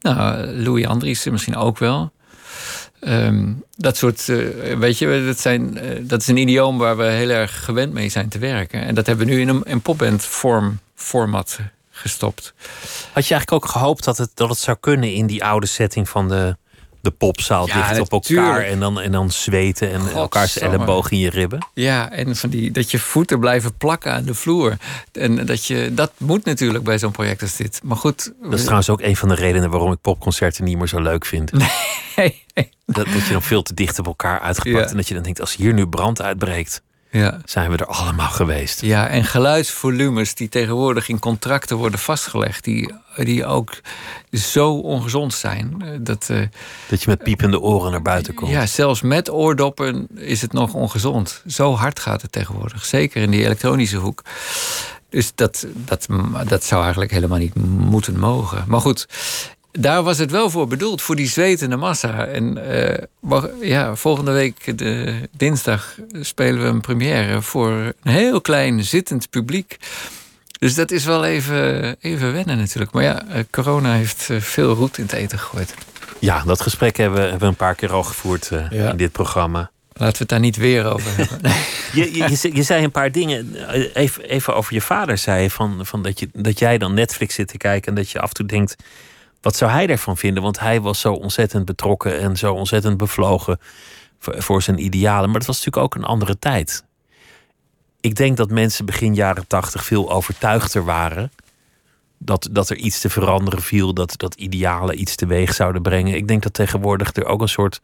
nou, 0.00 0.46
Louis 0.46 0.86
Andriessen 0.86 1.32
misschien 1.32 1.56
ook 1.56 1.78
wel. 1.78 2.12
Um, 3.00 3.64
dat 3.76 3.96
soort, 3.96 4.26
weet 4.78 4.98
je, 4.98 5.22
dat, 5.26 5.40
zijn, 5.40 5.78
dat 6.00 6.20
is 6.20 6.28
een 6.28 6.36
idioom 6.36 6.78
waar 6.78 6.96
we 6.96 7.04
heel 7.04 7.30
erg 7.30 7.64
gewend 7.64 7.92
mee 7.92 8.08
zijn 8.08 8.28
te 8.28 8.38
werken. 8.38 8.82
En 8.82 8.94
dat 8.94 9.06
hebben 9.06 9.26
we 9.26 9.32
nu 9.32 9.40
in 9.40 9.48
een, 9.48 9.62
een 9.64 9.82
popband 9.82 10.24
vorm, 10.24 10.78
format 10.94 11.58
gestopt. 12.02 12.54
Had 13.12 13.26
je 13.26 13.34
eigenlijk 13.34 13.52
ook 13.52 13.70
gehoopt 13.70 14.04
dat 14.04 14.18
het, 14.18 14.30
dat 14.34 14.48
het 14.48 14.58
zou 14.58 14.76
kunnen 14.80 15.14
in 15.14 15.26
die 15.26 15.44
oude 15.44 15.66
setting 15.66 16.08
van 16.08 16.28
de, 16.28 16.56
de 17.00 17.10
popzaal? 17.10 17.66
Ja, 17.66 17.88
dicht 17.88 18.00
op 18.00 18.12
elkaar 18.12 18.62
en 18.62 18.80
dan, 18.80 19.00
en 19.00 19.12
dan 19.12 19.30
zweten 19.30 19.92
en 19.92 20.00
God, 20.00 20.12
elkaars 20.12 20.58
elleboog 20.58 21.10
in 21.10 21.18
je 21.18 21.30
ribben? 21.30 21.66
Ja, 21.74 22.10
en 22.10 22.36
van 22.36 22.50
die, 22.50 22.70
dat 22.70 22.90
je 22.90 22.98
voeten 22.98 23.40
blijven 23.40 23.76
plakken 23.76 24.12
aan 24.12 24.24
de 24.24 24.34
vloer. 24.34 24.76
En 25.12 25.46
dat, 25.46 25.66
je, 25.66 25.94
dat 25.94 26.12
moet 26.16 26.44
natuurlijk 26.44 26.84
bij 26.84 26.98
zo'n 26.98 27.10
project 27.10 27.42
als 27.42 27.56
dit. 27.56 27.80
Maar 27.84 27.96
goed. 27.96 28.32
Dat 28.42 28.52
is 28.52 28.60
trouwens 28.60 28.90
ook 28.90 29.00
een 29.00 29.16
van 29.16 29.28
de 29.28 29.34
redenen 29.34 29.70
waarom 29.70 29.92
ik 29.92 30.00
popconcerten 30.00 30.64
niet 30.64 30.78
meer 30.78 30.88
zo 30.88 31.00
leuk 31.00 31.24
vind. 31.24 31.50
Nee. 32.16 32.70
Dat, 32.86 33.06
dat 33.12 33.26
je 33.26 33.32
dan 33.32 33.42
veel 33.42 33.62
te 33.62 33.74
dicht 33.74 33.98
op 33.98 34.06
elkaar 34.06 34.40
uitgepakt. 34.40 34.84
Ja. 34.84 34.90
En 34.90 34.96
dat 34.96 35.08
je 35.08 35.14
dan 35.14 35.22
denkt, 35.22 35.40
als 35.40 35.56
hier 35.56 35.72
nu 35.72 35.86
brand 35.86 36.22
uitbreekt 36.22 36.82
ja. 37.12 37.40
zijn 37.44 37.70
we 37.70 37.76
er 37.76 37.86
allemaal 37.86 38.28
geweest. 38.28 38.80
Ja, 38.80 39.08
en 39.08 39.24
geluidsvolumes 39.24 40.34
die 40.34 40.48
tegenwoordig 40.48 41.08
in 41.08 41.18
contracten 41.18 41.76
worden 41.76 41.98
vastgelegd, 41.98 42.64
die, 42.64 42.94
die 43.16 43.46
ook 43.46 43.80
zo 44.32 44.74
ongezond 44.74 45.34
zijn. 45.34 45.82
Dat, 46.00 46.28
uh, 46.30 46.42
dat 46.88 47.02
je 47.02 47.10
met 47.10 47.22
piepende 47.22 47.60
oren 47.60 47.90
naar 47.90 48.02
buiten 48.02 48.34
komt. 48.34 48.50
Ja, 48.50 48.66
zelfs 48.66 49.00
met 49.00 49.30
oordoppen 49.30 50.06
is 50.14 50.42
het 50.42 50.52
nog 50.52 50.74
ongezond. 50.74 51.42
Zo 51.46 51.74
hard 51.74 52.00
gaat 52.00 52.22
het 52.22 52.32
tegenwoordig. 52.32 52.84
Zeker 52.84 53.22
in 53.22 53.30
die 53.30 53.44
elektronische 53.44 53.96
hoek. 53.96 54.22
Dus 55.08 55.32
dat, 55.34 55.66
dat, 55.74 56.06
dat 56.46 56.64
zou 56.64 56.82
eigenlijk 56.82 57.12
helemaal 57.12 57.38
niet 57.38 57.54
moeten 57.78 58.18
mogen. 58.18 58.64
Maar 58.66 58.80
goed, 58.80 59.08
daar 59.72 60.02
was 60.02 60.18
het 60.18 60.30
wel 60.30 60.50
voor 60.50 60.66
bedoeld, 60.66 61.02
voor 61.02 61.16
die 61.16 61.28
zwetende 61.28 61.76
massa. 61.76 62.26
En 62.26 62.58
uh, 63.30 63.42
ja, 63.60 63.94
volgende 63.94 64.32
week, 64.32 64.78
de, 64.78 65.14
dinsdag, 65.36 65.96
spelen 66.20 66.62
we 66.62 66.68
een 66.68 66.80
première 66.80 67.42
voor 67.42 67.70
een 67.70 68.12
heel 68.12 68.40
klein 68.40 68.84
zittend 68.84 69.30
publiek. 69.30 69.78
Dus 70.58 70.74
dat 70.74 70.90
is 70.90 71.04
wel 71.04 71.24
even, 71.24 71.96
even 72.00 72.32
wennen 72.32 72.56
natuurlijk. 72.56 72.92
Maar 72.92 73.02
ja, 73.02 73.26
eh, 73.26 73.42
corona 73.50 73.92
heeft 73.92 74.30
eh, 74.30 74.40
veel 74.40 74.74
roet 74.74 74.98
in 74.98 75.04
het 75.04 75.12
eten 75.12 75.38
gegooid. 75.38 75.74
Ja, 76.18 76.42
dat 76.44 76.60
gesprek 76.60 76.96
hebben, 76.96 77.20
hebben 77.20 77.40
we 77.40 77.46
een 77.46 77.54
paar 77.54 77.74
keer 77.74 77.92
al 77.92 78.02
gevoerd 78.02 78.50
uh, 78.52 78.70
ja. 78.70 78.90
in 78.90 78.96
dit 78.96 79.12
programma. 79.12 79.70
Laten 79.92 80.12
we 80.12 80.18
het 80.18 80.28
daar 80.28 80.40
niet 80.40 80.56
weer 80.56 80.84
over 80.84 81.10
hebben. 81.16 81.50
je, 81.92 82.14
je, 82.14 82.54
je, 82.54 82.62
zei 82.62 82.84
een 82.84 82.90
paar 82.90 83.12
dingen. 83.12 83.54
Even, 83.94 84.24
even 84.24 84.54
over 84.54 84.74
je 84.74 84.80
vader 84.80 85.18
zei. 85.18 85.50
Van, 85.50 85.86
van 85.86 86.02
dat, 86.02 86.20
je, 86.20 86.28
dat 86.32 86.58
jij 86.58 86.78
dan 86.78 86.94
Netflix 86.94 87.34
zit 87.34 87.48
te 87.48 87.56
kijken 87.56 87.88
en 87.88 87.94
dat 87.94 88.10
je 88.10 88.20
af 88.20 88.28
en 88.28 88.34
toe 88.34 88.46
denkt 88.46 88.76
wat 89.42 89.56
zou 89.56 89.70
hij 89.70 89.86
ervan 89.86 90.16
vinden? 90.16 90.42
Want 90.42 90.60
hij 90.60 90.80
was 90.80 91.00
zo 91.00 91.12
ontzettend 91.12 91.64
betrokken 91.64 92.20
en 92.20 92.36
zo 92.36 92.54
ontzettend 92.54 92.96
bevlogen 92.96 93.58
voor, 94.18 94.62
zijn 94.62 94.84
idealen. 94.84 95.30
Maar 95.30 95.38
het 95.38 95.46
was 95.46 95.64
natuurlijk 95.64 95.84
ook 95.84 95.94
een 95.94 96.08
andere 96.08 96.38
tijd. 96.38 96.84
Ik 98.00 98.14
denk 98.14 98.36
dat 98.36 98.50
mensen 98.50 98.86
begin 98.86 99.14
jaren 99.14 99.46
tachtig 99.46 99.84
veel 99.84 100.12
overtuigder 100.12 100.84
waren. 100.84 101.32
Dat, 102.18 102.48
dat 102.50 102.70
er 102.70 102.76
iets 102.76 103.00
te 103.00 103.10
veranderen 103.10 103.62
viel, 103.62 103.94
dat, 103.94 104.14
dat 104.16 104.34
idealen 104.34 105.00
iets 105.00 105.14
teweeg 105.14 105.54
zouden 105.54 105.82
brengen. 105.82 106.14
Ik 106.14 106.28
denk 106.28 106.42
dat 106.42 106.54
tegenwoordig 106.54 107.14
er 107.14 107.24
ook 107.24 107.40
een 107.40 107.48
soort 107.48 107.80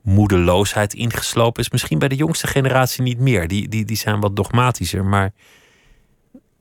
moedeloosheid 0.00 0.94
ingeslopen 0.94 1.62
is. 1.62 1.70
Misschien 1.70 1.98
bij 1.98 2.08
de 2.08 2.14
jongste 2.14 2.46
generatie 2.46 3.02
niet 3.02 3.18
meer. 3.18 3.48
Die, 3.48 3.68
die, 3.68 3.84
die 3.84 3.96
zijn 3.96 4.20
wat 4.20 4.36
dogmatischer. 4.36 5.04
Maar 5.04 5.32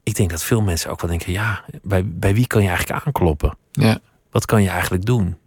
ik 0.04 0.16
denk 0.16 0.30
dat 0.30 0.44
veel 0.44 0.62
mensen 0.62 0.92
ook 0.92 1.02
wel 1.02 1.10
denken: 1.10 1.32
ja, 1.32 1.63
bij, 1.82 2.06
bij 2.06 2.34
wie 2.34 2.48
kan 2.48 2.62
je 2.62 2.68
eigenlijk 2.68 3.06
aankloppen? 3.06 3.58
Ja. 3.72 4.00
Wat 4.32 4.46
kan 4.46 4.63
je 4.63 4.70
eigenlijk 4.70 5.06
doen? 5.06 5.38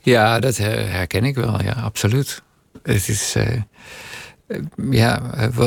Ja, 0.00 0.38
dat 0.38 0.56
herken 0.56 1.24
ik 1.24 1.34
wel, 1.34 1.62
ja, 1.62 1.72
absoluut. 1.72 2.42
Het 2.82 3.08
is. 3.08 3.36
Uh, 3.36 3.60
ja, 4.90 5.20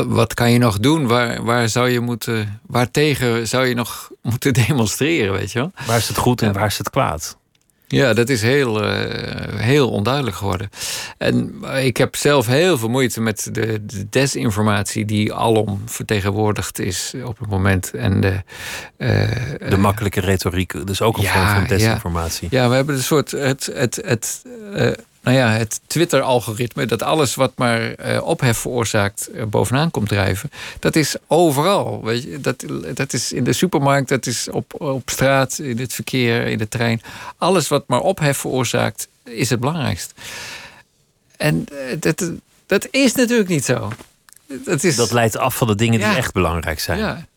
wat, 0.08 0.34
kan 0.34 0.52
je 0.52 0.58
nog 0.58 0.80
doen? 0.80 1.08
Waar, 1.08 1.44
waar 1.44 1.70
zou 1.70 1.90
je 1.90 2.00
moeten. 2.00 2.62
Waartegen 2.68 3.48
zou 3.48 3.66
je 3.66 3.76
nog 3.76 4.12
moeten 4.22 4.54
demonstreren, 4.54 5.34
weet 5.34 5.52
je 5.52 5.60
wel? 5.60 5.72
Waar 5.86 5.98
is 5.98 6.08
het 6.08 6.18
goed 6.18 6.42
en 6.42 6.54
waar 6.54 6.66
is 6.66 6.78
het 6.78 6.90
kwaad? 6.90 7.38
Ja, 7.92 8.14
dat 8.14 8.30
is 8.30 8.42
heel, 8.42 8.84
uh, 8.84 8.90
heel 9.56 9.90
onduidelijk 9.90 10.36
geworden. 10.36 10.70
En 11.18 11.54
ik 11.82 11.98
heb 11.98 12.16
zelf 12.16 12.48
heel 12.48 12.78
veel 12.78 12.90
moeite 12.90 13.22
met 13.22 13.50
de, 13.52 13.86
de, 13.86 14.10
desinformatie 14.10 15.06
die 15.06 15.34
alom 15.34 15.82
vertegenwoordigd 15.86 16.80
is 16.80 17.14
op 17.24 17.40
het 17.40 17.50
moment. 17.50 17.92
En 17.94 18.22
de, 18.22 18.42
uh, 18.98 19.70
de 19.70 19.78
makkelijke 19.78 20.20
retoriek, 20.20 20.88
dus 20.88 21.02
ook 21.02 21.18
een 21.18 21.24
ja, 21.24 21.32
vorm 21.34 21.56
van 21.56 21.78
desinformatie. 21.78 22.48
Ja. 22.52 22.62
ja, 22.62 22.70
we 22.70 22.76
hebben 22.76 22.96
een 22.96 23.04
soort 23.04 23.32
het, 23.32 23.70
het, 23.74 24.00
het, 24.06 24.42
nou 25.22 25.38
ja, 25.38 25.52
het 25.52 25.82
Twitter-algoritme, 25.88 26.86
dat 26.86 27.04
alles 27.04 27.36
wat 27.36 27.52
maar 27.56 27.94
eh, 27.94 28.24
ophef 28.24 28.58
veroorzaakt 28.58 29.30
eh, 29.30 29.44
bovenaan 29.46 29.92
komt 29.92 30.08
drijven, 30.08 30.52
dat 30.80 30.96
is 30.96 31.16
overal. 31.28 32.04
Weet 32.04 32.24
je? 32.24 32.40
Dat, 32.40 32.66
dat 32.94 33.14
is 33.14 33.32
in 33.32 33.44
de 33.44 33.54
supermarkt, 33.54 34.10
dat 34.10 34.26
is 34.26 34.50
op, 34.50 34.82
op 34.82 35.10
straat, 35.10 35.60
in 35.60 35.80
het 35.80 35.94
verkeer, 35.94 36.48
in 36.48 36.58
de 36.58 36.68
trein. 36.68 37.02
Alles 37.38 37.68
wat 37.68 37.88
maar 37.88 38.02
ophef 38.02 38.38
veroorzaakt, 38.38 39.08
is 39.24 39.50
het 39.50 39.60
belangrijkst. 39.60 40.14
En 41.38 41.66
eh, 41.72 41.96
dat, 42.00 42.32
dat 42.66 42.88
is 42.92 43.14
natuurlijk 43.14 43.50
niet 43.50 43.66
zo. 43.66 43.92
Dat, 44.66 44.84
is, 44.84 44.96
Dat 44.96 45.12
leidt 45.12 45.38
af 45.38 45.56
van 45.56 45.68
de 45.68 45.76
dingen 45.76 46.00
die 46.00 46.16
echt 46.16 46.34
belangrijk 46.34 46.80
zijn. 46.80 47.00
ja. 47.00 47.28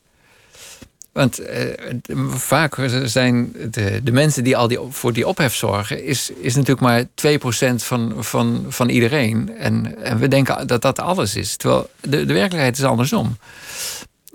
Want 1.13 1.39
eh, 1.39 1.95
vaak 2.29 2.77
zijn 3.05 3.53
de, 3.71 4.01
de 4.03 4.13
mensen 4.13 4.45
die 4.45 4.57
al 4.57 4.69
die, 4.69 4.79
voor 4.91 5.13
die 5.13 5.27
ophef 5.27 5.55
zorgen, 5.55 6.05
is, 6.05 6.31
is 6.31 6.55
natuurlijk 6.55 6.81
maar 6.81 7.05
2% 7.05 7.75
van, 7.75 8.15
van, 8.19 8.65
van 8.69 8.89
iedereen. 8.89 9.57
En, 9.57 10.03
en 10.03 10.19
we 10.19 10.29
denken 10.29 10.67
dat 10.67 10.83
dat 10.83 11.01
alles 11.01 11.37
is. 11.37 11.57
Terwijl 11.57 11.91
de, 12.01 12.25
de 12.25 12.33
werkelijkheid 12.33 12.79
is 12.79 12.85
andersom. 12.85 13.37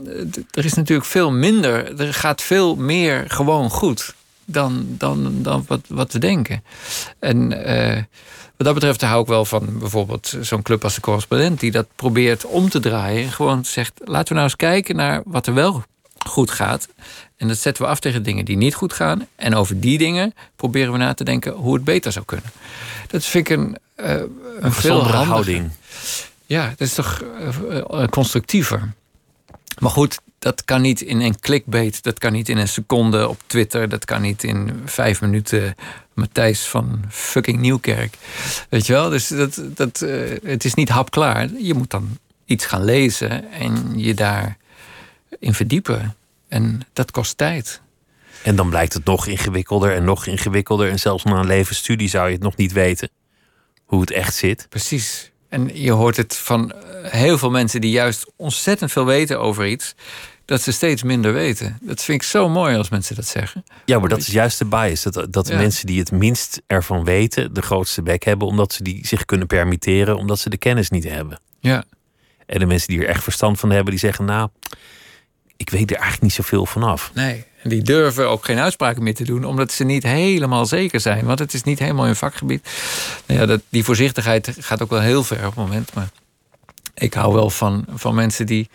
Eh, 0.05 0.13
Er 0.51 0.65
is 0.65 0.73
natuurlijk 0.73 1.07
veel 1.07 1.31
minder, 1.31 1.99
er 2.01 2.13
gaat 2.13 2.41
veel 2.41 2.75
meer 2.75 3.23
gewoon 3.27 3.69
goed 3.69 4.15
dan, 4.45 4.85
dan, 4.89 5.41
dan 5.41 5.63
wat, 5.67 5.81
wat 5.87 6.13
we 6.13 6.19
denken. 6.19 6.63
En 7.19 7.65
eh, 7.65 8.03
wat 8.57 8.65
dat 8.65 8.73
betreft 8.73 9.01
hou 9.01 9.21
ik 9.21 9.27
wel 9.27 9.45
van 9.45 9.79
bijvoorbeeld 9.79 10.33
zo'n 10.41 10.61
club 10.61 10.83
als 10.83 10.95
de 10.95 11.01
correspondent, 11.01 11.59
die 11.59 11.71
dat 11.71 11.87
probeert 11.95 12.45
om 12.45 12.69
te 12.69 12.79
draaien. 12.79 13.23
En 13.23 13.31
gewoon 13.31 13.65
zegt: 13.65 13.93
laten 14.03 14.27
we 14.27 14.33
nou 14.33 14.43
eens 14.43 14.55
kijken 14.55 14.95
naar 14.95 15.21
wat 15.25 15.47
er 15.47 15.53
wel 15.53 15.83
goed 16.25 16.51
gaat. 16.51 16.87
En 17.37 17.47
dat 17.47 17.57
zetten 17.57 17.83
we 17.83 17.89
af 17.89 17.99
tegen 17.99 18.23
dingen 18.23 18.45
die 18.45 18.57
niet 18.57 18.73
goed 18.75 18.93
gaan. 18.93 19.27
En 19.35 19.55
over 19.55 19.79
die 19.79 19.97
dingen 19.97 20.33
proberen 20.55 20.91
we 20.91 20.97
na 20.97 21.13
te 21.13 21.23
denken 21.23 21.51
hoe 21.53 21.73
het 21.73 21.83
beter 21.83 22.11
zou 22.11 22.25
kunnen. 22.25 22.51
Dat 23.07 23.25
vind 23.25 23.49
ik 23.49 23.57
een, 23.57 23.77
eh, 23.95 24.15
een 24.59 24.71
veel 24.71 25.01
handiger- 25.01 25.25
houding. 25.25 25.69
ja, 26.45 26.67
dat 26.69 26.87
is 26.87 26.93
toch 26.93 27.21
eh, 27.39 27.77
eh, 27.77 28.07
constructiever. 28.07 28.93
Maar 29.79 29.91
goed, 29.91 30.19
dat 30.39 30.65
kan 30.65 30.81
niet 30.81 31.01
in 31.01 31.21
een 31.21 31.39
clickbait. 31.39 32.03
Dat 32.03 32.19
kan 32.19 32.31
niet 32.31 32.49
in 32.49 32.57
een 32.57 32.67
seconde 32.67 33.27
op 33.27 33.39
Twitter. 33.45 33.89
Dat 33.89 34.05
kan 34.05 34.21
niet 34.21 34.43
in 34.43 34.81
vijf 34.85 35.21
minuten 35.21 35.75
Matthijs 36.13 36.61
van 36.61 37.03
fucking 37.09 37.59
Nieuwkerk. 37.59 38.17
Weet 38.69 38.85
je 38.85 38.93
wel? 38.93 39.09
Dus 39.09 39.27
dat, 39.27 39.61
dat, 39.75 39.99
het 40.43 40.65
is 40.65 40.73
niet 40.73 40.89
hapklaar. 40.89 41.49
Je 41.59 41.73
moet 41.73 41.89
dan 41.89 42.17
iets 42.45 42.65
gaan 42.65 42.83
lezen 42.83 43.51
en 43.51 43.93
je 43.95 44.13
daarin 45.39 45.53
verdiepen. 45.55 46.15
En 46.47 46.81
dat 46.93 47.11
kost 47.11 47.37
tijd. 47.37 47.81
En 48.43 48.55
dan 48.55 48.69
blijkt 48.69 48.93
het 48.93 49.05
nog 49.05 49.27
ingewikkelder 49.27 49.93
en 49.95 50.03
nog 50.03 50.25
ingewikkelder. 50.25 50.89
En 50.89 50.99
zelfs 50.99 51.23
na 51.23 51.39
een 51.39 51.47
levensstudie 51.47 52.09
zou 52.09 52.27
je 52.27 52.33
het 52.33 52.43
nog 52.43 52.55
niet 52.55 52.71
weten 52.71 53.09
hoe 53.85 54.01
het 54.01 54.11
echt 54.11 54.35
zit. 54.35 54.65
Precies. 54.69 55.31
En 55.49 55.81
je 55.81 55.91
hoort 55.91 56.17
het 56.17 56.35
van 56.35 56.71
eh, 56.71 57.11
heel 57.11 57.37
veel 57.37 57.49
mensen 57.49 57.81
die 57.81 57.91
juist 57.91 58.31
ontzettend 58.35 58.91
veel 58.91 59.05
weten 59.05 59.39
over 59.39 59.67
iets, 59.67 59.95
dat 60.45 60.61
ze 60.61 60.71
steeds 60.71 61.03
minder 61.03 61.33
weten. 61.33 61.77
Dat 61.81 62.03
vind 62.03 62.21
ik 62.21 62.27
zo 62.27 62.49
mooi 62.49 62.77
als 62.77 62.89
mensen 62.89 63.15
dat 63.15 63.25
zeggen. 63.27 63.63
Ja, 63.85 63.99
maar 63.99 64.09
dat 64.09 64.19
is 64.19 64.27
juist 64.27 64.57
de 64.57 64.65
bias. 64.65 65.03
Dat, 65.03 65.33
dat 65.33 65.45
de 65.45 65.53
Ja. 65.53 65.59
mensen 65.59 65.85
die 65.87 65.99
het 65.99 66.11
minst 66.11 66.61
ervan 66.67 67.03
weten, 67.03 67.53
de 67.53 67.61
grootste 67.61 68.01
bek 68.01 68.23
hebben, 68.23 68.47
omdat 68.47 68.73
ze 68.73 68.83
die 68.83 69.07
zich 69.07 69.25
kunnen 69.25 69.47
permitteren, 69.47 70.17
omdat 70.17 70.39
ze 70.39 70.49
de 70.49 70.57
kennis 70.57 70.89
niet 70.89 71.03
hebben. 71.09 71.39
Ja, 71.59 71.83
En 72.45 72.59
de 72.59 72.65
mensen 72.65 72.87
die 72.87 72.99
er 73.01 73.07
echt 73.07 73.23
verstand 73.23 73.59
van 73.59 73.69
hebben, 73.69 73.91
die 73.91 73.99
zeggen: 73.99 74.25
Nou, 74.25 74.49
ik 75.57 75.69
weet 75.69 75.89
er 75.89 75.95
eigenlijk 75.95 76.21
niet 76.23 76.33
zoveel 76.33 76.65
vanaf. 76.65 77.11
nee. 77.13 77.45
En 77.63 77.69
die 77.69 77.81
durven 77.81 78.29
ook 78.29 78.45
geen 78.45 78.59
uitspraken 78.59 79.03
meer 79.03 79.15
te 79.15 79.23
doen, 79.23 79.43
omdat 79.45 79.71
ze 79.71 79.83
niet 79.83 80.03
helemaal 80.03 80.65
zeker 80.65 80.99
zijn. 80.99 81.25
Want 81.25 81.39
het 81.39 81.53
is 81.53 81.63
niet 81.63 81.79
helemaal 81.79 82.05
hun 82.05 82.15
vakgebied. 82.15 82.69
Nou 83.25 83.39
ja, 83.39 83.45
dat, 83.45 83.61
die 83.69 83.83
voorzichtigheid 83.83 84.55
gaat 84.59 84.81
ook 84.81 84.89
wel 84.89 85.01
heel 85.01 85.23
ver 85.23 85.37
op 85.37 85.43
het 85.43 85.55
moment. 85.55 85.93
Maar 85.93 86.09
ik 86.93 87.13
hou 87.13 87.33
wel 87.33 87.49
van, 87.49 87.85
van 87.93 88.15
mensen 88.15 88.45
die 88.45 88.69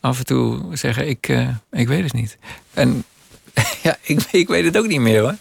af 0.00 0.18
en 0.18 0.24
toe 0.24 0.76
zeggen: 0.76 1.08
Ik, 1.08 1.28
eh, 1.28 1.48
ik 1.70 1.88
weet 1.88 2.02
het 2.02 2.12
niet. 2.12 2.36
En 2.74 3.04
ja, 3.82 3.96
ik, 4.02 4.22
ik 4.30 4.48
weet 4.48 4.64
het 4.64 4.76
ook 4.78 4.86
niet 4.86 5.00
meer 5.00 5.20
hoor. 5.20 5.34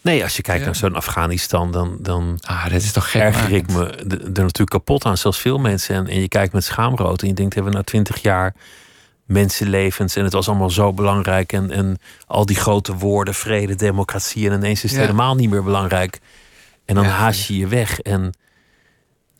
Nee, 0.00 0.22
als 0.22 0.36
je 0.36 0.42
kijkt 0.42 0.60
Ja. 0.60 0.66
naar 0.66 0.76
zo'n 0.76 0.94
Afghanistan, 0.96 1.72
dan, 1.72 1.96
dan 2.00 2.38
Ah, 2.40 2.62
dat 2.64 2.82
is 2.82 2.92
toch 2.92 3.08
erger 3.08 3.50
ik 3.52 3.68
me 3.68 3.86
er 3.86 4.18
natuurlijk 4.18 4.70
kapot 4.70 5.04
aan. 5.04 5.16
Zelfs 5.18 5.38
veel 5.38 5.58
mensen. 5.58 5.94
En, 5.94 6.06
en 6.06 6.20
je 6.20 6.28
kijkt 6.28 6.52
met 6.52 6.64
schaamrood 6.64 7.22
en 7.22 7.28
je 7.28 7.34
denkt: 7.34 7.54
hebben 7.54 7.72
we 7.72 7.78
na 7.78 7.84
twintig 7.84 8.22
jaar 8.22 8.54
mensenlevens 9.32 10.16
en 10.16 10.24
het 10.24 10.32
was 10.32 10.48
allemaal 10.48 10.70
zo 10.70 10.92
belangrijk. 10.92 11.52
En, 11.52 11.70
en 11.70 11.98
al 12.26 12.46
die 12.46 12.56
grote 12.56 12.94
woorden, 12.96 13.34
vrede, 13.34 13.74
democratie. 13.74 14.48
En 14.50 14.54
ineens 14.54 14.84
is 14.84 14.90
het 14.90 15.00
Ja. 15.00 15.06
helemaal 15.06 15.34
niet 15.34 15.50
meer 15.50 15.62
belangrijk. 15.64 16.18
En 16.84 16.94
dan 16.94 17.04
Ja. 17.04 17.10
haast 17.10 17.46
je 17.46 17.56
je 17.56 17.66
weg. 17.66 18.00
En 18.00 18.32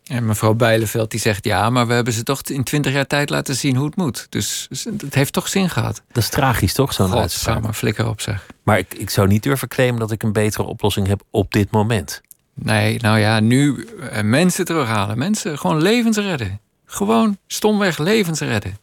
En 0.03 0.25
mevrouw 0.25 0.53
Bijleveld 0.53 1.11
die 1.11 1.19
zegt 1.19 1.45
ja, 1.45 1.69
maar 1.69 1.87
we 1.87 1.93
hebben 1.93 2.13
ze 2.13 2.23
toch 2.23 2.41
in 2.41 2.63
twintig 2.63 2.93
jaar 2.93 3.07
tijd 3.07 3.29
laten 3.29 3.55
zien 3.55 3.75
hoe 3.75 3.85
het 3.85 3.95
moet. 3.95 4.27
Dus 4.29 4.67
het 4.99 5.13
heeft 5.15 5.33
toch 5.33 5.47
zin 5.47 5.69
gehad. 5.69 6.01
dat 6.11 6.23
is 6.23 6.29
tragisch, 6.29 6.73
toch? 6.73 6.93
Zo'n 6.93 7.05
uitspraak. 7.05 7.53
Godsamme, 7.53 7.73
flikker 7.73 8.07
op 8.07 8.21
zeg. 8.21 8.45
Maar 8.63 8.77
ik, 8.77 8.93
ik 8.93 9.09
zou 9.09 9.27
niet 9.27 9.43
durven 9.43 9.67
claimen 9.67 9.99
dat 9.99 10.11
ik 10.11 10.23
een 10.23 10.31
betere 10.31 10.63
oplossing 10.63 11.07
heb 11.07 11.21
op 11.29 11.51
dit 11.51 11.71
moment. 11.71 12.21
Nee, 12.53 12.99
nou 12.99 13.19
ja, 13.19 13.39
nu 13.39 13.87
eh, 14.11 14.21
mensen 14.23 14.65
terughalen. 14.65 15.17
Mensen 15.17 15.57
gewoon 15.57 15.81
levens 15.81 16.17
redden. 16.17 16.59
Gewoon 16.85 17.37
stomweg 17.47 17.97
levens 17.97 18.39
redden. 18.39 18.77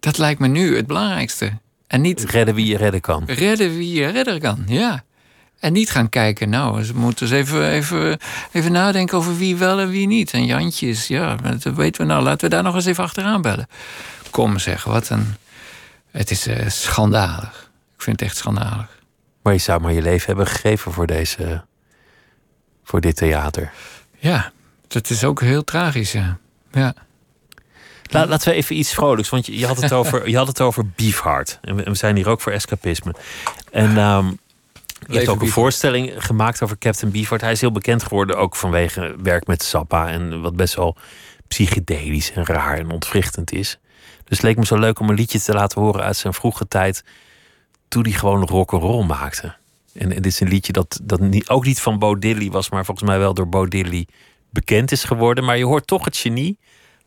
Dat 0.00 0.18
lijkt 0.18 0.40
me 0.40 0.46
nu 0.46 0.76
het 0.76 0.86
belangrijkste. 0.86 1.52
En 1.86 2.00
niet 2.00 2.24
Redden 2.24 2.54
wie 2.54 2.66
je 2.66 2.76
redden 2.76 3.00
kan. 3.00 3.24
redden 3.26 3.76
wie 3.76 3.92
je 3.92 4.06
redder 4.08 4.40
kan, 4.40 4.64
ja. 4.66 5.04
En 5.58 5.72
niet 5.72 5.90
gaan 5.90 6.08
kijken, 6.08 6.48
nou, 6.48 6.84
ze 6.84 6.94
moeten 6.94 7.26
eens 7.26 7.34
even, 7.34 7.68
even, 7.70 8.18
even 8.52 8.72
nadenken 8.72 9.18
over 9.18 9.36
wie 9.36 9.56
wel 9.56 9.80
en 9.80 9.88
wie 9.88 10.06
niet. 10.06 10.32
En 10.32 10.44
Jantjes, 10.44 11.06
ja, 11.06 11.36
dat 11.36 11.62
weten 11.62 12.00
we 12.00 12.06
nou. 12.06 12.22
Laten 12.22 12.48
we 12.48 12.54
daar 12.54 12.62
nog 12.62 12.74
eens 12.74 12.84
even 12.84 13.04
achteraan 13.04 13.42
bellen. 13.42 13.68
Kom 14.30 14.58
zeg, 14.58 14.84
wat 14.84 15.08
een... 15.08 15.34
Het 16.10 16.30
is 16.30 16.46
eh, 16.46 16.68
schandalig. 16.68 17.70
Ik 17.96 18.02
vind 18.02 18.20
het 18.20 18.28
echt 18.28 18.38
schandalig. 18.38 18.98
Maar 19.42 19.52
je 19.52 19.58
zou 19.58 19.80
maar 19.80 19.92
je 19.92 20.02
leven 20.02 20.26
hebben 20.26 20.46
gegeven 20.46 20.92
voor 20.92 21.06
deze. 21.06 21.64
voor 22.84 23.00
dit 23.00 23.16
theater. 23.16 23.72
Ja, 24.18 24.52
dat 24.88 25.10
is 25.10 25.24
ook 25.24 25.40
heel 25.40 25.64
tragisch, 25.64 26.12
ja. 26.12 26.38
Ja, 26.72 26.94
La- 28.08 28.26
laten 28.26 28.48
we 28.48 28.54
even 28.54 28.76
iets 28.76 28.94
vrolijks, 28.94 29.28
want 29.28 29.46
je, 29.46 29.58
je, 29.58 29.66
had, 29.66 29.80
het 29.80 29.92
over, 29.92 30.28
je 30.28 30.36
had 30.36 30.46
het 30.46 30.60
over 30.60 30.86
Beefheart. 30.86 31.58
En 31.62 31.76
we, 31.76 31.94
zijn 31.94 32.16
hier 32.16 32.28
ook 32.28 32.40
voor 32.40 32.52
escapisme. 32.52 33.14
En 33.70 33.96
ehm, 33.96 34.26
je 34.26 34.34
hebt 34.98 35.08
ook 35.08 35.16
een 35.16 35.24
Beefheart. 35.24 35.50
voorstelling 35.50 36.12
gemaakt 36.16 36.62
over 36.62 36.78
Captain 36.78 37.12
Beefheart. 37.12 37.42
Hij 37.42 37.52
is 37.52 37.60
heel 37.60 37.72
bekend 37.72 38.02
geworden 38.02 38.36
ook 38.38 38.56
vanwege 38.56 39.16
werk 39.22 39.46
met 39.46 39.62
Sappa. 39.62 40.08
En 40.08 40.40
wat 40.40 40.56
best 40.56 40.74
wel 40.74 40.96
psychedelisch 41.48 42.32
en 42.32 42.46
raar 42.46 42.78
en 42.78 42.90
ontwrichtend 42.90 43.52
is. 43.52 43.78
Dus 44.24 44.36
het 44.36 44.42
leek 44.42 44.56
me 44.56 44.66
zo 44.66 44.78
leuk 44.78 45.00
om 45.00 45.08
een 45.08 45.14
liedje 45.14 45.40
te 45.40 45.52
laten 45.52 45.80
horen 45.80 46.02
uit 46.02 46.16
zijn 46.16 46.34
vroege 46.34 46.68
tijd. 46.68 47.04
Toen 47.88 48.02
hij 48.02 48.12
gewoon 48.12 48.46
rock'n'roll 48.46 49.06
maakte. 49.06 49.56
En, 49.94 50.12
en 50.12 50.22
dit 50.22 50.26
is 50.26 50.40
een 50.40 50.48
liedje 50.48 50.72
dat, 50.72 51.00
dat 51.02 51.20
niet, 51.20 51.48
ook 51.48 51.64
niet 51.64 51.80
van 51.80 51.98
Bo 51.98 52.18
Diddley 52.18 52.50
was, 52.50 52.70
maar 52.70 52.84
volgens 52.84 53.08
mij 53.08 53.18
wel 53.18 53.34
door 53.34 53.48
Bo 53.48 53.66
Diddley 53.66 54.06
bekend 54.50 54.92
is 54.92 55.04
geworden. 55.04 55.44
Maar 55.44 55.58
je 55.58 55.64
hoort 55.64 55.86
toch 55.86 56.04
het 56.04 56.16
genie 56.16 56.58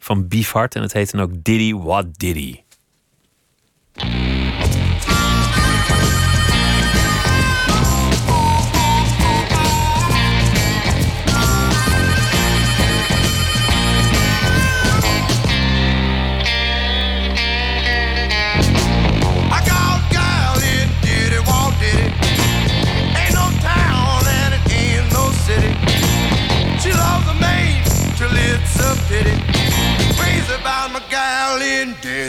van 0.03 0.27
Beefheart. 0.27 0.75
En 0.75 0.81
het 0.81 0.93
heet 0.93 1.11
dan 1.11 1.21
ook 1.21 1.43
Diddy 1.43 1.73
What 1.73 2.17
Diddy. 2.17 2.59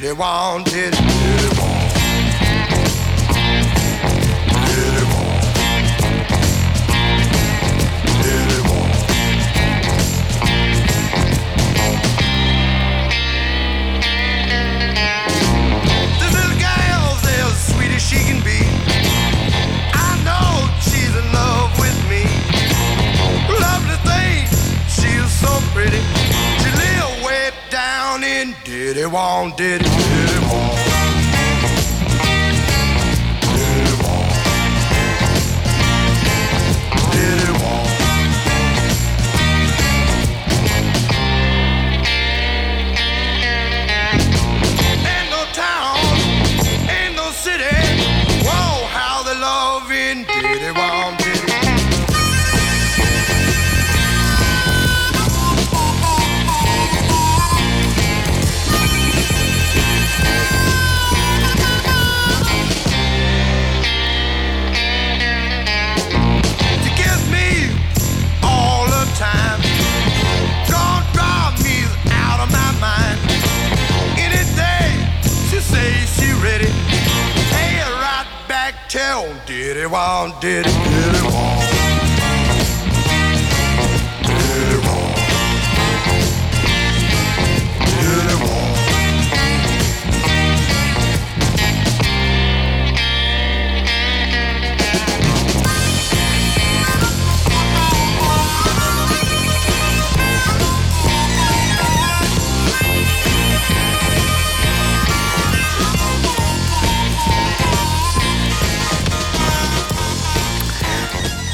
In 0.00 0.62
did 0.64 1.01
in 29.02 29.08
Diddy 29.08 29.14
Wong, 29.14 29.50
Diddy, 29.56 29.84
Diddy 29.84 30.46
Wong. 30.46 30.81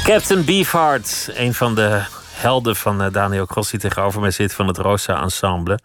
Captain 0.09 0.45
Beefheart, 0.45 1.29
een 1.33 1.53
van 1.53 1.75
de 1.75 2.01
helden 2.33 2.75
van 2.75 3.01
eh, 3.01 3.11
Daniel 3.11 3.45
Cross 3.45 3.71
die 3.71 3.79
tegenover 3.79 4.21
mij 4.21 4.31
zit 4.31 4.53
van 4.53 4.67
het 4.67 4.77
Rosa 4.77 5.21
Ensemble. 5.21 5.79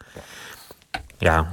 Ja, 1.19 1.49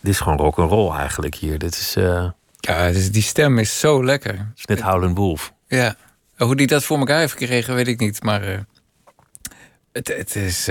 dit, 0.00 0.12
is 0.12 0.20
gewoon 0.20 0.38
rock 0.38 0.58
and 0.58 0.70
roll 0.70 0.96
eigenlijk 0.96 1.34
hier. 1.34 1.58
Dit 1.58 1.74
is, 1.74 1.96
eh, 1.96 2.30
Ja, 2.56 2.92
dus 2.92 3.10
die 3.10 3.22
stem 3.22 3.58
is 3.58 3.80
zo 3.80 4.04
lekker. 4.04 4.32
dit 4.32 4.46
is 4.56 4.64
net 4.64 4.80
Howlin' 4.80 5.14
Wolf. 5.14 5.52
Ja. 5.66 5.94
Hoe 6.36 6.56
die 6.56 6.66
dat 6.66 6.84
voor 6.84 6.98
elkaar 6.98 7.18
heeft 7.18 7.32
gekregen, 7.32 7.74
weet 7.74 7.88
ik 7.88 8.00
niet. 8.00 8.22
Maar 8.22 8.42
eh, 8.42 8.58
het, 9.92 10.08
het 10.08 10.36
is. 10.36 10.68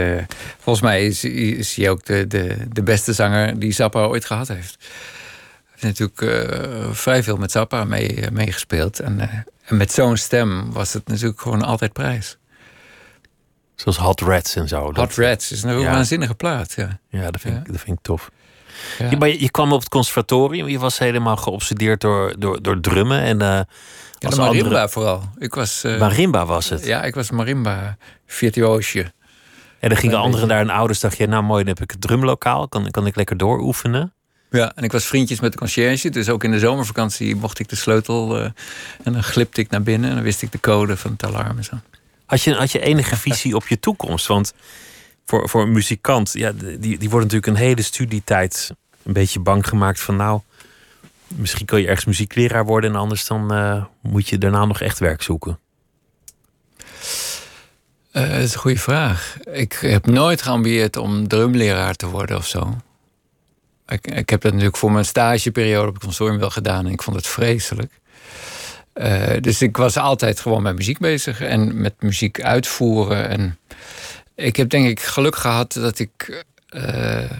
volgens 0.59 0.85
mij 0.85 1.05
is, 1.05 1.23
is 1.23 1.75
hij 1.75 1.89
ook 1.89 2.05
de, 2.05 2.27
de, 2.27 2.57
de 2.69 2.83
beste 2.83 3.13
zanger 3.13 3.59
die 3.59 3.71
Zappa 3.71 4.03
ooit 4.03 4.25
gehad 4.25 4.47
heeft. 4.47 4.77
Hij 4.79 5.89
heeft 5.89 5.99
natuurlijk 5.99 6.95
vrij 6.95 7.23
veel 7.23 7.37
met 7.37 7.51
Zappa 7.51 7.83
mee, 7.83 8.31
meegespeeld. 8.31 8.99
En, 8.99 9.19
eh, 9.19 9.39
en 9.71 9.77
met 9.77 9.91
zo'n 9.91 10.17
stem 10.17 10.71
was 10.71 10.93
het 10.93 11.07
natuurlijk 11.07 11.41
gewoon 11.41 11.61
altijd 11.61 11.93
prijs. 11.93 12.37
Zoals 13.75 13.97
Hot 13.97 14.21
Rats 14.21 14.55
en 14.55 14.67
zo. 14.67 14.81
Hot 14.83 14.95
Dat- 14.95 15.15
Rats 15.15 15.51
is 15.51 15.63
een 15.63 15.79
Ja. 15.79 15.91
waanzinnige 15.91 16.33
plaat. 16.33 16.73
Ja. 16.75 16.99
Ja, 17.09 17.31
dat 17.31 17.41
vind, 17.41 17.57
Ik, 17.57 17.71
dat 17.71 17.81
vind 17.81 17.97
ik 17.97 18.03
tof. 18.03 18.31
Ja. 18.99 19.09
Je, 19.09 19.17
maar 19.17 19.27
je, 19.27 19.41
je 19.41 19.51
kwam 19.51 19.73
op 19.73 19.79
het 19.79 19.89
conservatorium. 19.89 20.67
Je 20.67 20.79
was 20.79 20.97
helemaal 20.99 21.37
geobsedeerd 21.37 22.01
door, 22.01 22.35
door, 22.39 22.61
door 22.61 22.79
drummen. 22.79 23.21
En, 23.21 23.39
Ja, 23.39 23.65
als 24.19 24.35
marimba 24.35 24.65
andere- 24.67 24.89
vooral. 24.89 25.23
Ik 25.37 25.53
was, 25.53 25.83
eh, 25.83 25.99
Marimba 25.99 26.45
was 26.45 26.69
het. 26.69 26.85
ja, 26.85 27.03
ik 27.03 27.15
was 27.15 27.31
marimba 27.31 27.97
virtuoosje. 28.25 29.11
En 29.79 29.89
dan 29.89 29.97
gingen 29.97 30.15
Een 30.15 30.21
anderen 30.21 30.47
daar 30.47 30.59
en 30.59 30.69
ouders 30.69 30.99
dacht 30.99 31.17
je, 31.17 31.27
nou 31.27 31.43
mooi, 31.43 31.63
dan 31.63 31.73
heb 31.73 31.83
ik 31.83 31.91
het 31.91 32.01
drumlokaal. 32.01 32.67
Kan, 32.67 32.91
kan 32.91 33.05
ik 33.05 33.15
lekker 33.15 33.37
dooroefenen. 33.37 34.13
Ja, 34.51 34.71
en 34.75 34.83
ik 34.83 34.91
was 34.91 35.05
vriendjes 35.05 35.39
met 35.39 35.51
de 35.51 35.57
conciërge. 35.57 36.09
Dus 36.09 36.29
ook 36.29 36.43
in 36.43 36.51
de 36.51 36.59
zomervakantie 36.59 37.35
mocht 37.35 37.59
ik 37.59 37.69
de 37.69 37.75
sleutel. 37.75 38.37
eh, 38.39 38.49
en 39.03 39.13
dan 39.13 39.23
glipte 39.23 39.61
ik 39.61 39.69
naar 39.69 39.83
binnen. 39.83 40.09
En 40.09 40.15
dan 40.15 40.23
wist 40.23 40.41
ik 40.41 40.51
de 40.51 40.59
code 40.59 40.97
van 40.97 41.11
het 41.11 41.23
alarm 41.23 41.57
en 41.57 41.63
zo. 41.63 41.75
Had 42.25 42.41
je, 42.41 42.53
had 42.53 42.71
je 42.71 42.79
enige 42.79 43.15
visie 43.17 43.55
op 43.55 43.67
je 43.67 43.79
toekomst? 43.79 44.27
Want 44.27 44.53
voor, 45.25 45.49
voor 45.49 45.61
een 45.61 45.71
muzikant, 45.71 46.33
ja, 46.33 46.51
die, 46.51 46.79
die 46.79 47.09
wordt 47.09 47.25
natuurlijk 47.31 47.45
een 47.45 47.65
hele 47.65 47.81
studietijd 47.81 48.71
een 49.03 49.13
beetje 49.13 49.39
bang 49.39 49.67
gemaakt 49.67 49.99
van 49.99 50.15
nou, 50.15 50.41
misschien 51.27 51.65
kun 51.65 51.79
je 51.79 51.87
ergens 51.87 52.05
muziekleraar 52.05 52.65
worden 52.65 52.89
en 52.89 52.95
anders 52.95 53.27
dan 53.27 53.53
eh, 53.53 53.83
moet 54.01 54.29
je 54.29 54.37
daarna 54.37 54.65
nog 54.65 54.81
echt 54.81 54.99
werk 54.99 55.21
zoeken. 55.21 55.59
Eh, 58.11 58.29
dat 58.29 58.39
is 58.39 58.53
een 58.53 58.59
goede 58.59 58.79
vraag. 58.79 59.37
Ik 59.51 59.73
heb 59.73 60.05
nooit 60.05 60.41
geambieerd 60.41 60.97
om 60.97 61.27
drumleraar 61.27 61.95
te 61.95 62.07
worden 62.07 62.37
of 62.37 62.47
zo. 62.47 62.77
Ik, 63.91 64.07
ik 64.07 64.29
heb 64.29 64.41
dat 64.41 64.51
natuurlijk 64.51 64.77
voor 64.77 64.91
mijn 64.91 65.05
stageperiode 65.05 65.87
op 65.87 65.93
het 65.93 66.03
consortium 66.03 66.39
wel 66.39 66.49
gedaan. 66.49 66.85
En 66.85 66.91
ik 66.91 67.01
vond 67.01 67.15
het 67.15 67.27
vreselijk. 67.27 67.91
Eh, 68.93 69.37
dus 69.39 69.61
ik 69.61 69.77
was 69.77 69.97
altijd 69.97 70.39
gewoon 70.39 70.61
met 70.61 70.75
muziek 70.75 70.99
bezig. 70.99 71.41
En 71.41 71.81
met 71.81 71.93
muziek 71.99 72.41
uitvoeren. 72.41 73.29
En 73.29 73.57
ik 74.35 74.55
heb 74.55 74.69
denk 74.69 74.87
ik 74.87 74.99
geluk 74.99 75.35
gehad 75.35 75.73
dat 75.73 75.99
ik... 75.99 76.43
eh, 76.69 77.31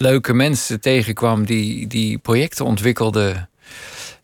leuke 0.00 0.34
mensen 0.34 0.80
tegenkwam 0.80 1.44
die, 1.44 1.86
die 1.86 2.18
projecten 2.18 2.64
ontwikkelden. 2.64 3.48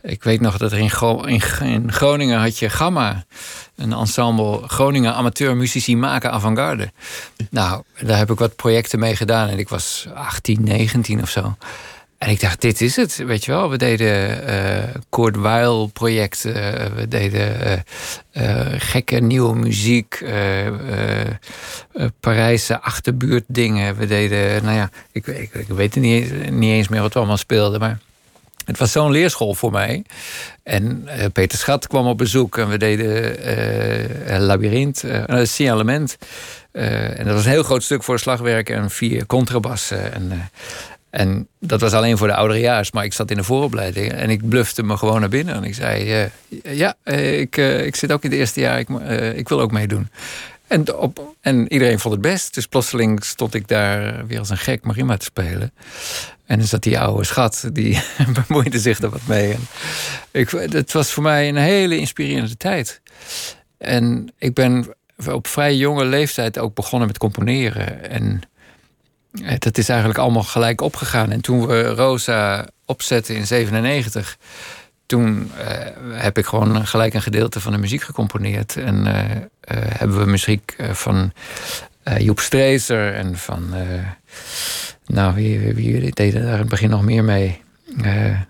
Ik 0.06 0.22
weet 0.24 0.40
nog 0.40 0.56
dat 0.58 0.72
er 0.72 0.78
in, 0.78 0.90
Gro- 0.90 1.22
in, 1.22 1.42
in 1.62 1.92
Groningen 1.92 2.38
had 2.40 2.58
je 2.58 2.70
Gamma. 2.70 3.24
Een 3.76 3.92
ensemble 3.92 4.60
Groningen 4.68 5.14
amateurmuzici 5.14 5.96
maken 5.96 6.32
avant-garde. 6.32 6.92
Nou, 7.50 7.82
daar 8.00 8.18
heb 8.18 8.30
ik 8.30 8.38
wat 8.38 8.56
projecten 8.56 8.98
mee 8.98 9.16
gedaan. 9.16 9.48
En 9.48 9.58
ik 9.58 9.68
was 9.68 10.06
18, 10.14 10.64
19 10.64 11.22
of 11.22 11.30
zo. 11.30 11.56
En 12.18 12.28
ik 12.30 12.40
dacht, 12.40 12.60
dit 12.60 12.80
is 12.80 12.96
het, 12.96 13.16
weet 13.16 13.44
je 13.44 13.50
wel. 13.52 13.70
We 13.70 13.76
deden 13.76 14.46
eh 14.46 14.94
Kurt 15.10 15.92
projecten. 15.92 16.54
we 16.94 17.08
deden 17.08 17.60
eh, 17.60 17.78
eh, 18.30 18.74
gekke 18.78 19.16
nieuwe 19.16 19.56
muziek. 19.56 20.14
eh, 20.14 20.66
eh, 20.66 21.20
eh, 21.92 22.06
Parijse 22.20 22.80
achterbuurt 22.80 23.44
dingen. 23.46 23.96
We 23.96 24.06
deden, 24.06 24.64
nou 24.64 24.76
ja, 24.76 24.90
ik, 25.12 25.26
ik, 25.26 25.54
ik 25.54 25.68
weet 25.68 25.94
niet, 25.96 26.50
niet 26.50 26.72
eens 26.72 26.88
meer 26.88 27.00
wat 27.00 27.12
we 27.12 27.18
allemaal 27.18 27.36
speelden. 27.36 27.80
Maar 27.80 27.98
het 28.66 28.78
was 28.78 28.92
zo'n 28.92 29.10
leerschool 29.10 29.54
voor 29.54 29.70
mij. 29.70 30.04
En 30.62 31.02
eh, 31.06 31.24
Peter 31.32 31.58
Schat 31.58 31.86
kwam 31.86 32.06
op 32.06 32.18
bezoek 32.18 32.58
en 32.58 32.68
we 32.68 32.78
deden 32.78 34.40
Labyrinth, 34.40 35.04
eh 35.04 35.22
uh, 35.28 35.44
Signalement. 35.44 36.16
Eh, 36.72 37.18
en 37.18 37.24
dat 37.24 37.34
was 37.34 37.44
een 37.44 37.50
heel 37.50 37.62
groot 37.62 37.82
stuk 37.82 38.02
voor 38.02 38.18
slagwerk 38.18 38.68
en 38.68 38.90
vier 38.90 39.26
contrabassen. 39.26 40.12
En, 40.12 40.50
en 41.10 41.48
dat 41.60 41.80
was 41.80 41.92
alleen 41.92 42.18
voor 42.18 42.26
de 42.26 42.34
ouderejaars, 42.34 42.92
maar 42.92 43.04
ik 43.04 43.12
zat 43.12 43.30
in 43.30 43.36
de 43.36 43.44
vooropleiding 43.44 44.12
en 44.12 44.30
ik 44.30 44.48
blufte 44.48 44.82
me 44.82 44.96
gewoon 44.96 45.20
naar 45.20 45.28
binnen. 45.28 45.54
En 45.54 45.64
ik 45.64 45.74
zei: 45.74 46.28
Ja, 46.62 46.94
ik, 47.14 47.56
ik 47.56 47.96
zit 47.96 48.12
ook 48.12 48.24
in 48.24 48.30
het 48.30 48.38
eerste 48.38 48.60
jaar, 48.60 48.78
ik, 48.78 48.88
ik 49.34 49.48
wil 49.48 49.60
ook 49.60 49.72
meedoen. 49.72 50.08
En, 50.66 50.94
op, 50.94 51.34
en 51.40 51.72
iedereen 51.72 51.98
vond 51.98 52.14
het 52.14 52.22
best. 52.22 52.54
Dus 52.54 52.66
plotseling 52.66 53.24
stond 53.24 53.54
ik 53.54 53.68
daar 53.68 54.26
weer 54.26 54.38
als 54.38 54.50
een 54.50 54.58
gek 54.58 54.84
marimba 54.84 55.16
te 55.16 55.24
spelen. 55.24 55.72
En 56.46 56.58
dan 56.58 56.66
zat 56.66 56.82
die 56.82 56.98
oude 56.98 57.24
schat, 57.24 57.68
die 57.72 58.02
bemoeide 58.46 58.78
zich 58.78 59.02
er 59.02 59.10
wat 59.10 59.26
mee. 59.26 59.56
Ik, 60.30 60.50
het 60.50 60.92
was 60.92 61.12
voor 61.12 61.22
mij 61.22 61.48
een 61.48 61.56
hele 61.56 61.98
inspirerende 61.98 62.56
tijd. 62.56 63.00
En 63.78 64.32
ik 64.38 64.54
ben 64.54 64.94
op 65.30 65.46
vrij 65.46 65.76
jonge 65.76 66.04
leeftijd 66.04 66.58
ook 66.58 66.74
begonnen 66.74 67.08
met 67.08 67.18
componeren. 67.18 68.10
En 68.10 68.40
dat 69.58 69.78
is 69.78 69.88
eigenlijk 69.88 70.18
allemaal 70.18 70.42
gelijk 70.42 70.80
opgegaan. 70.80 71.30
En 71.30 71.40
toen 71.40 71.66
we 71.66 71.82
Rosa 71.82 72.68
opzetten 72.84 73.34
in 73.34 73.46
97, 73.46 74.38
toen 75.06 75.50
eh, 75.58 75.86
heb 76.12 76.38
ik 76.38 76.46
gewoon 76.46 76.86
gelijk 76.86 77.14
een 77.14 77.22
gedeelte 77.22 77.60
van 77.60 77.72
de 77.72 77.78
muziek 77.78 78.02
gecomponeerd. 78.02 78.76
En 78.76 79.06
eh, 79.06 79.30
eh, 79.30 79.40
hebben 79.98 80.18
we 80.18 80.26
muziek 80.30 80.74
eh, 80.76 80.90
van 80.90 81.32
eh, 82.02 82.18
Joep 82.18 82.40
Streeser 82.40 83.14
en 83.14 83.36
van. 83.38 83.74
eh, 83.74 84.06
nou, 85.06 85.34
wie, 85.34 85.58
wie, 85.58 86.00
wie 86.00 86.10
deden 86.10 86.42
daar 86.42 86.52
in 86.52 86.58
het 86.58 86.68
begin 86.68 86.90
nog 86.90 87.02
meer 87.02 87.24
mee? 87.24 87.60
Eh, 88.02 88.40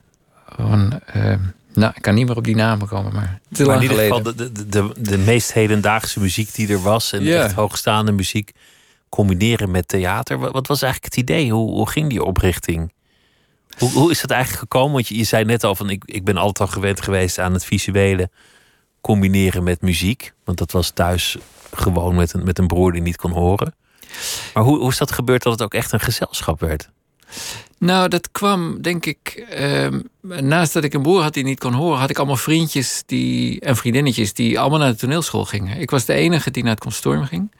gewoon, 0.55 1.01
eh, 1.07 1.35
nou, 1.75 1.93
ik 1.97 2.03
kan 2.03 2.15
niet 2.15 2.27
meer 2.27 2.37
op 2.37 2.45
die 2.45 2.57
namen 2.57 2.89
komen, 2.89 3.13
maar 3.13 3.41
te 3.53 3.65
Maar 3.65 3.77
lang 3.77 3.85
in 3.85 3.91
ieder 3.91 4.05
geval 4.05 4.23
de, 4.23 4.53
de, 4.53 4.69
de, 4.69 4.93
de 4.99 5.19
meest 5.19 5.53
hedendaagse 5.53 6.21
muziek 6.21 6.55
die 6.55 6.69
er 6.69 6.83
was. 6.83 7.13
En 7.13 7.27
echt 7.27 7.53
hoogstaande 7.53 8.13
muziek 8.13 8.51
combineren 9.09 9.71
met 9.71 9.89
theater. 9.89 10.39
Wat, 10.39 10.53
wat 10.53 10.67
was 10.67 10.83
eigenlijk 10.83 11.15
het 11.15 11.23
idee? 11.23 11.51
Hoe, 11.53 11.71
hoe 11.71 11.89
ging 11.89 12.09
die 12.11 12.23
oprichting? 12.25 12.93
Hoe, 13.79 13.91
hoe 13.91 14.11
is 14.11 14.20
dat 14.20 14.31
eigenlijk 14.31 14.62
gekomen? 14.62 14.93
Want 14.93 15.09
je, 15.09 15.24
zei 15.24 15.45
net 15.45 15.64
al 15.64 15.74
van 15.74 15.91
ik, 15.91 16.03
ik 16.05 16.24
ben 16.24 16.37
altijd 16.37 16.68
al 16.68 16.74
gewend 16.74 17.03
geweest 17.03 17.39
aan 17.39 17.53
het 17.53 17.64
visuele 17.64 18.31
combineren 19.01 19.62
met 19.62 19.81
muziek. 19.81 20.33
Want 20.45 20.59
dat 20.59 20.72
was 20.72 20.91
thuis 20.91 21.37
gewoon 21.72 22.14
met 22.14 22.33
een, 22.33 22.45
met 22.45 22.59
een 22.59 22.66
broer 22.66 22.93
die 22.93 23.03
niet 23.03 23.16
kon 23.16 23.31
horen. 23.31 23.74
Maar 24.55 24.62
hoe, 24.62 24.79
hoe 24.79 24.91
is 24.91 24.99
dat 24.99 25.12
gebeurd 25.12 25.43
dat 25.43 25.53
het 25.53 25.62
ook 25.62 25.74
echt 25.74 25.93
een 25.93 26.01
gezelschap 26.01 26.61
werd? 26.61 26.91
Nou, 27.79 28.09
dat 28.09 28.31
kwam, 28.31 28.83
denk 28.83 29.07
ik. 29.07 29.45
ehm, 29.51 30.01
naast 30.20 30.72
dat 30.72 30.85
ik 30.85 30.95
een 30.95 31.03
broer 31.03 31.22
had 31.22 31.35
die 31.35 31.45
niet 31.45 31.59
kon 31.59 31.72
horen, 31.72 31.99
had 31.99 32.11
ik 32.11 32.18
allemaal 32.18 32.37
vriendjes 32.37 33.03
die, 33.07 33.61
en 33.61 33.77
vriendinnetjes 33.77 34.35
die 34.35 34.61
allemaal 34.61 34.79
naar 34.79 34.91
de 34.91 34.97
toneelschool 34.97 35.45
gingen. 35.45 35.81
Ik 35.81 35.91
was 35.91 36.05
de 36.05 36.12
enige 36.12 36.51
die 36.51 36.62
naar 36.62 36.72
het 36.72 36.83
consortium 36.83 37.24
ging. 37.24 37.51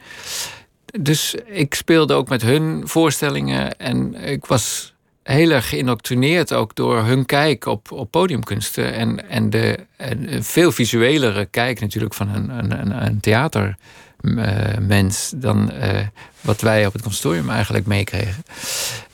Dus 1.01 1.35
ik 1.47 1.75
speelde 1.75 2.15
ook 2.15 2.29
met 2.29 2.43
hun 2.43 2.89
voorstellingen 2.89 3.79
en 3.79 4.15
ik 4.15 4.47
was 4.47 4.95
heel 5.27 5.51
erg 5.51 5.69
geïndoctrineerd 5.69 6.53
ook 6.53 6.75
door 6.75 7.03
hun 7.03 7.27
kijk 7.27 7.67
op, 7.67 7.93
op 7.93 8.11
podiumkunsten 8.11 8.95
en, 8.95 9.29
en 9.29 9.51
de 9.51 9.79
en 9.97 10.45
veel 10.45 10.73
visuelere 10.73 11.45
kijk 11.45 11.81
natuurlijk 11.81 12.15
van 12.15 12.35
een, 12.35 12.59
een, 12.59 13.07
een, 13.07 13.21
theatermens 13.21 15.33
dan 15.37 15.71
eh, 15.71 16.07
wat 16.41 16.61
wij 16.61 16.87
op 16.87 16.93
het 16.93 17.03
consortium 17.03 17.51
eigenlijk 17.51 17.87
meekregen. 17.87 18.43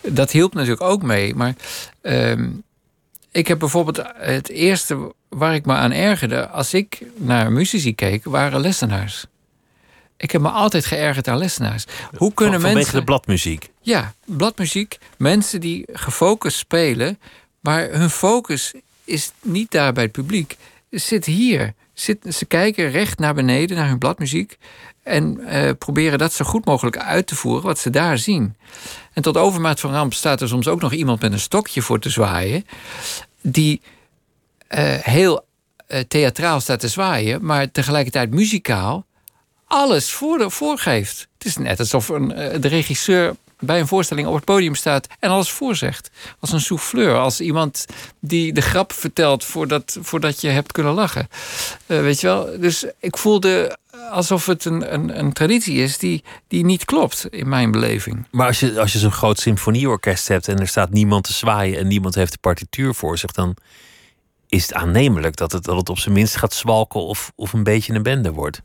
Dat 0.01 0.31
hielp 0.31 0.55
natuurlijk 0.55 0.83
ook 0.83 1.03
mee, 1.03 1.35
maar 1.35 1.55
ehm, 2.01 2.51
ik 3.31 3.49
heb 3.49 3.59
bijvoorbeeld 3.59 4.03
het 4.15 4.49
eerste 4.49 5.15
waar 5.29 5.55
ik 5.55 5.67
me 5.67 5.73
aan 5.73 5.93
ergerde 5.93 6.49
als 6.49 6.75
ik 6.75 7.03
naar 7.17 7.53
muzici 7.53 7.95
keek, 7.95 8.25
waren 8.25 8.61
lessenaars. 8.61 9.27
Ik 10.23 10.31
heb 10.31 10.41
me 10.41 10.49
altijd 10.49 10.87
geërgerd 10.87 11.29
aan 11.29 11.39
lessenaars. 11.39 11.85
Hoe 12.17 12.35
kunnen 12.35 12.55
Van- 12.61 12.63
vanwege 12.63 12.75
mensen. 12.75 12.99
de 12.99 13.05
bladmuziek. 13.05 13.71
Ja, 13.81 14.15
bladmuziek. 14.25 14.99
Mensen 15.19 15.61
die 15.61 15.89
gefocust 15.93 16.57
spelen, 16.57 17.19
maar 17.61 17.89
hun 17.91 18.11
focus 18.11 18.75
is 19.05 19.33
niet 19.43 19.71
daar 19.71 19.93
bij 19.93 20.03
het 20.03 20.13
publiek. 20.13 20.57
Zit 20.91 21.25
hier. 21.25 21.75
zit, 21.95 22.35
ze 22.35 22.45
kijken 22.45 22.91
recht 22.91 23.19
naar 23.19 23.35
beneden, 23.35 23.77
naar 23.77 23.89
hun 23.89 23.99
bladmuziek. 23.99 24.59
En 25.03 25.41
eh, 25.47 25.71
proberen 25.79 26.19
dat 26.19 26.33
zo 26.33 26.45
goed 26.45 26.65
mogelijk 26.65 26.99
uit 26.99 27.27
te 27.27 27.35
voeren 27.35 27.63
wat 27.63 27.79
ze 27.79 27.91
daar 27.91 28.19
zien. 28.19 28.57
En 29.13 29.23
tot 29.23 29.37
overmaat 29.37 29.81
van 29.81 29.93
ramp 29.93 30.15
staat 30.15 30.41
er 30.41 30.49
soms 30.49 30.69
ook 30.69 30.81
nog 30.81 30.93
iemand 30.93 31.21
met 31.21 31.33
een 31.33 31.41
stokje 31.41 31.83
voor 31.83 31.99
te 31.99 32.11
zwaaien. 32.11 32.65
Die 33.41 33.81
eh, 34.69 34.95
heel 35.01 35.45
eh, 35.87 36.01
theatraal 36.01 36.61
staat 36.61 36.81
te 36.81 36.89
zwaaien, 36.89 37.45
maar 37.45 37.71
tegelijkertijd 37.71 38.31
muzikaal 38.31 39.07
alles 39.73 40.11
voor, 40.11 40.51
voorgeeft. 40.51 41.29
Het 41.39 41.47
is 41.47 41.57
net 41.57 41.79
alsof 41.79 42.09
een, 42.09 42.33
eh, 42.33 42.61
de 42.61 42.69
regisseur 42.69 43.37
bij 43.59 43.81
een 43.81 43.87
voorstelling 43.87 44.27
op 44.27 44.35
het 44.35 44.45
podium 44.45 44.75
staat 44.75 45.07
en 45.19 45.31
alles 45.31 45.51
voorzegt. 45.51 46.11
Als 46.41 46.53
een 46.53 46.61
souffleur, 46.61 47.17
als 47.17 47.41
iemand 47.41 47.87
die 48.21 48.53
de 48.53 48.61
grap 48.61 48.93
vertelt 48.93 49.45
voordat, 49.45 49.99
voordat 50.01 50.41
je 50.41 50.49
hebt 50.49 50.73
kunnen 50.73 50.93
lachen. 50.93 51.29
Eh, 51.87 52.01
weet 52.01 52.21
je 52.21 52.27
wel? 52.27 52.61
Dus 52.61 52.85
ik 53.01 53.17
voelde 53.17 53.79
alsof 54.11 54.47
het 54.47 54.65
een, 54.65 54.95
een, 54.95 55.19
een 55.19 55.33
traditie 55.33 55.83
is 55.83 55.99
die, 55.99 56.25
die 56.49 56.65
niet 56.65 56.85
klopt 56.85 57.27
in 57.31 57.49
mijn 57.49 57.71
beleving. 57.71 58.27
Maar 58.31 58.47
als 58.47 58.61
je, 58.61 58.81
als 58.81 58.93
je 58.93 58.99
zo'n 58.99 59.13
groot 59.13 59.39
symfonieorkest 59.39 60.29
hebt 60.29 60.49
en 60.49 60.61
er 60.61 60.69
staat 60.69 60.91
niemand 60.91 61.25
te 61.25 61.33
zwaaien 61.33 61.79
en 61.79 61.87
niemand 61.87 62.15
heeft 62.15 62.33
de 62.33 62.39
partituur 62.41 62.95
voor 62.95 63.19
zich, 63.19 63.33
dan 63.33 63.57
is 64.49 64.63
het 64.63 64.75
aannemelijk 64.75 65.37
dat 65.37 65.53
het, 65.53 65.65
dat 65.65 65.77
het 65.77 65.89
op 65.89 65.99
zijn 65.99 66.15
minst 66.15 66.37
gaat 66.37 66.55
zwalken 66.55 67.01
of, 67.01 67.33
of 67.35 67.53
een 67.53 67.63
beetje 67.63 67.95
een 67.95 68.03
bende 68.03 68.33
wordt. 68.33 68.63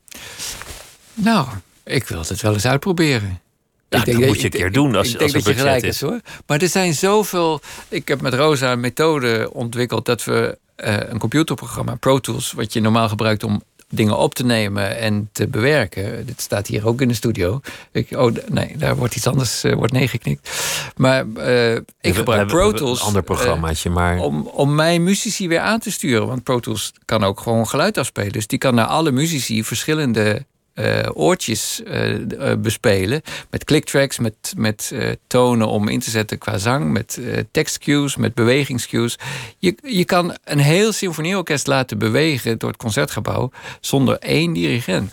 Nou, 1.20 1.46
ik 1.84 2.08
wil 2.08 2.18
het 2.28 2.40
wel 2.40 2.52
eens 2.52 2.66
uitproberen. 2.66 3.40
Ja, 3.88 3.98
Ik 3.98 4.04
denk 4.04 4.18
dat 4.18 4.26
moet 4.28 4.38
je 4.40 4.44
een 4.44 4.50
keer 4.50 4.72
doen 4.72 4.94
als, 4.96 5.14
ik 5.14 5.20
als 5.20 5.32
denk 5.32 5.44
dat 5.44 5.54
je 5.54 5.60
gelijk 5.60 5.82
is. 5.84 6.00
hoor. 6.00 6.20
Maar 6.46 6.60
er 6.62 6.68
zijn 6.68 6.94
zoveel. 6.94 7.60
Ik 7.88 8.08
heb 8.08 8.20
met 8.20 8.34
Rosa 8.34 8.72
een 8.72 8.80
methode 8.80 9.50
ontwikkeld 9.52 10.06
dat 10.06 10.24
we 10.24 10.58
eh, 10.76 10.96
een 11.08 11.18
computerprogramma, 11.18 11.94
Pro 11.94 12.18
Tools, 12.18 12.52
wat 12.52 12.72
je 12.72 12.80
normaal 12.80 13.08
gebruikt 13.08 13.42
om 13.44 13.62
dingen 13.90 14.16
op 14.18 14.34
te 14.34 14.44
nemen 14.44 14.98
en 14.98 15.28
te 15.32 15.46
bewerken. 15.48 16.26
Dit 16.26 16.40
staat 16.40 16.66
hier 16.66 16.86
ook 16.86 17.00
in 17.00 17.08
de 17.08 17.14
studio. 17.14 17.60
Ik, 17.92 18.10
oh, 18.16 18.34
nee, 18.48 18.76
daar 18.76 18.96
wordt 18.96 19.16
iets 19.16 19.26
anders 19.26 19.64
eh, 19.64 19.74
wordt 19.74 19.92
neergeknikt. 19.92 20.50
Maar 20.96 21.32
We- 21.32 21.84
ik 22.00 22.12
we 22.12 22.18
gebruik 22.18 22.46
Pro 22.48 22.68
een 22.68 22.74
Tools. 22.76 23.00
ander 23.00 23.20
eh, 23.20 23.26
programmaatje, 23.26 23.90
maar 23.90 24.18
om, 24.18 24.46
om 24.46 24.74
mijn 24.74 25.02
muzici 25.02 25.48
weer 25.48 25.60
aan 25.60 25.78
te 25.80 25.90
sturen. 25.90 26.26
Want 26.26 26.42
Pro 26.42 26.60
Tools 26.60 26.92
kan 27.04 27.24
ook 27.24 27.40
gewoon 27.40 27.68
geluid 27.68 27.98
afspelen. 27.98 28.32
Dus 28.32 28.46
die 28.46 28.58
kan 28.58 28.74
naar 28.74 28.86
alle 28.86 29.10
muzici 29.10 29.64
verschillende 29.64 30.44
eh, 30.78 31.08
oortjes 31.14 31.82
eh, 31.82 32.50
eh, 32.50 32.58
bespelen. 32.58 33.22
Met 33.50 33.64
clicktracks, 33.64 34.18
met, 34.18 34.52
met 34.56 34.94
tonen 35.26 35.68
om 35.68 35.88
in 35.88 36.00
te 36.00 36.10
zetten 36.10 36.38
qua 36.38 36.58
zang. 36.58 36.92
Met 36.92 37.20
tekstcues, 37.50 38.16
met 38.16 38.34
bewegingscues. 38.34 39.18
Je, 39.58 39.76
je 39.82 40.04
kan 40.04 40.36
een 40.44 40.58
heel 40.58 40.92
symfonieorkest 40.92 41.66
laten 41.66 41.98
bewegen 41.98 42.58
door 42.58 42.68
het 42.68 42.78
concertgebouw... 42.78 43.50
zonder 43.80 44.18
één 44.18 44.52
dirigent. 44.52 45.12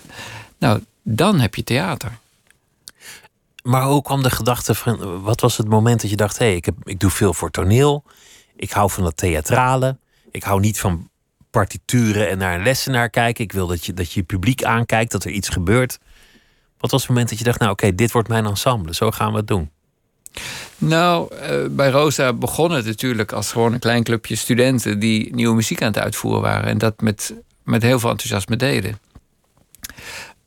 Nou, 0.57 0.84
dan 1.03 1.39
heb 1.39 1.55
je 1.55 1.63
theater. 1.63 2.11
Maar 3.63 3.84
hoe 3.84 4.01
kwam 4.01 4.24
de 4.24 4.30
gedachte 4.30 4.76
van. 4.76 5.22
Wat 5.22 5.41
was 5.41 5.57
het 5.57 5.70
moment 5.70 6.01
dat 6.01 6.09
je 6.09 6.16
dacht: 6.16 6.38
hé, 6.38 6.45
hey, 6.45 6.55
ik, 6.55 6.68
ik 6.84 6.99
doe 6.99 7.11
veel 7.11 7.34
voor 7.34 7.51
toneel. 7.51 8.03
Ik 8.55 8.72
hou 8.72 8.91
van 8.91 9.03
dat 9.03 9.18
theatrale. 9.18 9.97
Ik 10.32 10.43
hou 10.43 10.59
niet 10.59 10.80
van 10.80 11.09
partituren 11.56 12.30
en 12.30 12.38
naar 12.38 12.56
een 12.56 12.64
lessenaar 12.64 13.10
kijken. 13.10 13.43
Ik 13.43 13.51
wil 13.51 13.68
dat 13.68 13.86
je, 13.86 13.93
dat 13.93 14.12
je 14.12 14.24
publiek 14.24 14.64
aankijkt, 14.64 15.12
dat 15.12 15.24
er 15.24 15.32
iets 15.32 15.49
gebeurt. 15.49 15.97
Wat 16.78 16.91
was 16.91 17.01
het 17.01 17.10
moment 17.10 17.30
dat 17.30 17.38
je 17.38 17.43
dacht: 17.43 17.60
nou, 17.60 17.72
oké, 17.72 17.95
dit 17.95 18.12
wordt 18.12 18.28
mijn 18.28 18.45
ensemble. 18.45 18.93
Zo 18.93 19.12
gaan 19.12 19.32
we 19.32 19.38
het 19.38 19.47
doen. 19.47 19.70
Nou, 20.78 21.36
eh, 21.36 21.66
bij 21.70 21.89
Rosa 21.89 22.34
begon 22.34 22.72
het 22.72 22.86
natuurlijk 22.86 23.32
als 23.32 23.51
gewoon 23.51 23.74
een 23.74 23.80
klein 23.80 24.03
clubje 24.03 24.36
studenten 24.36 24.99
die 24.99 25.36
nieuwe 25.36 25.56
muziek 25.56 25.82
aan 25.82 25.88
het 25.88 25.99
uitvoeren 25.99 26.41
waren. 26.41 26.70
En 26.70 26.78
dat 26.78 27.01
met, 27.01 27.34
met 27.64 27.82
heel 27.82 27.99
veel 27.99 28.10
enthousiasme 28.10 28.56
deden. 28.56 28.99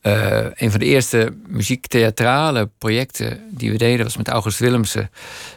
Eh, 0.01 0.45
een 0.55 0.71
van 0.71 0.81
de 0.81 0.87
eerste 0.87 1.33
muziektheatrale 1.47 2.69
projecten 2.79 3.41
die 3.51 3.71
we 3.71 3.79
deden 3.79 4.05
was 4.05 4.17
met 4.17 4.29
August 4.29 4.59
Willemsen. 4.59 5.11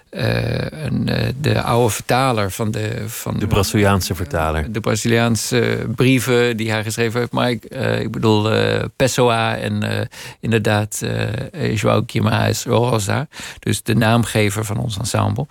Eh, 0.09 0.83
een, 0.83 1.09
eh, 1.09 1.27
de 1.41 1.61
oude 1.61 1.89
vertaler 1.93 2.51
van 2.51 2.71
de. 2.71 3.03
Van 3.07 3.39
De 3.39 3.47
Braziliaanse 3.47 4.15
vertaler. 4.15 4.71
de 4.71 4.79
Braziliaanse 4.79 5.85
brieven 5.95 6.57
die 6.57 6.71
hij 6.71 6.83
geschreven 6.83 7.19
heeft. 7.19 7.31
Maar 7.31 7.49
ik, 7.49 7.65
ik 7.99 8.11
bedoel 8.11 8.51
Pessoa 8.95 9.57
en 9.57 10.07
inderdaad 10.39 11.01
eh 11.01 11.75
João 11.75 12.05
Guimarães 12.05 12.63
Rosa. 12.63 13.27
Dus 13.59 13.83
de 13.83 13.95
naamgever 13.95 14.65
van 14.65 14.77
ons 14.77 14.97
ensemble. 14.97 15.45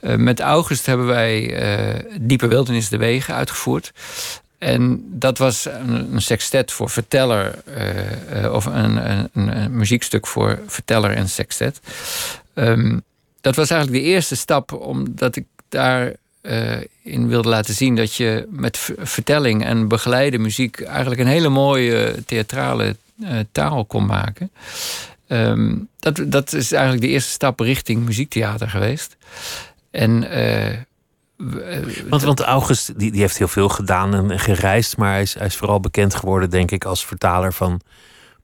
Met 0.00 0.40
August 0.40 0.86
hebben 0.86 1.06
wij 1.06 1.62
Diepe 2.20 2.46
Wildernis 2.46 2.88
de 2.88 2.96
Wegen 2.96 3.34
uitgevoerd. 3.34 3.92
En 4.58 5.04
dat 5.10 5.38
was 5.38 5.64
een, 5.64 6.22
sextet 6.22 6.72
voor 6.72 6.90
verteller, 6.90 7.54
eh, 7.64 8.44
eh, 8.44 8.52
of 8.52 8.64
een, 8.66 9.10
een, 9.10 9.28
een, 9.32 9.76
muziekstuk 9.76 10.26
voor 10.26 10.58
verteller 10.66 11.10
en 11.10 11.28
sextet. 11.28 11.80
Ehm, 12.54 12.98
dat 13.40 13.56
was 13.56 13.70
eigenlijk 13.70 14.02
de 14.02 14.10
eerste 14.10 14.36
stap, 14.36 14.72
omdat 14.72 15.36
ik 15.36 15.44
daar 15.68 16.12
eh, 16.40 16.76
in 17.02 17.28
wilde 17.28 17.48
laten 17.48 17.74
zien 17.74 17.96
dat 17.96 18.14
je 18.14 18.46
met 18.50 18.90
vertelling 18.98 19.64
en 19.64 19.88
begeleide 19.88 20.38
muziek 20.38 20.80
eigenlijk 20.80 21.20
een 21.20 21.26
hele 21.26 21.48
mooie 21.48 22.14
theatrale 22.26 22.96
taal 23.52 23.84
kon 23.84 24.06
maken. 24.06 24.50
Ehm, 25.26 25.76
dat, 25.98 26.20
dat 26.26 26.52
is 26.52 26.72
eigenlijk 26.72 27.02
de 27.02 27.08
eerste 27.08 27.30
stap 27.30 27.60
richting 27.60 28.04
muziektheater 28.04 28.68
geweest. 28.68 29.16
En 29.90 30.24
Want, 32.08 32.22
want 32.22 32.40
August 32.40 32.98
die, 32.98 33.10
die 33.10 33.20
heeft 33.20 33.38
heel 33.38 33.48
veel 33.48 33.68
gedaan 33.68 34.14
en, 34.30 34.38
gereisd. 34.38 34.96
Maar 34.96 35.12
hij 35.12 35.22
is, 35.22 35.34
hij 35.34 35.46
is 35.46 35.56
vooral 35.56 35.80
bekend 35.80 36.14
geworden, 36.14 36.50
denk 36.50 36.70
ik, 36.70 36.84
als 36.84 37.06
vertaler 37.06 37.52
van 37.52 37.80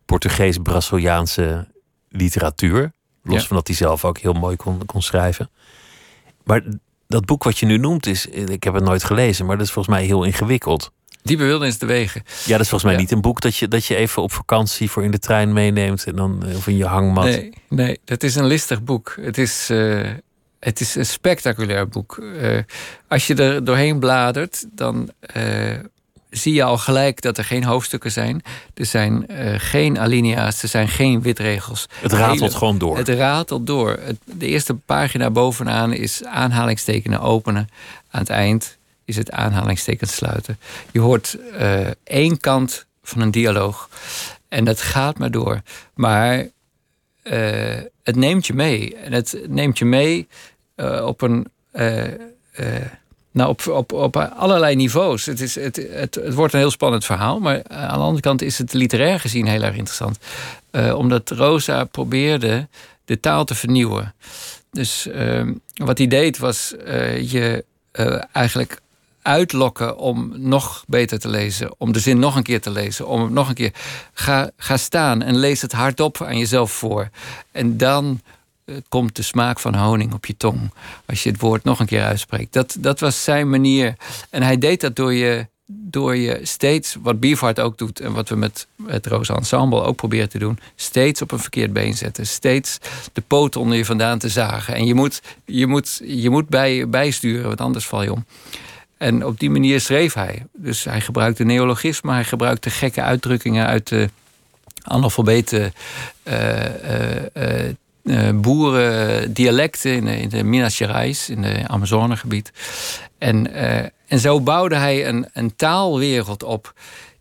Portugees-Braziliaanse 0.04 1.68
literatuur. 2.08 2.92
Los 3.22 3.40
Ja. 3.40 3.46
van 3.46 3.56
dat 3.56 3.66
hij 3.66 3.76
zelf 3.76 4.04
ook 4.04 4.18
heel 4.18 4.32
mooi 4.32 4.56
kon, 4.56 4.86
kon 4.86 5.02
schrijven. 5.02 5.50
Maar 6.44 6.62
dat 7.06 7.24
boek 7.24 7.44
wat 7.44 7.58
je 7.58 7.66
nu 7.66 7.76
noemt, 7.78 8.06
is, 8.06 8.26
ik 8.26 8.64
heb 8.64 8.74
het 8.74 8.84
nooit 8.84 9.04
gelezen, 9.04 9.46
maar 9.46 9.56
dat 9.56 9.66
is 9.66 9.72
volgens 9.72 9.96
mij 9.96 10.04
heel 10.04 10.24
ingewikkeld. 10.24 10.92
Diepe 11.22 11.44
Wildernis 11.44 11.78
de 11.78 11.86
Wegen. 11.86 12.22
Ja, 12.44 12.50
dat 12.52 12.60
is 12.60 12.68
volgens 12.68 12.82
mij 12.82 12.92
Ja. 12.92 12.98
niet 12.98 13.10
een 13.10 13.20
boek 13.20 13.40
dat 13.40 13.56
je, 13.56 13.68
dat 13.68 13.84
je 13.84 13.96
even 13.96 14.22
op 14.22 14.32
vakantie 14.32 14.90
voor 14.90 15.04
in 15.04 15.10
de 15.10 15.18
trein 15.18 15.52
meeneemt 15.52 16.04
en 16.04 16.16
dan 16.16 16.44
eh, 16.46 16.56
of 16.56 16.66
in 16.66 16.76
je 16.76 16.84
hangmat. 16.86 17.24
Nee, 17.24 17.52
nee, 17.68 18.00
dat 18.04 18.22
is 18.22 18.34
een 18.34 18.46
listig 18.46 18.82
boek. 18.82 19.16
Het 19.20 19.38
is, 19.38 19.70
eh, 19.70 20.10
het 20.64 20.80
is 20.80 20.94
een 20.94 21.06
spectaculair 21.06 21.88
boek. 21.88 22.18
Eh, 22.40 22.58
als 23.08 23.26
je 23.26 23.34
er 23.34 23.64
doorheen 23.64 23.98
bladert, 23.98 24.64
dan 24.72 25.10
eh, 25.20 25.78
zie 26.30 26.54
je 26.54 26.62
al 26.62 26.78
gelijk 26.78 27.20
dat 27.20 27.38
er 27.38 27.44
geen 27.44 27.64
hoofdstukken 27.64 28.12
zijn. 28.12 28.42
Er 28.74 28.86
zijn 28.86 29.26
eh, 29.26 29.54
geen 29.56 29.98
alinea's, 29.98 30.62
er 30.62 30.68
zijn 30.68 30.88
geen 30.88 31.22
witregels. 31.22 31.86
Het 32.00 32.12
ratelt 32.12 32.40
Hele- 32.40 32.52
gewoon 32.52 32.78
door. 32.78 32.96
Het 32.96 33.08
ratelt 33.08 33.66
door. 33.66 33.90
Het- 34.00 34.18
de 34.24 34.46
eerste 34.46 34.74
pagina 34.74 35.30
bovenaan 35.30 35.92
is 35.92 36.24
aanhalingstekenen 36.24 37.20
openen. 37.20 37.68
Aan 38.10 38.20
het 38.20 38.30
eind 38.30 38.78
is 39.04 39.16
het 39.16 39.30
aanhalingstekens 39.30 40.14
sluiten. 40.14 40.58
Je 40.92 41.00
hoort 41.00 41.38
één 42.04 42.40
kant 42.40 42.86
van 43.02 43.20
een 43.20 43.30
dialoog. 43.30 43.88
En 44.48 44.64
dat 44.64 44.80
gaat 44.80 45.18
maar 45.18 45.30
door. 45.30 45.60
Maar 45.94 46.46
het 48.02 48.16
neemt 48.16 48.46
je 48.46 48.54
mee. 48.54 48.96
En 48.96 49.12
het 49.12 49.38
neemt 49.48 49.78
je 49.78 49.84
mee 49.84 50.28
eh, 50.74 51.06
op 51.06 51.22
een. 51.22 51.46
eh, 51.70 52.04
eh, 52.52 52.86
nou, 53.30 53.48
op, 53.48 53.66
op, 53.68 53.92
op 53.92 54.16
allerlei 54.16 54.74
niveaus. 54.76 55.26
Het, 55.26 55.40
is, 55.40 55.54
het, 55.54 55.76
het, 55.76 56.14
het 56.14 56.34
wordt 56.34 56.52
een 56.52 56.58
heel 56.58 56.70
spannend 56.70 57.04
verhaal. 57.04 57.40
Maar 57.40 57.62
aan 57.68 57.98
de 57.98 58.04
andere 58.04 58.20
kant 58.20 58.42
is 58.42 58.58
het 58.58 58.72
literair 58.72 59.20
gezien 59.20 59.46
heel 59.46 59.62
erg 59.62 59.76
interessant. 59.76 60.18
Omdat 60.96 61.30
Rosa 61.30 61.84
probeerde 61.84 62.68
de 63.04 63.20
taal 63.20 63.44
te 63.44 63.54
vernieuwen. 63.54 64.14
Dus 64.70 65.06
eh, 65.06 65.46
wat 65.74 65.98
hij 65.98 66.06
deed 66.06 66.38
was 66.38 66.74
je 67.20 67.64
eigenlijk 68.32 68.80
uitlokken 69.22 69.96
om 69.96 70.32
nog 70.36 70.84
beter 70.86 71.18
te 71.18 71.28
lezen. 71.28 71.74
Om 71.78 71.92
de 71.92 72.00
zin 72.00 72.18
nog 72.18 72.36
een 72.36 72.42
keer 72.42 72.60
te 72.60 72.70
lezen. 72.70 73.06
Om 73.06 73.32
nog 73.32 73.48
een 73.48 73.54
keer. 73.54 73.72
Ga, 74.12 74.50
ga 74.56 74.76
staan 74.76 75.22
en 75.22 75.36
lees 75.36 75.62
het 75.62 75.72
hardop 75.72 76.22
aan 76.22 76.38
jezelf 76.38 76.72
voor. 76.72 77.08
En 77.52 77.76
dan 77.76 78.20
komt 78.88 79.16
de 79.16 79.22
smaak 79.22 79.60
van 79.60 79.74
honing 79.74 80.12
op 80.12 80.26
je 80.26 80.36
tong. 80.36 80.72
Als 81.06 81.22
je 81.22 81.30
het 81.30 81.40
woord 81.40 81.64
nog 81.64 81.80
een 81.80 81.86
keer 81.86 82.02
uitspreekt. 82.02 82.52
Dat, 82.52 82.76
dat 82.78 83.00
was 83.00 83.24
zijn 83.24 83.50
manier. 83.50 83.94
En 84.30 84.42
hij 84.42 84.58
deed 84.58 84.80
dat 84.80 84.96
door 84.96 85.12
je, 85.12 85.46
door 85.66 86.16
je 86.16 86.40
steeds, 86.42 86.96
wat 87.02 87.20
Biervaart 87.20 87.60
ook 87.60 87.78
doet. 87.78 88.00
En 88.00 88.12
wat 88.12 88.28
we 88.28 88.36
met 88.36 88.66
het 88.86 89.06
Rosa 89.06 89.34
Ensemble 89.34 89.82
ook 89.82 89.96
proberen 89.96 90.28
te 90.28 90.38
doen. 90.38 90.58
Steeds 90.74 91.22
op 91.22 91.32
een 91.32 91.38
verkeerd 91.38 91.72
been 91.72 91.94
zetten. 91.94 92.26
Steeds 92.26 92.78
de 93.12 93.22
poot 93.26 93.56
onder 93.56 93.76
je 93.76 93.84
vandaan 93.84 94.18
te 94.18 94.28
zagen. 94.28 94.74
En 94.74 94.86
je 94.86 94.94
moet, 94.94 95.22
je 95.44 95.66
moet, 95.66 96.00
je 96.04 96.30
moet 96.30 96.48
bij, 96.48 96.88
bijsturen, 96.88 97.46
want 97.46 97.60
anders 97.60 97.86
val 97.86 98.02
je 98.02 98.12
om. 98.12 98.24
En 98.96 99.26
op 99.26 99.40
die 99.40 99.50
manier 99.50 99.80
schreef 99.80 100.14
hij. 100.14 100.46
Dus 100.52 100.84
hij 100.84 101.00
gebruikte 101.00 101.44
neologismen, 101.44 102.14
hij 102.14 102.24
gebruikte 102.24 102.70
gekke 102.70 103.02
uitdrukkingen 103.02 103.66
uit 103.66 103.88
de 103.88 104.08
analfabete 104.82 105.72
eh, 106.22 106.64
eh, 106.64 107.26
eh, 107.32 107.74
eh, 108.04 108.30
boerendialecten 108.34 109.92
in 109.92 110.04
de, 110.04 110.20
in 110.20 110.28
de 110.28 110.44
Minas 110.44 110.76
Gerais, 110.76 111.28
in 111.28 111.42
het 111.42 111.68
Amazonegebied. 111.68 112.52
En, 113.18 113.54
eh, 113.54 113.88
en 114.06 114.18
zo 114.18 114.40
bouwde 114.40 114.76
hij 114.76 115.08
een, 115.08 115.28
een 115.32 115.56
taalwereld 115.56 116.42
op 116.42 116.72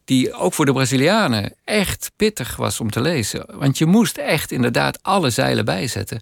die 0.06 0.34
ook 0.34 0.54
voor 0.54 0.66
de 0.66 0.74
Brazilianen 0.74 1.54
echt 1.64 2.12
pittig 2.16 2.56
was 2.56 2.80
om 2.80 2.92
te 2.92 3.02
lezen. 3.02 3.46
Want 3.52 3.78
je 3.78 3.86
moest 3.86 4.18
echt 4.18 4.52
inderdaad 4.52 5.00
alle 5.02 5.30
zeilen 5.30 5.66
bijzetten. 5.66 6.22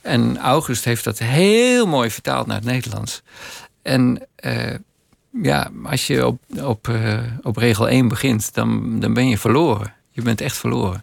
En 0.00 0.38
August 0.38 0.84
heeft 0.84 1.04
dat 1.04 1.18
heel 1.18 1.86
mooi 1.86 2.10
vertaald 2.10 2.46
naar 2.46 2.56
het 2.56 2.64
Nederlands. 2.64 3.22
En 3.82 4.26
eh, 4.34 4.74
ja, 5.42 5.70
als 5.84 6.06
je 6.06 6.26
op, 6.26 6.38
op, 6.62 6.88
op 7.42 7.56
regel 7.56 7.88
1 7.88 8.08
begint, 8.08 8.54
dan, 8.54 9.00
dan 9.00 9.14
ben 9.14 9.28
je 9.28 9.38
verloren. 9.38 9.94
Je 10.10 10.22
bent 10.22 10.40
echt 10.40 10.56
verloren. 10.56 11.02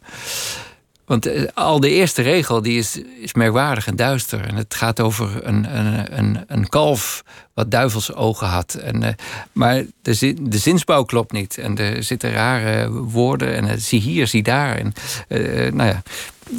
Want 1.14 1.26
eh, 1.26 1.44
al 1.54 1.80
de 1.80 1.90
eerste 1.90 2.22
regel 2.22 2.62
die 2.62 2.78
is, 2.78 3.02
is 3.20 3.34
merkwaardig 3.34 3.88
en 3.88 3.96
duister. 3.96 4.46
En 4.46 4.56
het 4.56 4.76
gaat 4.76 5.00
over 5.00 5.48
een, 5.48 5.78
een, 5.78 6.18
een, 6.18 6.44
een 6.48 6.70
kalf 6.70 7.24
wat 7.54 7.72
duivels 7.72 8.14
ogen 8.14 8.48
had. 8.48 8.74
En, 8.74 9.04
eh, 9.04 9.14
maar 9.52 9.84
de, 10.02 10.14
zin, 10.14 10.38
de 10.42 10.58
zinsbouw 10.58 11.04
klopt 11.04 11.32
niet. 11.32 11.58
En 11.58 11.78
er 11.78 12.04
zitten 12.04 12.32
rare 12.32 12.92
woorden. 12.92 13.56
En 13.56 13.66
uh, 13.66 13.72
zie 13.78 14.02
hier, 14.02 14.28
zie 14.28 14.44
daar. 14.44 14.76
En, 14.76 14.94
eh, 15.28 15.72
nou 15.72 15.90
ja, 15.90 16.02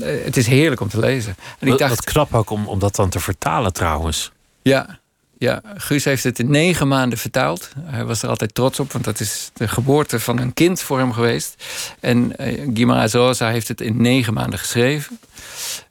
eh, 0.01 0.25
het 0.25 0.37
is 0.37 0.47
heerlijk 0.47 0.81
om 0.81 0.89
te 0.89 0.99
lezen. 0.99 1.37
En 1.59 1.69
ik 1.69 1.79
dacht, 1.79 1.95
wat 1.95 2.05
knap 2.05 2.35
ook 2.35 2.51
om, 2.51 2.69
om 2.69 2.79
dat 2.79 2.97
dan 2.97 3.09
te 3.09 3.21
vertalen 3.21 3.73
trouwens. 3.73 4.33
ja, 4.63 4.99
ja, 5.45 5.63
Guus 5.77 6.05
heeft 6.05 6.25
het 6.25 6.39
in 6.39 6.51
negen 6.51 6.89
maanden 6.89 7.19
vertaald. 7.19 7.71
Hij 7.81 8.05
was 8.05 8.23
er 8.23 8.29
altijd 8.29 8.55
trots 8.55 8.81
op, 8.81 8.93
want 8.93 9.05
dat 9.05 9.21
is 9.21 9.51
de 9.55 9.69
geboorte 9.69 10.21
van 10.21 10.39
een 10.39 10.55
kind 10.55 10.81
voor 10.81 10.99
hem 10.99 11.13
geweest. 11.13 11.65
En 12.01 12.37
eh, 12.37 12.69
Guimarães 12.75 13.13
Rosa 13.13 13.49
heeft 13.49 13.69
het 13.69 13.81
in 13.81 14.03
negen 14.03 14.35
maanden 14.35 14.59
geschreven. 14.59 15.19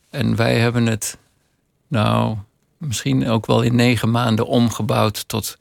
En 0.10 0.36
wij 0.36 0.60
hebben 0.60 0.86
het, 0.86 1.18
nou, 1.88 2.38
misschien 2.78 3.28
ook 3.30 3.46
wel 3.46 3.62
in 3.62 3.76
negen 3.76 4.12
maanden 4.12 4.48
omgebouwd 4.48 5.28
tot 5.28 5.58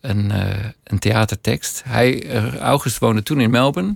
een, 0.00 0.30
eh, 0.30 0.64
een 0.84 0.98
theatertekst. 0.98 1.82
Hij, 1.84 2.28
eh, 2.28 2.56
August 2.56 2.98
woonde 2.98 3.22
toen 3.22 3.40
in 3.40 3.50
Melbourne. 3.50 3.94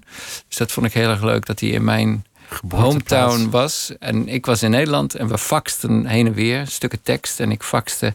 Dus 0.49 0.57
dat 0.57 0.73
vond 0.73 0.87
ik 0.87 0.93
heel 0.93 1.11
erg 1.11 1.23
leuk 1.23 1.47
dat 1.47 1.61
hij 1.61 1.69
in 1.69 1.85
mijn 1.85 2.27
hometown 2.69 3.51
was. 3.51 3.93
En 3.99 4.29
ik 4.29 4.47
was 4.47 4.63
in 4.63 4.71
Nederland 4.71 5.15
en 5.15 5.29
we 5.29 5.39
faxten 5.39 6.07
heen 6.07 6.27
en 6.27 6.33
weer 6.33 6.67
stukken 6.67 7.03
tekst. 7.03 7.41
En 7.41 7.51
ik 7.51 7.63
faxte 7.63 8.15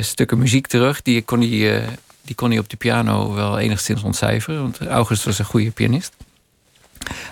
stukken 0.00 0.38
muziek 0.38 0.66
terug. 0.66 1.02
Die 1.02 1.22
kon 1.22 1.40
hij, 1.40 1.80
eh, 1.80 1.88
die 2.22 2.34
kon 2.34 2.50
hij 2.50 2.58
op 2.58 2.68
de 2.68 2.76
piano 2.76 3.34
wel 3.34 3.58
enigszins 3.58 4.02
ontcijferen. 4.02 4.60
Want 4.60 4.86
August 4.86 5.24
was 5.24 5.38
een 5.38 5.44
goede 5.44 5.70
pianist. 5.70 6.12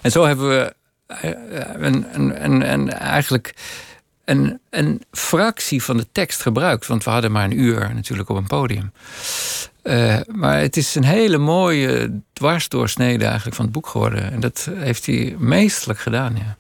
En 0.03 0.11
zo 0.11 0.25
hebben 0.25 0.49
we 0.49 0.75
eh, 1.07 1.31
een, 1.75 2.07
een, 2.13 2.45
een, 2.45 2.73
een, 2.73 2.93
eigenlijk 2.93 3.55
een, 4.25 4.61
een 4.71 5.03
fractie 5.13 5.83
van 5.83 5.97
de 5.97 6.07
tekst 6.13 6.43
gebruikt. 6.43 6.87
Want 6.87 7.05
we 7.05 7.11
hadden 7.11 7.33
maar 7.33 7.45
een 7.45 7.61
uur 7.61 7.95
natuurlijk 7.95 8.29
op 8.29 8.37
een 8.37 8.47
podium. 8.47 8.93
Eh, 9.83 10.17
maar 10.27 10.59
het 10.59 10.77
is 10.77 10.95
een 10.95 11.05
hele 11.05 11.39
mooie 11.39 12.21
dwarsdoorsnede 12.33 13.25
eigenlijk 13.25 13.57
van 13.57 13.65
het 13.65 13.75
boek 13.75 13.87
geworden. 13.87 14.33
En 14.33 14.41
dat 14.41 14.71
heeft 14.75 15.07
hij 15.07 15.35
meestelijk 15.39 15.99
gedaan, 15.99 16.37
ja. 16.37 16.57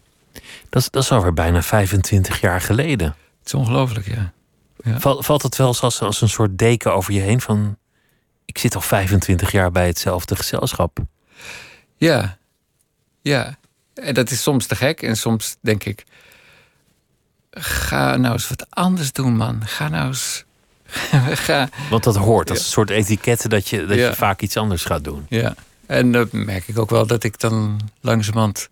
Dat, 0.68 0.88
dat 0.90 1.02
is 1.02 1.10
alweer 1.10 1.34
bijna 1.34 1.62
25 1.62 2.40
jaar 2.40 2.60
geleden. 2.60 3.06
Het 3.06 3.46
is 3.46 3.54
ongelooflijk, 3.54 4.06
ja. 4.06 4.32
Valt, 4.84 5.24
valt 5.24 5.42
het 5.42 5.56
wel 5.56 5.66
eens 5.66 5.80
als, 5.82 6.00
als 6.00 6.20
een 6.20 6.28
soort 6.28 6.58
deken 6.58 6.94
over 6.94 7.12
je 7.12 7.20
heen 7.20 7.40
van... 7.40 7.76
ik 8.44 8.58
zit 8.58 8.74
al 8.74 8.80
25 8.80 9.52
jaar 9.52 9.70
bij 9.72 9.86
hetzelfde 9.86 10.36
gezelschap. 10.36 10.98
Ja, 11.96 12.38
ja. 13.22 13.58
En 13.94 14.14
dat 14.14 14.30
is 14.30 14.42
soms 14.42 14.66
te 14.66 14.76
gek. 14.76 15.02
En 15.02 15.16
soms 15.16 15.56
denk 15.60 15.84
ik... 15.84 16.04
Ga 17.50 18.16
nou 18.16 18.32
eens 18.32 18.48
wat 18.48 18.66
anders 18.70 19.12
doen, 19.12 19.36
man. 19.36 19.66
Ga 19.66 19.88
nou 19.88 20.06
eens... 20.06 20.44
ga... 21.46 21.68
Want 21.90 22.04
dat 22.04 22.16
hoort, 22.16 22.48
dat 22.48 22.56
is 22.56 22.62
een 22.64 22.70
soort 22.70 22.90
etiketten 22.90 23.50
dat 23.50 23.68
je, 23.68 23.86
dat 23.86 23.96
Ja. 23.96 24.08
je 24.08 24.14
vaak 24.14 24.40
iets 24.40 24.56
anders 24.56 24.84
gaat 24.84 25.04
doen. 25.04 25.26
Ja. 25.28 25.54
En 25.86 26.12
dan 26.12 26.28
merk 26.32 26.68
ik 26.68 26.78
ook 26.78 26.90
wel 26.90 27.06
dat 27.06 27.24
ik 27.24 27.40
dan 27.40 27.80
langzamerhand 28.00 28.68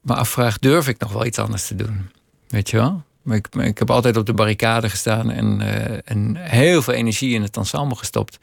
me 0.00 0.14
afvraag... 0.14 0.58
durf 0.58 0.88
ik 0.88 0.98
nog 0.98 1.12
wel 1.12 1.24
iets 1.24 1.38
anders 1.38 1.66
te 1.66 1.74
doen? 1.74 2.10
Weet 2.48 2.70
je 2.70 2.76
wel? 2.76 3.02
Ik 3.52 3.78
heb 3.78 3.90
altijd 3.90 4.16
op 4.16 4.26
de 4.26 4.32
barricade 4.32 4.88
gestaan... 4.88 5.30
en, 5.30 5.60
eh, 5.60 5.98
en 6.04 6.36
heel 6.36 6.82
veel 6.82 6.94
energie 6.94 7.34
in 7.34 7.42
het 7.42 7.56
ensemble 7.56 7.96
gestopt. 7.96 8.38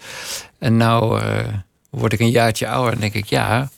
En 0.59 0.77
nou 0.77 1.21
eh, 1.21 1.47
word 1.89 2.13
ik 2.13 2.19
een 2.19 2.29
jaartje 2.29 2.67
ouder 2.67 2.93
en 2.93 2.99
denk 2.99 3.13
ik... 3.13 3.25
ja, 3.25 3.69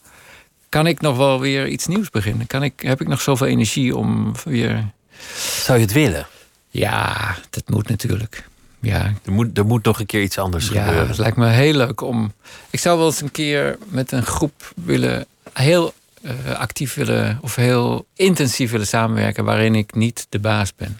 kan 0.69 0.87
ik 0.87 1.01
nog 1.01 1.17
wel 1.17 1.39
weer 1.39 1.67
iets 1.67 1.87
nieuws 1.87 2.09
beginnen? 2.09 2.47
Kan 2.47 2.63
ik, 2.63 2.79
heb 2.79 3.01
ik 3.01 3.07
nog 3.07 3.21
zoveel 3.21 3.47
energie 3.47 3.95
om 3.95 4.31
weer... 4.43 4.91
Zou 5.37 5.77
je 5.77 5.83
het 5.83 5.93
willen? 5.93 6.27
Ja, 6.69 7.35
dat 7.49 7.69
moet 7.69 7.89
natuurlijk. 7.89 8.43
Ja, 8.79 9.13
Er 9.25 9.31
moet, 9.31 9.57
er 9.57 9.65
moet 9.65 9.83
nog 9.83 9.99
een 9.99 10.05
keer 10.05 10.21
iets 10.21 10.37
anders 10.37 10.67
ja, 10.67 10.83
gebeuren. 10.83 11.07
het 11.07 11.17
lijkt 11.17 11.37
me 11.37 11.47
heel 11.47 11.73
leuk 11.73 12.01
om. 12.01 12.33
Ik 12.69 12.79
zou 12.79 12.97
wel 12.97 13.07
eens 13.07 13.21
een 13.21 13.31
keer 13.31 13.77
met 13.87 14.11
een 14.11 14.25
groep 14.25 14.73
willen. 14.75 15.25
heel 15.53 15.93
eh, 16.23 16.51
actief 16.55 16.93
willen. 16.93 17.37
of 17.41 17.55
heel 17.55 18.05
intensief 18.15 18.71
willen 18.71 18.87
samenwerken. 18.87 19.43
waarin 19.45 19.75
ik 19.75 19.95
niet 19.95 20.25
de 20.29 20.39
baas 20.39 20.75
ben. 20.75 20.99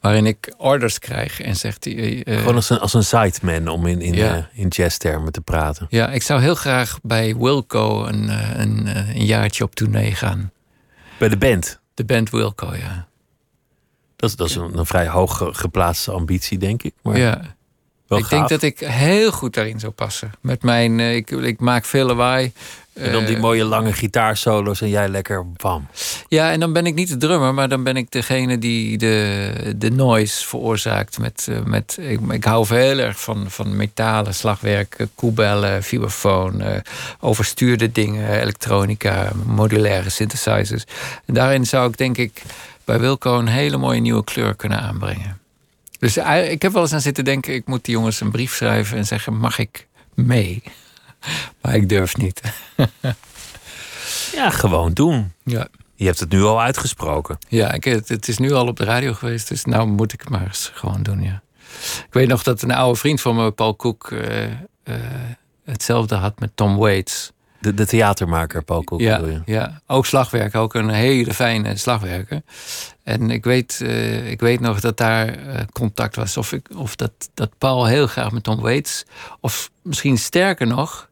Waarin 0.00 0.26
ik 0.26 0.54
orders 0.56 0.98
krijg 0.98 1.40
en 1.40 1.56
zegt. 1.56 1.82
die, 1.82 2.24
eh, 2.24 2.38
Gewoon 2.38 2.54
als 2.54 2.70
een, 2.70 2.78
als 2.78 2.94
een 2.94 3.04
sideman 3.04 3.68
om 3.68 3.86
in, 3.86 4.00
in, 4.00 4.14
Ja. 4.14 4.36
eh, 4.36 4.42
in 4.52 4.68
jazztermen 4.68 5.32
te 5.32 5.40
praten. 5.40 5.86
ja, 5.90 6.08
ik 6.10 6.22
zou 6.22 6.40
heel 6.40 6.54
graag 6.54 6.98
bij 7.02 7.36
Wilco 7.36 8.06
een, 8.06 8.28
eh, 8.28 8.50
een, 8.58 8.86
eh, 8.86 9.14
een 9.16 9.24
jaartje 9.24 9.64
op 9.64 9.74
tournee 9.74 10.14
gaan. 10.14 10.50
Bij 11.18 11.28
de 11.28 11.36
band. 11.36 11.80
De 11.94 12.04
band 12.04 12.30
Wilco, 12.30 12.74
ja. 12.74 13.06
Dat 14.16 14.30
is, 14.30 14.36
dat 14.36 14.48
is 14.48 14.54
een, 14.54 14.78
een 14.78 14.86
vrij 14.86 15.08
hoog 15.08 15.36
ge- 15.36 15.54
geplaatste 15.54 16.10
ambitie, 16.10 16.58
denk 16.58 16.82
ik. 16.82 16.94
Maar 17.02 17.18
ja. 17.18 17.40
ik 18.08 18.28
denk 18.28 18.48
dat 18.48 18.62
ik 18.62 18.78
heel 18.78 19.32
goed 19.32 19.54
daarin 19.54 19.80
zou 19.80 19.92
passen. 19.92 20.30
Met 20.40 20.62
mijn. 20.62 21.00
eh, 21.00 21.14
ik, 21.16 21.30
ik 21.30 21.60
maak 21.60 21.84
veel 21.84 22.06
lawaai. 22.06 22.52
En 22.96 23.12
dan 23.12 23.24
die 23.24 23.34
Eh, 23.34 23.40
mooie 23.42 23.64
lange 23.64 23.92
gitaarsolo's 23.92 24.80
en 24.80 24.88
jij 24.88 25.08
lekker 25.08 25.52
bam. 25.52 25.86
Ja, 26.28 26.50
en 26.50 26.60
dan 26.60 26.72
ben 26.72 26.86
ik 26.86 26.94
niet 26.94 27.08
de 27.08 27.16
drummer, 27.16 27.54
maar 27.54 27.68
dan 27.68 27.82
ben 27.82 27.96
ik 27.96 28.10
degene 28.10 28.58
die 28.58 28.98
de, 28.98 29.74
de 29.76 29.90
noise 29.90 30.46
veroorzaakt. 30.46 31.18
Met, 31.18 31.46
eh, 31.50 31.62
met, 31.64 31.96
ik, 32.00 32.20
ik 32.30 32.44
hou 32.44 32.66
heel 32.74 32.98
erg 32.98 33.20
van, 33.20 33.50
van 33.50 33.76
metalen, 33.76 34.34
slagwerk, 34.34 35.06
koebellen, 35.14 35.82
vibrafoon, 35.82 36.60
eh, 36.60 36.80
overstuurde 37.20 37.92
dingen, 37.92 38.40
elektronica, 38.40 39.32
modulaire 39.46 40.10
synthesizers. 40.10 40.84
En 41.24 41.34
daarin 41.34 41.66
zou 41.66 41.88
ik 41.88 41.96
denk 41.96 42.16
ik 42.16 42.42
bij 42.84 43.00
Wilco 43.00 43.38
een 43.38 43.48
hele 43.48 43.76
mooie 43.76 44.00
nieuwe 44.00 44.24
kleur 44.24 44.54
kunnen 44.54 44.80
aanbrengen. 44.80 45.38
Dus 45.98 46.16
ik 46.48 46.62
heb 46.62 46.72
wel 46.72 46.82
eens 46.82 46.92
aan 46.92 47.00
zitten 47.00 47.24
denken, 47.24 47.54
ik 47.54 47.66
moet 47.66 47.84
die 47.84 47.94
jongens 47.94 48.20
een 48.20 48.30
brief 48.30 48.54
schrijven 48.54 48.96
en 48.96 49.06
zeggen, 49.06 49.36
mag 49.36 49.58
ik 49.58 49.86
mee? 50.14 50.62
Maar 51.62 51.74
ik 51.74 51.88
durf 51.88 52.16
niet. 52.16 52.40
Ja, 54.34 54.50
gewoon 54.50 54.92
doen. 54.92 55.32
Ja. 55.44 55.68
Je 55.94 56.04
hebt 56.06 56.20
het 56.20 56.28
nu 56.30 56.42
al 56.42 56.60
uitgesproken. 56.62 57.38
Ja, 57.48 57.72
ik, 57.72 57.84
het, 57.84 58.08
het 58.08 58.28
is 58.28 58.38
nu 58.38 58.52
al 58.52 58.66
op 58.66 58.76
de 58.76 58.84
radio 58.84 59.12
geweest, 59.14 59.48
dus 59.48 59.64
nou 59.64 59.86
moet 59.88 60.12
ik 60.12 60.20
het 60.20 60.28
maar 60.28 60.46
eens 60.46 60.70
gewoon 60.74 61.02
doen, 61.02 61.22
ja. 61.22 61.42
Ik 61.82 62.12
weet 62.12 62.28
nog 62.28 62.42
dat 62.42 62.62
een 62.62 62.70
oude 62.70 62.98
vriend 62.98 63.20
van 63.20 63.36
me, 63.36 63.50
Paul 63.50 63.74
Koek, 63.74 64.10
eh, 64.10 64.44
eh, 64.44 64.52
hetzelfde 65.64 66.14
had 66.14 66.40
met 66.40 66.50
Tom 66.54 66.76
Waits. 66.76 67.32
De, 67.58 67.74
de 67.74 67.86
theatermaker, 67.86 68.62
Paul 68.62 68.84
Koek, 68.84 69.00
Ja, 69.00 69.20
bedoel 69.20 69.34
je? 69.34 69.52
ja, 69.52 69.80
ook 69.86 70.06
slagwerker, 70.06 70.60
ook 70.60 70.74
een 70.74 70.88
hele 70.88 71.34
fijne 71.34 71.76
slagwerker. 71.76 72.42
En 73.02 73.30
ik 73.30 73.44
weet, 73.44 73.80
eh, 73.82 74.30
ik 74.30 74.40
weet 74.40 74.60
nog 74.60 74.80
dat 74.80 74.96
daar 74.96 75.36
contact 75.72 76.16
was. 76.16 76.36
Of, 76.36 76.52
ik, 76.52 76.68
of 76.76 76.96
dat, 76.96 77.12
dat 77.34 77.50
Paul 77.58 77.86
heel 77.86 78.06
graag 78.06 78.30
met 78.30 78.42
Tom 78.42 78.60
Waits, 78.60 79.04
of 79.40 79.70
misschien 79.82 80.18
sterker 80.18 80.66
nog, 80.66 81.08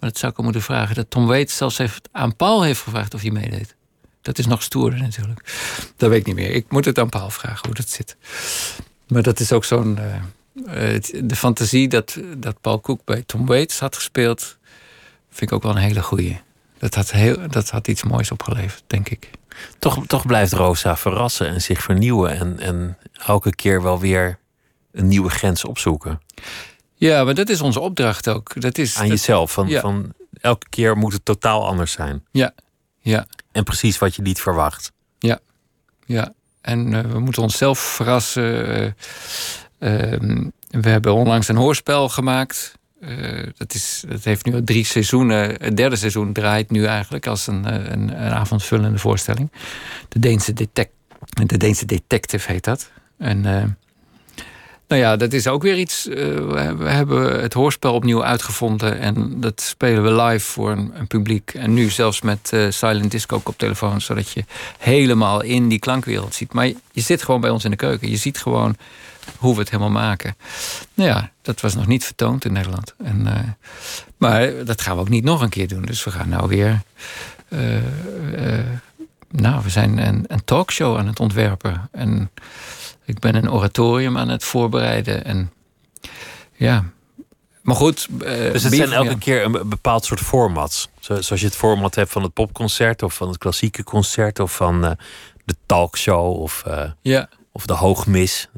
maar 0.00 0.08
dat 0.10 0.18
zou 0.18 0.32
ik 0.32 0.42
moeten 0.42 0.62
vragen, 0.62 0.94
dat 0.94 1.10
Tom 1.10 1.26
Waits 1.26 1.56
zelfs 1.56 1.78
heeft, 1.78 2.08
aan 2.12 2.36
Paul 2.36 2.62
heeft 2.62 2.80
gevraagd 2.80 3.14
of 3.14 3.20
hij 3.20 3.30
meedeed. 3.30 3.76
Dat 4.22 4.38
is 4.38 4.46
nog 4.46 4.62
stoerder 4.62 5.00
natuurlijk. 5.00 5.54
Dat 5.96 6.10
weet 6.10 6.20
ik 6.20 6.26
niet 6.26 6.34
meer. 6.34 6.50
Ik 6.50 6.70
moet 6.70 6.84
het 6.84 6.98
aan 6.98 7.08
Paul 7.08 7.30
vragen 7.30 7.66
hoe 7.66 7.74
dat 7.74 7.88
zit. 7.90 8.16
Maar 9.08 9.22
dat 9.22 9.40
is 9.40 9.52
ook 9.52 9.64
zo'n. 9.64 9.98
eh, 9.98 11.00
de 11.24 11.36
fantasie 11.36 11.88
dat, 11.88 12.18
dat 12.36 12.60
Paul 12.60 12.80
Koek 12.80 13.00
bij 13.04 13.22
Tom 13.26 13.46
Waits 13.46 13.78
had 13.78 13.94
gespeeld, 13.94 14.56
vind 15.30 15.50
ik 15.50 15.52
ook 15.52 15.62
wel 15.62 15.72
een 15.72 15.82
hele 15.82 16.02
goeie. 16.02 16.40
Dat 16.78 16.94
had, 16.94 17.10
heel, 17.10 17.48
dat 17.48 17.70
had 17.70 17.88
iets 17.88 18.02
moois 18.02 18.30
opgeleverd, 18.30 18.82
denk 18.86 19.08
ik. 19.08 19.30
Toch, 19.78 20.06
toch 20.06 20.26
blijft 20.26 20.52
Rosa 20.52 20.96
verrassen 20.96 21.48
en 21.48 21.62
zich 21.62 21.82
vernieuwen. 21.82 22.38
En, 22.38 22.58
en 22.60 22.98
elke 23.26 23.54
keer 23.54 23.82
wel 23.82 23.98
weer 23.98 24.38
een 24.92 25.08
nieuwe 25.08 25.30
grens 25.30 25.64
opzoeken. 25.64 26.20
Ja, 27.00 27.24
maar 27.24 27.34
dat 27.34 27.48
is 27.48 27.60
onze 27.60 27.80
opdracht 27.80 28.28
ook. 28.28 28.60
Dat 28.60 28.78
is, 28.78 28.96
Aan 28.96 29.02
dat- 29.08 29.10
jezelf. 29.18 29.52
Van, 29.52 29.68
ja. 29.68 29.80
van 29.80 30.12
elke 30.40 30.66
keer 30.68 30.96
moet 30.96 31.12
het 31.12 31.24
totaal 31.24 31.66
anders 31.66 31.92
zijn. 31.92 32.24
Ja, 32.30 32.52
ja, 33.00 33.26
En 33.52 33.64
precies 33.64 33.98
wat 33.98 34.14
je 34.16 34.22
niet 34.22 34.40
verwacht. 34.40 34.92
ja, 35.18 35.38
ja. 36.06 36.32
En 36.60 36.94
eh, 36.94 37.00
we 37.12 37.18
moeten 37.18 37.42
onszelf 37.42 37.78
verrassen. 37.78 38.66
eh, 39.78 40.12
ehm, 40.12 40.48
we 40.70 40.88
hebben 40.88 41.14
onlangs 41.14 41.48
een 41.48 41.56
hoorspel 41.56 42.08
gemaakt. 42.08 42.72
Eh, 43.00 43.46
dat, 43.56 43.74
is, 43.74 44.04
dat 44.08 44.24
heeft 44.24 44.44
nu 44.44 44.54
al 44.54 44.64
drie 44.64 44.84
seizoenen. 44.84 45.54
Het 45.62 45.76
derde 45.76 45.96
seizoen 45.96 46.32
draait 46.32 46.70
nu 46.70 46.84
eigenlijk 46.84 47.26
als 47.26 47.46
een, 47.46 47.72
een, 47.92 47.92
een 48.24 48.32
avondvullende 48.32 48.98
voorstelling. 48.98 49.52
De 50.08 50.18
Deense, 50.18 50.52
detec 50.52 50.88
de 51.46 51.56
Deense 51.56 51.84
Detective 51.86 52.52
heet 52.52 52.64
dat. 52.64 52.90
En 53.18 53.42
Nou 54.88 55.00
ja, 55.00 55.16
dat 55.16 55.32
is 55.32 55.46
ook 55.46 55.62
weer 55.62 55.78
iets. 55.78 56.06
eh, 56.08 56.16
we, 56.76 56.88
hebben 56.88 57.40
het 57.40 57.52
hoorspel 57.52 57.94
opnieuw 57.94 58.24
uitgevonden. 58.24 58.98
En 58.98 59.40
dat 59.40 59.60
spelen 59.60 60.02
we 60.02 60.22
live 60.22 60.46
voor 60.46 60.70
een, 60.70 60.90
een 60.94 61.06
publiek. 61.06 61.54
En 61.54 61.74
nu 61.74 61.90
zelfs 61.90 62.20
met 62.20 62.52
eh, 62.52 62.66
silent 62.68 63.10
disco 63.10 63.38
koptelefoon. 63.38 64.00
Zodat 64.00 64.30
je 64.30 64.44
helemaal 64.78 65.42
in 65.42 65.68
die 65.68 65.78
klankwereld 65.78 66.34
ziet. 66.34 66.52
Maar 66.52 66.66
je, 66.66 67.00
zit 67.00 67.22
gewoon 67.22 67.40
bij 67.40 67.50
ons 67.50 67.64
in 67.64 67.70
de 67.70 67.76
keuken. 67.76 68.10
Je 68.10 68.16
ziet 68.16 68.38
gewoon 68.38 68.76
hoe 69.36 69.54
we 69.54 69.60
het 69.60 69.70
helemaal 69.70 69.90
maken. 69.90 70.36
Nou 70.94 71.08
ja, 71.08 71.30
dat 71.42 71.60
was 71.60 71.74
nog 71.74 71.86
niet 71.86 72.04
vertoond 72.04 72.44
in 72.44 72.52
Nederland. 72.52 72.94
En, 72.98 73.26
eh, 73.26 73.40
maar 74.16 74.64
dat 74.64 74.80
gaan 74.80 74.94
we 74.94 75.00
ook 75.00 75.08
niet 75.08 75.24
nog 75.24 75.40
een 75.40 75.48
keer 75.48 75.68
doen. 75.68 75.82
Dus 75.82 76.04
we 76.04 76.10
gaan 76.10 76.28
nou 76.28 76.48
weer. 76.48 76.82
nou, 79.30 79.62
we 79.62 79.70
zijn 79.70 80.06
een, 80.06 80.24
een 80.26 80.44
talkshow 80.44 80.96
aan 80.96 81.06
het 81.06 81.20
ontwerpen. 81.20 81.88
En 81.92 82.30
ik 83.08 83.18
ben 83.18 83.34
een 83.34 83.50
oratorium 83.50 84.18
aan 84.18 84.28
het 84.28 84.44
voorbereiden. 84.44 85.24
En 85.24 85.52
ja. 86.52 86.84
Maar 87.62 87.76
goed. 87.76 88.06
eh, 88.20 88.52
Dus 88.52 88.62
het 88.62 88.70
Beef- 88.70 88.80
zijn 88.80 88.92
elke 88.92 89.10
ja. 89.10 89.16
keer 89.18 89.44
een 89.44 89.52
be- 89.52 89.64
bepaald 89.64 90.04
soort 90.04 90.20
formats. 90.20 90.88
Zo- 91.00 91.20
Zoals 91.20 91.40
je 91.40 91.46
het 91.46 91.56
format 91.56 91.94
hebt 91.94 92.10
van 92.12 92.22
het 92.22 92.32
popconcert 92.32 93.02
of 93.02 93.14
van 93.14 93.28
het 93.28 93.38
klassieke 93.38 93.84
concert 93.84 94.40
of 94.40 94.56
van 94.56 94.84
eh, 94.84 94.90
de 95.44 95.54
talkshow 95.66 96.40
of, 96.40 96.62
eh, 96.66 96.90
Ja. 97.02 97.28
of 97.52 97.66
de 97.66 97.72
hoogmis. 97.72 98.48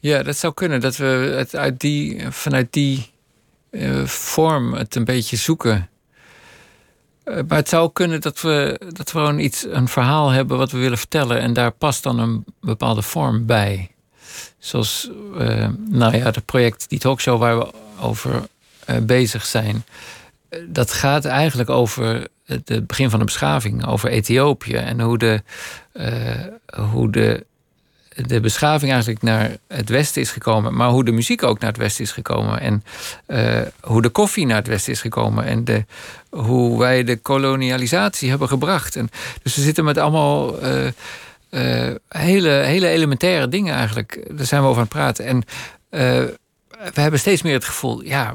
Ja, 0.00 0.22
dat 0.22 0.36
zou 0.36 0.54
kunnen. 0.54 0.80
Dat 0.80 0.96
we 0.96 1.04
het 1.36 1.56
uit 1.56 1.80
die, 1.80 2.30
vanuit 2.30 2.72
die 2.72 3.10
vorm 4.04 4.72
het 4.74 4.94
een 4.94 5.04
beetje 5.04 5.36
zoeken. 5.36 5.86
Maar 7.24 7.58
het 7.58 7.68
zou 7.68 7.92
kunnen 7.92 8.20
dat 8.20 8.40
we, 8.40 8.80
dat 8.88 9.12
we 9.12 9.18
gewoon 9.18 9.38
iets, 9.38 9.64
een 9.68 9.88
verhaal 9.88 10.30
hebben 10.30 10.58
wat 10.58 10.70
we 10.70 10.78
willen 10.78 10.98
vertellen. 10.98 11.38
En 11.40 11.52
daar 11.52 11.70
past 11.70 12.02
dan 12.02 12.18
een 12.18 12.44
bepaalde 12.60 13.02
vorm 13.02 13.46
bij. 13.46 13.90
Zoals, 14.58 15.10
eh, 15.38 15.68
nou 15.88 16.16
ja, 16.16 16.24
het 16.24 16.44
project, 16.44 16.88
die 16.88 16.98
talkshow 16.98 17.38
waar 17.38 17.58
we 17.58 17.72
over 18.00 18.42
eh, 18.84 18.96
bezig 18.98 19.46
zijn. 19.46 19.84
Dat 20.66 20.92
gaat 20.92 21.24
eigenlijk 21.24 21.70
over 21.70 22.26
het, 22.44 22.86
begin 22.86 23.10
van 23.10 23.18
de 23.18 23.24
beschaving, 23.24 23.86
over 23.86 24.10
Ethiopië. 24.10 24.74
En 24.74 25.00
hoe 25.00 25.18
de, 25.18 25.42
eh, 25.92 26.80
hoe 26.90 27.10
de 27.10 27.44
de 28.26 28.40
beschaving 28.40 28.90
eigenlijk 28.92 29.22
naar 29.22 29.56
het 29.68 29.88
westen 29.88 30.22
is 30.22 30.30
gekomen, 30.30 30.74
maar 30.74 30.88
hoe 30.88 31.04
de 31.04 31.12
muziek 31.12 31.42
ook 31.42 31.58
naar 31.58 31.70
het 31.70 31.78
westen 31.78 32.04
is 32.04 32.12
gekomen. 32.12 32.60
En 32.60 32.84
hoe 33.80 34.02
de 34.02 34.08
koffie 34.08 34.46
naar 34.46 34.56
het 34.56 34.66
westen 34.66 34.92
is 34.92 35.00
gekomen. 35.00 35.44
En 35.44 35.64
de, 35.64 35.84
hoe 36.30 36.78
wij 36.78 37.04
de 37.04 37.16
kolonialisatie 37.16 38.30
hebben 38.30 38.48
gebracht. 38.48 38.96
En, 38.96 39.10
dus 39.42 39.54
we 39.54 39.62
zitten 39.62 39.84
met 39.84 39.98
allemaal 39.98 40.54
eh, 41.52 41.94
hele, 42.08 42.48
hele 42.48 42.88
elementaire 42.88 43.48
dingen 43.48 43.74
eigenlijk. 43.74 44.36
Daar 44.36 44.46
zijn 44.46 44.62
we 44.62 44.68
over 44.68 44.82
aan 44.82 44.88
het 44.88 44.96
praten. 44.96 45.24
En 45.24 45.42
eh, 45.90 46.00
we 46.94 47.00
hebben 47.00 47.20
steeds 47.20 47.42
meer 47.42 47.54
het 47.54 47.64
gevoel, 47.64 48.02
ja, 48.02 48.34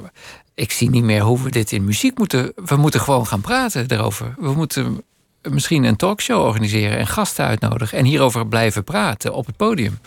ik 0.53 0.71
zie 0.71 0.89
niet 0.89 1.03
meer 1.03 1.21
hoe 1.21 1.43
we 1.43 1.49
dit 1.49 1.71
in 1.71 1.85
muziek 1.85 2.17
moeten. 2.17 2.51
We 2.55 2.75
moeten 2.75 2.99
gewoon 2.99 3.27
gaan 3.27 3.41
praten 3.41 3.85
erover. 3.87 4.33
We 4.37 4.53
moeten 4.53 5.03
misschien 5.41 5.83
een 5.83 5.95
talkshow 5.95 6.45
organiseren 6.45 6.97
en 6.97 7.07
gasten 7.07 7.45
uitnodigen. 7.45 7.97
En 7.97 8.05
hierover 8.05 8.47
blijven 8.47 8.83
praten 8.83 9.33
op 9.33 9.45
het 9.45 9.57
podium. 9.57 9.99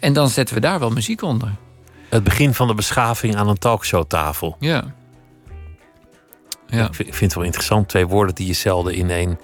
En 0.00 0.12
dan 0.12 0.28
zetten 0.28 0.54
we 0.54 0.60
daar 0.60 0.78
wel 0.78 0.90
muziek 0.90 1.22
onder. 1.22 1.54
Het 2.08 2.24
begin 2.24 2.54
van 2.54 2.66
de 2.66 2.74
beschaving 2.74 3.36
aan 3.36 3.48
een 3.48 3.58
talkshowtafel. 3.58 4.56
Ja. 4.60 4.94
Ja. 6.66 6.86
Ik 6.86 6.94
vind 6.94 7.08
ik 7.08 7.14
vind 7.14 7.20
het 7.20 7.34
wel 7.34 7.44
interessant. 7.44 7.88
Twee 7.88 8.06
woorden 8.06 8.34
die 8.34 8.46
je 8.46 8.52
zelden 8.52 8.94
in 8.94 9.10
één 9.10 9.38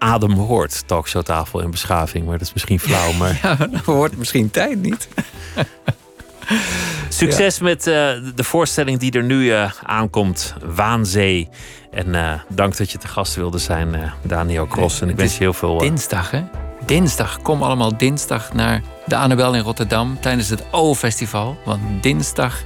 adem 0.00 0.32
hoort. 0.32 0.82
Talkshowtafel 0.86 1.62
en 1.62 1.70
beschaving. 1.70 2.24
Maar 2.24 2.38
dat 2.38 2.46
is 2.46 2.52
misschien 2.52 2.80
flauw. 2.80 3.12
Maar 3.12 3.38
Ja, 3.42 3.54
dan 3.54 3.80
wordt 3.84 4.16
misschien 4.16 4.50
tijd 4.50 4.82
niet. 4.82 5.08
Succes 7.08 7.58
met 7.58 7.86
eh, 7.86 7.94
de 8.34 8.44
voorstelling 8.44 8.98
die 8.98 9.12
er 9.12 9.22
nu 9.22 9.52
eh, 9.52 9.70
aankomt, 9.82 10.54
Waanzee. 10.64 11.48
En 11.90 12.14
eh, 12.14 12.40
dank 12.48 12.76
dat 12.76 12.90
je 12.90 12.98
te 12.98 13.08
gast 13.08 13.34
wilde 13.34 13.58
zijn, 13.58 13.94
eh, 13.94 14.12
Daniel 14.22 14.66
Cross. 14.66 15.00
En 15.00 15.08
ik 15.08 15.16
wens 15.16 15.32
je 15.32 15.38
heel 15.38 15.52
veel. 15.52 15.78
Dinsdag, 15.78 16.30
hè? 16.30 16.42
Dinsdag. 16.86 17.42
Kom 17.42 17.62
allemaal 17.62 17.96
dinsdag 17.96 18.52
naar 18.52 18.82
de 19.06 19.16
Annabel 19.16 19.54
in 19.54 19.62
Rotterdam 19.62 20.20
tijdens 20.20 20.48
het 20.48 20.64
O-festival. 20.70 21.56
Want 21.64 22.02
dinsdag 22.02 22.62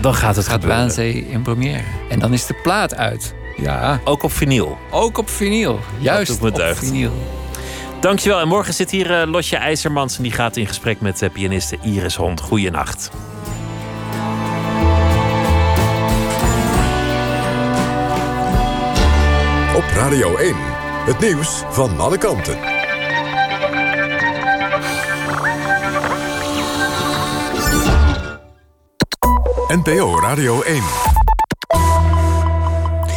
dan 0.00 0.14
gaat 0.14 0.36
het 0.36 0.44
gaat 0.44 0.54
gebeuren. 0.54 0.78
Waanzee 0.78 1.28
in 1.28 1.42
première. 1.42 1.84
En 2.10 2.18
dan 2.18 2.32
is 2.32 2.46
de 2.46 2.54
plaat 2.62 2.94
uit. 2.94 3.34
Ja, 3.56 4.00
Ook 4.04 4.22
op 4.22 4.32
vinyl. 4.32 4.78
ook 4.90 5.18
op 5.18 5.30
vinyl. 5.30 5.80
Juist 5.98 6.30
doet 6.30 6.40
me 6.40 6.48
op 6.48 6.54
deugd. 6.54 6.78
vinyl. 6.86 7.12
Dankjewel. 8.00 8.40
En 8.40 8.48
morgen 8.48 8.74
zit 8.74 8.90
hier 8.90 9.20
eh, 9.20 9.28
Lotje 9.30 9.56
IJzermans. 9.56 10.16
En 10.16 10.22
die 10.22 10.32
gaat 10.32 10.56
in 10.56 10.66
gesprek 10.66 11.00
met 11.00 11.22
eh, 11.22 11.30
pianiste 11.30 11.78
Iris 11.82 12.16
Hond. 12.16 12.40
Goeienacht. 12.40 13.10
Op 19.76 19.84
Radio 19.94 20.36
1. 20.36 20.54
Het 21.06 21.18
nieuws 21.20 21.62
van 21.70 22.00
alle 22.00 22.18
kanten. 22.18 22.58
NPO 29.68 30.20
Radio 30.20 30.62
1. 30.62 31.11